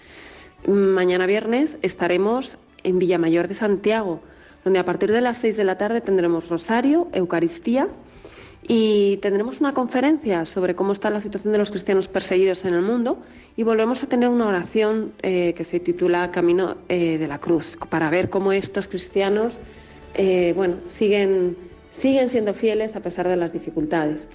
Mañana 0.65 1.25
viernes 1.25 1.77
estaremos 1.81 2.57
en 2.83 2.99
Villamayor 2.99 3.49
de 3.49 3.53
Santiago, 3.53 4.21
donde 4.63 4.79
a 4.79 4.85
partir 4.85 5.11
de 5.11 5.19
las 5.19 5.39
seis 5.39 5.57
de 5.57 5.65
la 5.65 5.77
tarde 5.77 5.99
tendremos 5.99 6.47
rosario, 6.47 7.09
Eucaristía 7.11 7.89
y 8.65 9.17
tendremos 9.17 9.59
una 9.59 9.73
conferencia 9.73 10.45
sobre 10.45 10.73
cómo 10.73 10.93
está 10.93 11.09
la 11.09 11.19
situación 11.19 11.51
de 11.51 11.59
los 11.59 11.69
cristianos 11.69 12.07
perseguidos 12.07 12.63
en 12.63 12.75
el 12.75 12.81
mundo 12.81 13.17
y 13.57 13.63
volvemos 13.63 14.03
a 14.03 14.07
tener 14.07 14.29
una 14.29 14.47
oración 14.47 15.11
eh, 15.21 15.53
que 15.53 15.65
se 15.65 15.81
titula 15.81 16.31
Camino 16.31 16.77
eh, 16.87 17.17
de 17.17 17.27
la 17.27 17.39
Cruz, 17.39 17.77
para 17.89 18.09
ver 18.09 18.29
cómo 18.29 18.53
estos 18.53 18.87
cristianos 18.87 19.59
bueno, 20.55 20.75
siguen, 20.85 21.57
siguen 21.89 22.29
siendo 22.29 22.53
fieles 22.53 22.95
a 22.95 23.01
pesar 23.01 23.27
de 23.27 23.35
las 23.35 23.51
dificultades. 23.51 24.29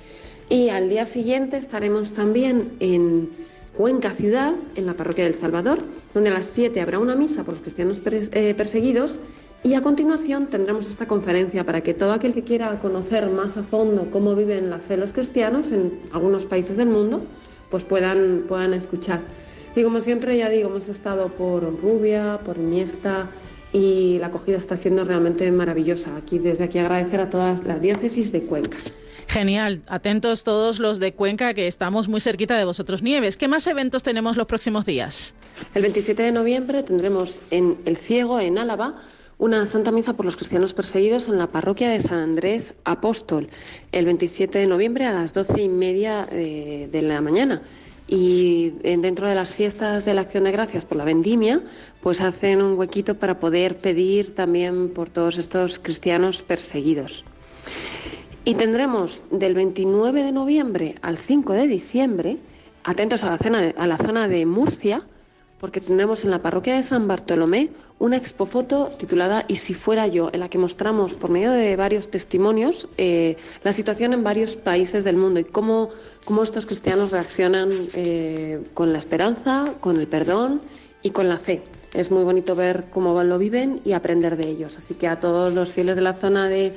Y 0.49 0.70
al 0.70 0.88
día 0.88 1.05
siguiente 1.05 1.57
estaremos 1.57 2.12
también 2.12 2.72
en 2.80 3.28
Cuenca 3.76 4.12
Ciudad, 4.12 4.55
en 4.74 4.86
la 4.86 4.94
parroquia 4.94 5.24
del 5.24 5.34
Salvador, 5.34 5.78
donde 6.14 6.30
a 6.30 6.32
las 6.32 6.46
7 6.46 6.80
habrá 6.80 6.99
una 6.99 7.14
misa 7.14 7.44
por 7.44 7.55
los 7.55 7.62
cristianos 7.62 8.01
eh, 8.07 8.55
perseguidos 8.57 9.20
y 9.62 9.74
a 9.74 9.82
continuación 9.82 10.46
tendremos 10.46 10.88
esta 10.88 11.07
conferencia 11.07 11.64
para 11.64 11.82
que 11.82 11.92
todo 11.92 12.12
aquel 12.12 12.32
que 12.32 12.44
quiera 12.44 12.78
conocer 12.80 13.28
más 13.28 13.57
a 13.57 13.62
fondo 13.62 14.09
cómo 14.11 14.34
viven 14.34 14.70
la 14.70 14.78
fe 14.78 14.96
los 14.96 15.12
cristianos 15.12 15.70
en 15.72 16.01
algunos 16.12 16.46
países 16.46 16.76
del 16.76 16.88
mundo, 16.88 17.22
pues 17.70 17.84
puedan, 17.84 18.44
puedan 18.49 18.72
escuchar. 18.72 19.20
Y 19.76 19.82
como 19.82 20.01
siempre, 20.01 20.36
ya 20.38 20.49
digo, 20.49 20.70
hemos 20.70 20.88
estado 20.88 21.28
por 21.28 21.62
Rubia, 21.80 22.40
por 22.44 22.57
Iniesta 22.57 23.28
y 23.72 24.18
la 24.18 24.28
acogida 24.28 24.57
está 24.57 24.76
siendo 24.76 25.05
realmente 25.05 25.51
maravillosa. 25.53 26.16
Aquí, 26.16 26.38
desde 26.38 26.64
aquí 26.64 26.78
agradecer 26.78 27.20
a 27.20 27.28
todas 27.28 27.64
las 27.64 27.80
diócesis 27.80 28.32
de 28.32 28.42
Cuenca. 28.42 28.78
Genial, 29.28 29.82
atentos 29.88 30.42
todos 30.42 30.78
los 30.78 31.00
de 31.00 31.12
Cuenca 31.12 31.52
que 31.52 31.68
estamos 31.68 32.08
muy 32.08 32.18
cerquita 32.18 32.56
de 32.56 32.64
vosotros, 32.64 33.02
Nieves. 33.02 33.36
¿Qué 33.36 33.46
más 33.46 33.66
eventos 33.66 34.02
tenemos 34.02 34.38
los 34.38 34.46
próximos 34.46 34.86
días? 34.86 35.34
El 35.74 35.82
27 35.82 36.22
de 36.22 36.32
noviembre 36.32 36.82
tendremos 36.82 37.42
en 37.50 37.76
El 37.84 37.98
Ciego, 37.98 38.40
en 38.40 38.56
Álava, 38.56 38.96
una 39.36 39.66
Santa 39.66 39.92
Misa 39.92 40.14
por 40.14 40.24
los 40.24 40.36
cristianos 40.36 40.72
perseguidos 40.72 41.28
en 41.28 41.36
la 41.36 41.46
parroquia 41.48 41.90
de 41.90 42.00
San 42.00 42.20
Andrés 42.20 42.72
Apóstol, 42.84 43.50
el 43.92 44.06
27 44.06 44.60
de 44.60 44.66
noviembre 44.66 45.04
a 45.04 45.12
las 45.12 45.34
doce 45.34 45.60
y 45.60 45.68
media 45.68 46.24
de, 46.24 46.88
de 46.90 47.02
la 47.02 47.20
mañana. 47.20 47.60
Y 48.06 48.70
dentro 48.80 49.28
de 49.28 49.34
las 49.34 49.52
fiestas 49.52 50.06
de 50.06 50.14
la 50.14 50.22
Acción 50.22 50.44
de 50.44 50.52
Gracias 50.52 50.86
por 50.86 50.96
la 50.96 51.04
Vendimia, 51.04 51.62
pues 52.00 52.22
hacen 52.22 52.62
un 52.62 52.78
huequito 52.78 53.18
para 53.18 53.38
poder 53.38 53.76
pedir 53.76 54.34
también 54.34 54.88
por 54.88 55.10
todos 55.10 55.36
estos 55.36 55.78
cristianos 55.78 56.42
perseguidos. 56.42 57.26
Y 58.49 58.55
tendremos 58.55 59.24
del 59.30 59.53
29 59.53 60.22
de 60.22 60.32
noviembre 60.32 60.94
al 61.03 61.18
5 61.18 61.53
de 61.53 61.68
diciembre, 61.68 62.38
atentos 62.82 63.22
a 63.22 63.36
la, 63.36 63.74
a 63.76 63.86
la 63.86 63.99
zona 63.99 64.26
de 64.26 64.46
Murcia, 64.46 65.03
porque 65.61 65.82
tendremos 65.82 66.24
en 66.24 66.30
la 66.30 66.38
parroquia 66.40 66.74
de 66.74 66.82
San 66.82 67.07
Bartolomé 67.07 67.68
una 67.99 68.16
expofoto 68.16 68.88
titulada 68.99 69.44
Y 69.49 69.57
si 69.57 69.74
fuera 69.74 70.07
yo, 70.07 70.30
en 70.32 70.40
la 70.40 70.49
que 70.49 70.57
mostramos 70.57 71.12
por 71.12 71.28
medio 71.28 71.51
de 71.51 71.76
varios 71.76 72.09
testimonios 72.09 72.88
eh, 72.96 73.36
la 73.64 73.72
situación 73.72 74.14
en 74.14 74.24
varios 74.24 74.57
países 74.57 75.05
del 75.05 75.16
mundo 75.16 75.40
y 75.40 75.44
cómo, 75.44 75.90
cómo 76.24 76.42
estos 76.42 76.64
cristianos 76.64 77.11
reaccionan 77.11 77.68
eh, 77.92 78.62
con 78.72 78.94
la 78.94 78.99
esperanza, 78.99 79.74
con 79.80 80.01
el 80.01 80.07
perdón 80.07 80.62
y 81.03 81.11
con 81.11 81.28
la 81.28 81.36
fe. 81.36 81.61
Es 81.92 82.11
muy 82.11 82.24
bonito 82.24 82.55
ver 82.55 82.86
cómo 82.90 83.22
lo 83.22 83.36
viven 83.36 83.82
y 83.84 83.92
aprender 83.92 84.38
de 84.38 84.49
ellos. 84.49 84.78
Así 84.78 84.94
que 84.94 85.07
a 85.07 85.20
todos 85.20 85.53
los 85.53 85.70
fieles 85.70 85.96
de 85.96 86.03
la 86.03 86.14
zona 86.14 86.49
de 86.49 86.72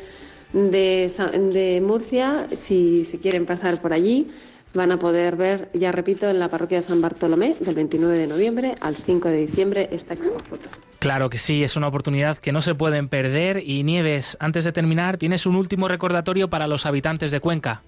de, 0.54 1.82
Murcia, 1.86 2.48
si, 2.56 3.06
si 3.06 3.18
quieren 3.18 3.46
pasar 3.46 3.82
por 3.82 3.94
allí, 3.94 4.30
van 4.74 4.92
a 4.92 5.00
poder 5.00 5.36
ver, 5.36 5.70
ya 5.74 5.92
repito, 5.92 6.30
en 6.30 6.40
la 6.40 6.50
parroquia 6.50 6.80
de 6.80 6.84
San 6.84 7.02
Bartolomé, 7.02 7.56
del 7.60 7.76
29 7.76 8.18
de 8.18 8.28
noviembre 8.28 8.76
al 8.80 8.96
5 8.96 9.30
de 9.30 9.38
diciembre, 9.38 9.90
esta 9.92 10.14
expofoto. 10.14 10.70
Claro 11.00 11.30
que 11.30 11.38
sí, 11.38 11.64
es 11.64 11.76
una 11.76 11.88
oportunidad 11.88 12.38
que 12.38 12.52
no 12.52 12.62
se 12.62 12.76
pueden 12.76 13.10
perder. 13.10 13.64
Y 13.66 13.84
Nieves, 13.84 14.38
antes 14.40 14.64
de 14.64 14.72
terminar, 14.72 15.18
tienes 15.18 15.46
un 15.46 15.56
último 15.56 15.88
recordatorio 15.88 16.50
para 16.50 16.68
los 16.68 16.86
habitantes 16.86 17.32
de 17.32 17.40
Cuenca. 17.40 17.82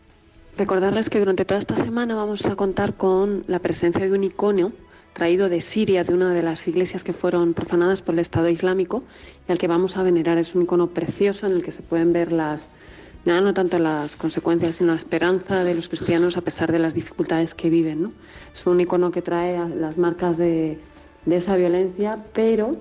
Recordarles 0.57 1.09
que 1.09 1.19
durante 1.19 1.45
toda 1.45 1.59
esta 1.59 1.75
semana 1.75 2.15
vamos 2.15 2.45
a 2.45 2.55
contar 2.55 2.95
con 2.95 3.43
la 3.47 3.59
presencia 3.59 4.05
de 4.05 4.11
un 4.11 4.23
icono 4.23 4.71
traído 5.13 5.49
de 5.49 5.61
Siria, 5.61 6.03
de 6.03 6.13
una 6.13 6.33
de 6.33 6.41
las 6.41 6.67
iglesias 6.67 7.03
que 7.03 7.13
fueron 7.13 7.53
profanadas 7.53 8.01
por 8.01 8.15
el 8.15 8.19
Estado 8.19 8.49
Islámico, 8.49 9.03
y 9.47 9.51
al 9.51 9.57
que 9.57 9.67
vamos 9.67 9.97
a 9.97 10.03
venerar. 10.03 10.37
Es 10.37 10.55
un 10.55 10.63
icono 10.63 10.87
precioso 10.87 11.45
en 11.45 11.53
el 11.53 11.63
que 11.63 11.71
se 11.71 11.83
pueden 11.83 12.13
ver 12.13 12.31
las, 12.31 12.77
ya 13.25 13.39
no 13.39 13.53
tanto 13.53 13.79
las 13.79 14.15
consecuencias, 14.15 14.77
sino 14.77 14.91
la 14.91 14.97
esperanza 14.97 15.63
de 15.63 15.75
los 15.75 15.87
cristianos 15.87 16.37
a 16.37 16.41
pesar 16.41 16.71
de 16.71 16.79
las 16.79 16.93
dificultades 16.93 17.53
que 17.53 17.69
viven. 17.69 18.03
¿no? 18.03 18.11
Es 18.53 18.65
un 18.65 18.81
icono 18.81 19.11
que 19.11 19.21
trae 19.21 19.57
las 19.69 19.97
marcas 19.97 20.37
de, 20.37 20.79
de 21.25 21.35
esa 21.35 21.55
violencia, 21.55 22.23
pero 22.33 22.77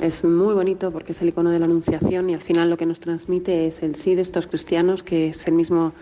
es 0.00 0.24
muy 0.24 0.54
bonito 0.54 0.92
porque 0.92 1.12
es 1.12 1.22
el 1.22 1.28
icono 1.28 1.50
de 1.50 1.58
la 1.58 1.66
Anunciación 1.66 2.30
y 2.30 2.34
al 2.34 2.40
final 2.40 2.70
lo 2.70 2.76
que 2.76 2.86
nos 2.86 3.00
transmite 3.00 3.66
es 3.66 3.82
el 3.82 3.94
sí 3.94 4.14
de 4.14 4.22
estos 4.22 4.46
cristianos, 4.46 5.02
que 5.02 5.28
es 5.28 5.46
el 5.46 5.54
mismo 5.54 5.92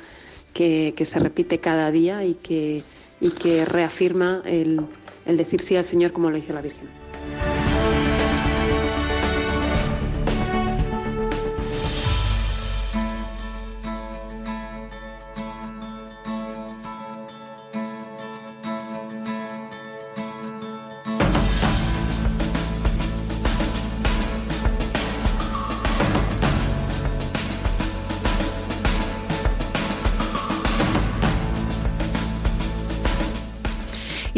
que, 0.53 0.95
que 0.97 1.05
se 1.05 1.19
repite 1.19 1.59
cada 1.59 1.91
día 1.91 2.25
y 2.25 2.35
que, 2.35 2.83
y 3.21 3.31
que 3.31 3.65
reafirma 3.65 4.43
el 4.45 4.81
el 5.27 5.37
decir 5.37 5.61
sí 5.61 5.77
al 5.77 5.85
Señor 5.85 6.13
como 6.13 6.31
lo 6.31 6.39
hizo 6.39 6.53
la 6.53 6.63
Virgen. 6.63 7.06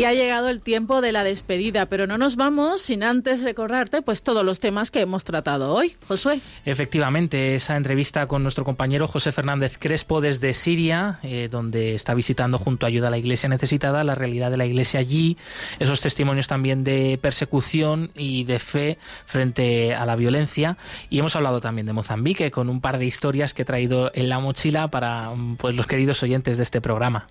Ha 0.09 0.15
llegado 0.15 0.49
el 0.49 0.61
tiempo 0.61 1.03
de 1.03 1.13
la 1.13 1.23
despedida, 1.23 1.87
pero 1.87 2.07
no 2.07 2.17
nos 2.17 2.37
vamos 2.37 2.81
sin 2.81 3.03
antes 3.03 3.43
recordarte 3.43 4.01
pues 4.01 4.23
todos 4.23 4.43
los 4.43 4.59
temas 4.59 4.91
que 4.91 5.01
hemos 5.01 5.25
tratado 5.25 5.75
hoy. 5.75 5.97
Josué. 6.09 6.41
Efectivamente, 6.65 7.55
esa 7.55 7.77
entrevista 7.77 8.27
con 8.27 8.43
nuestro 8.43 8.65
compañero 8.65 9.07
José 9.07 9.33
Fernández 9.33 9.77
Crespo 9.79 10.23
desde 10.23 10.55
Siria, 10.55 11.21
eh, 11.23 11.49
donde 11.51 11.95
está 11.95 12.15
visitando 12.15 12.59
junto 12.59 12.87
a 12.87 12.89
Ayuda 12.89 13.09
a 13.09 13.11
la 13.11 13.19
Iglesia 13.19 13.51
Necesitada 13.51 14.03
la 14.03 14.15
realidad 14.15 14.51
de 14.51 14.57
la 14.57 14.65
Iglesia 14.65 15.01
allí, 15.01 15.37
esos 15.79 16.01
testimonios 16.01 16.49
también 16.49 16.85
de 16.85 17.19
persecución 17.21 18.11
y 18.15 18.45
de 18.45 18.59
fe 18.61 18.99
frente 19.27 19.95
a 19.95 20.07
la 20.07 20.17
violencia. 20.17 20.79
Y 21.11 21.19
hemos 21.19 21.37
hablado 21.37 21.61
también 21.61 21.87
de 21.87 21.93
Mozambique 21.93 22.51
con 22.51 22.71
un 22.71 22.81
par 22.81 22.99
de 22.99 23.05
historias 23.05 23.53
que 23.53 23.63
he 23.63 23.67
traído 23.67 24.11
en 24.15 24.31
la 24.31 24.39
mochila 24.39 24.89
para 24.89 25.33
pues, 25.59 25.77
los 25.77 25.87
queridos 25.87 26.23
oyentes 26.23 26.57
de 26.57 26.63
este 26.63 26.81
programa. 26.81 27.29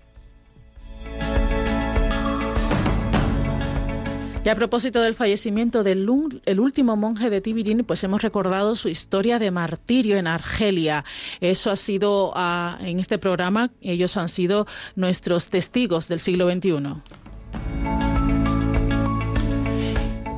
Y 4.47 4.49
a 4.49 4.55
propósito 4.55 5.01
del 5.01 5.13
fallecimiento 5.13 5.83
del 5.83 6.07
el 6.45 6.59
último 6.61 6.95
monje 6.95 7.29
de 7.29 7.41
Tibirín, 7.41 7.83
pues 7.83 8.01
hemos 8.05 8.21
recordado 8.21 8.77
su 8.77 8.87
historia 8.87 9.39
de 9.39 9.51
martirio 9.51 10.15
en 10.15 10.25
Argelia. 10.25 11.03
Eso 11.41 11.69
ha 11.69 11.75
sido 11.75 12.31
ah, 12.33 12.77
en 12.79 13.01
este 13.01 13.17
programa, 13.17 13.71
ellos 13.81 14.15
han 14.15 14.29
sido 14.29 14.65
nuestros 14.95 15.49
testigos 15.49 16.07
del 16.07 16.21
siglo 16.21 16.49
XXI. 16.49 16.71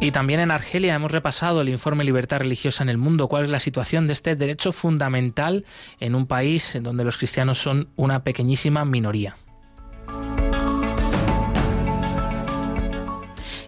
Y 0.02 0.10
también 0.10 0.40
en 0.40 0.50
Argelia 0.50 0.96
hemos 0.96 1.12
repasado 1.12 1.62
el 1.62 1.70
informe 1.70 2.04
Libertad 2.04 2.40
Religiosa 2.40 2.82
en 2.82 2.90
el 2.90 2.98
Mundo, 2.98 3.28
cuál 3.28 3.44
es 3.44 3.52
la 3.52 3.60
situación 3.60 4.08
de 4.08 4.14
este 4.14 4.36
derecho 4.36 4.72
fundamental 4.72 5.66
en 6.00 6.16
un 6.16 6.26
país 6.26 6.74
en 6.74 6.82
donde 6.82 7.04
los 7.04 7.20
cristianos 7.20 7.60
son 7.60 7.90
una 7.96 8.24
pequeñísima 8.24 8.86
minoría. 8.86 9.36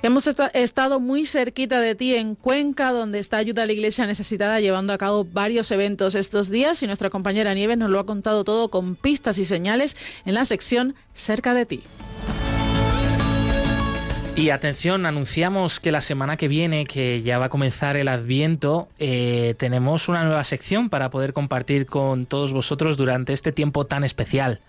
Hemos 0.03 0.25
estado 0.25 0.99
muy 0.99 1.27
cerquita 1.27 1.79
de 1.79 1.93
ti 1.93 2.15
en 2.15 2.33
Cuenca, 2.33 2.91
donde 2.91 3.19
está 3.19 3.37
Ayuda 3.37 3.63
a 3.63 3.65
la 3.67 3.73
Iglesia 3.73 4.07
Necesitada 4.07 4.59
llevando 4.59 4.93
a 4.93 4.97
cabo 4.97 5.25
varios 5.25 5.69
eventos 5.69 6.15
estos 6.15 6.49
días 6.49 6.81
y 6.81 6.87
nuestra 6.87 7.11
compañera 7.11 7.53
Nieves 7.53 7.77
nos 7.77 7.91
lo 7.91 7.99
ha 7.99 8.05
contado 8.07 8.43
todo 8.43 8.69
con 8.69 8.95
pistas 8.95 9.37
y 9.37 9.45
señales 9.45 9.95
en 10.25 10.33
la 10.33 10.45
sección 10.45 10.95
Cerca 11.13 11.53
de 11.53 11.67
ti. 11.67 11.83
Y 14.35 14.49
atención, 14.49 15.05
anunciamos 15.05 15.79
que 15.79 15.91
la 15.91 16.01
semana 16.01 16.35
que 16.35 16.47
viene, 16.47 16.87
que 16.87 17.21
ya 17.21 17.37
va 17.37 17.45
a 17.45 17.49
comenzar 17.49 17.95
el 17.95 18.07
Adviento, 18.07 18.87
eh, 18.97 19.53
tenemos 19.59 20.07
una 20.07 20.23
nueva 20.23 20.43
sección 20.45 20.89
para 20.89 21.11
poder 21.11 21.33
compartir 21.33 21.85
con 21.85 22.25
todos 22.25 22.53
vosotros 22.53 22.97
durante 22.97 23.33
este 23.33 23.51
tiempo 23.51 23.85
tan 23.85 24.03
especial. 24.03 24.61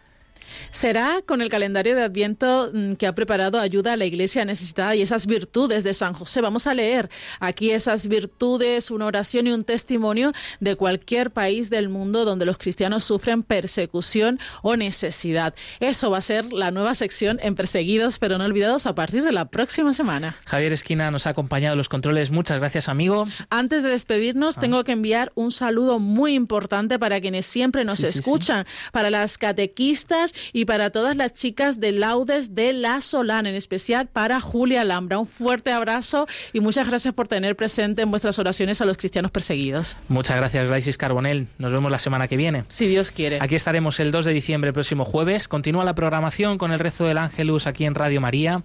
Será 0.71 1.21
con 1.25 1.43
el 1.43 1.49
calendario 1.49 1.95
de 1.95 2.03
Adviento 2.03 2.71
mm, 2.73 2.93
que 2.95 3.07
ha 3.07 3.15
preparado 3.15 3.59
ayuda 3.59 3.93
a 3.95 3.97
la 3.97 4.05
Iglesia 4.05 4.45
necesitada 4.45 4.95
y 4.95 5.03
esas 5.03 5.27
virtudes 5.27 5.85
de 5.85 5.95
San 5.95 6.15
José. 6.15 6.41
Vamos 6.41 6.67
a 6.67 6.75
leer 6.75 7.11
aquí 7.41 7.71
esas 7.71 8.09
virtudes, 8.09 8.91
una 8.91 9.07
oración 9.07 9.47
y 9.47 9.53
un 9.53 9.65
testimonio 9.65 10.33
de 10.61 10.77
cualquier 10.77 11.31
país 11.31 11.71
del 11.71 11.89
mundo 11.89 12.25
donde 12.25 12.47
los 12.47 12.59
cristianos 12.59 13.05
sufren 13.05 13.43
persecución 13.43 14.39
o 14.63 14.77
necesidad. 14.77 15.55
Eso 15.81 16.11
va 16.11 16.19
a 16.19 16.23
ser 16.23 16.53
la 16.53 16.71
nueva 16.71 16.95
sección 16.95 17.39
en 17.43 17.55
Perseguidos 17.55 18.19
pero 18.19 18.39
no 18.39 18.45
olvidados 18.45 18.87
a 18.87 18.95
partir 18.95 19.23
de 19.23 19.33
la 19.33 19.47
próxima 19.47 19.95
semana. 19.95 20.37
Javier 20.47 20.73
Esquina 20.73 21.11
nos 21.11 21.27
ha 21.27 21.31
acompañado 21.31 21.75
en 21.75 21.79
los 21.79 21.89
controles. 21.89 22.31
Muchas 22.31 22.59
gracias, 22.59 22.89
amigo. 22.89 23.25
Antes 23.51 23.83
de 23.83 23.91
despedirnos, 23.91 24.57
ah. 24.57 24.61
tengo 24.61 24.85
que 24.85 24.93
enviar 24.93 25.33
un 25.35 25.51
saludo 25.51 25.99
muy 25.99 26.35
importante 26.35 26.99
para 26.99 27.21
quienes 27.21 27.47
siempre 27.47 27.85
nos 27.85 28.03
escuchan, 28.03 28.67
para 28.93 29.11
las 29.11 29.39
catequistas 29.39 30.35
y 30.53 30.65
para 30.65 30.91
todas 30.91 31.17
las 31.17 31.33
chicas 31.33 31.81
de 31.81 31.93
Laudes 31.93 32.55
de 32.55 32.73
La 32.73 33.01
Solana, 33.01 33.49
en 33.49 33.55
especial 33.55 34.09
para 34.09 34.41
Julia 34.41 34.83
Alhambra. 34.83 35.19
Un 35.19 35.27
fuerte 35.27 35.73
abrazo 35.73 36.27
y 36.53 36.61
muchas 36.61 36.87
gracias 36.87 37.15
por 37.15 37.29
tener 37.29 37.57
presente 37.57 38.03
en 38.03 38.11
vuestras 38.11 38.39
oraciones 38.39 38.81
a 38.81 38.85
los 38.85 38.97
cristianos 38.97 39.31
perseguidos. 39.31 39.97
Muchas 40.09 40.37
gracias, 40.37 40.67
Glaisis 40.67 40.99
Carbonel. 40.99 41.47
Nos 41.59 41.73
vemos 41.73 41.91
la 41.91 41.99
semana 41.99 42.29
que 42.29 42.37
viene. 42.37 42.65
Si 42.69 42.87
Dios 42.87 43.11
quiere. 43.11 43.39
Aquí 43.41 43.55
estaremos 43.55 44.01
el 44.01 44.11
2 44.11 44.25
de 44.25 44.33
diciembre, 44.33 44.73
próximo 44.73 45.05
jueves. 45.05 45.49
Continúa 45.49 45.85
la 45.85 45.95
programación 45.95 46.59
con 46.59 46.73
el 46.73 46.79
rezo 46.79 47.05
del 47.05 47.19
Ángelus 47.19 47.67
aquí 47.67 47.85
en 47.85 47.95
Radio 47.95 48.21
María. 48.21 48.63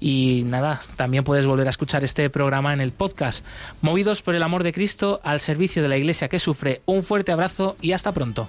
Y 0.00 0.42
nada, 0.46 0.80
también 0.96 1.24
puedes 1.24 1.46
volver 1.46 1.66
a 1.66 1.70
escuchar 1.70 2.04
este 2.04 2.30
programa 2.30 2.72
en 2.72 2.80
el 2.80 2.92
podcast. 2.92 3.44
Movidos 3.80 4.22
por 4.22 4.34
el 4.34 4.42
amor 4.42 4.62
de 4.62 4.72
Cristo 4.72 5.20
al 5.22 5.40
servicio 5.40 5.82
de 5.82 5.88
la 5.88 5.96
Iglesia 5.96 6.28
que 6.28 6.38
sufre. 6.38 6.82
Un 6.86 7.02
fuerte 7.02 7.32
abrazo 7.32 7.76
y 7.80 7.92
hasta 7.92 8.12
pronto. 8.12 8.48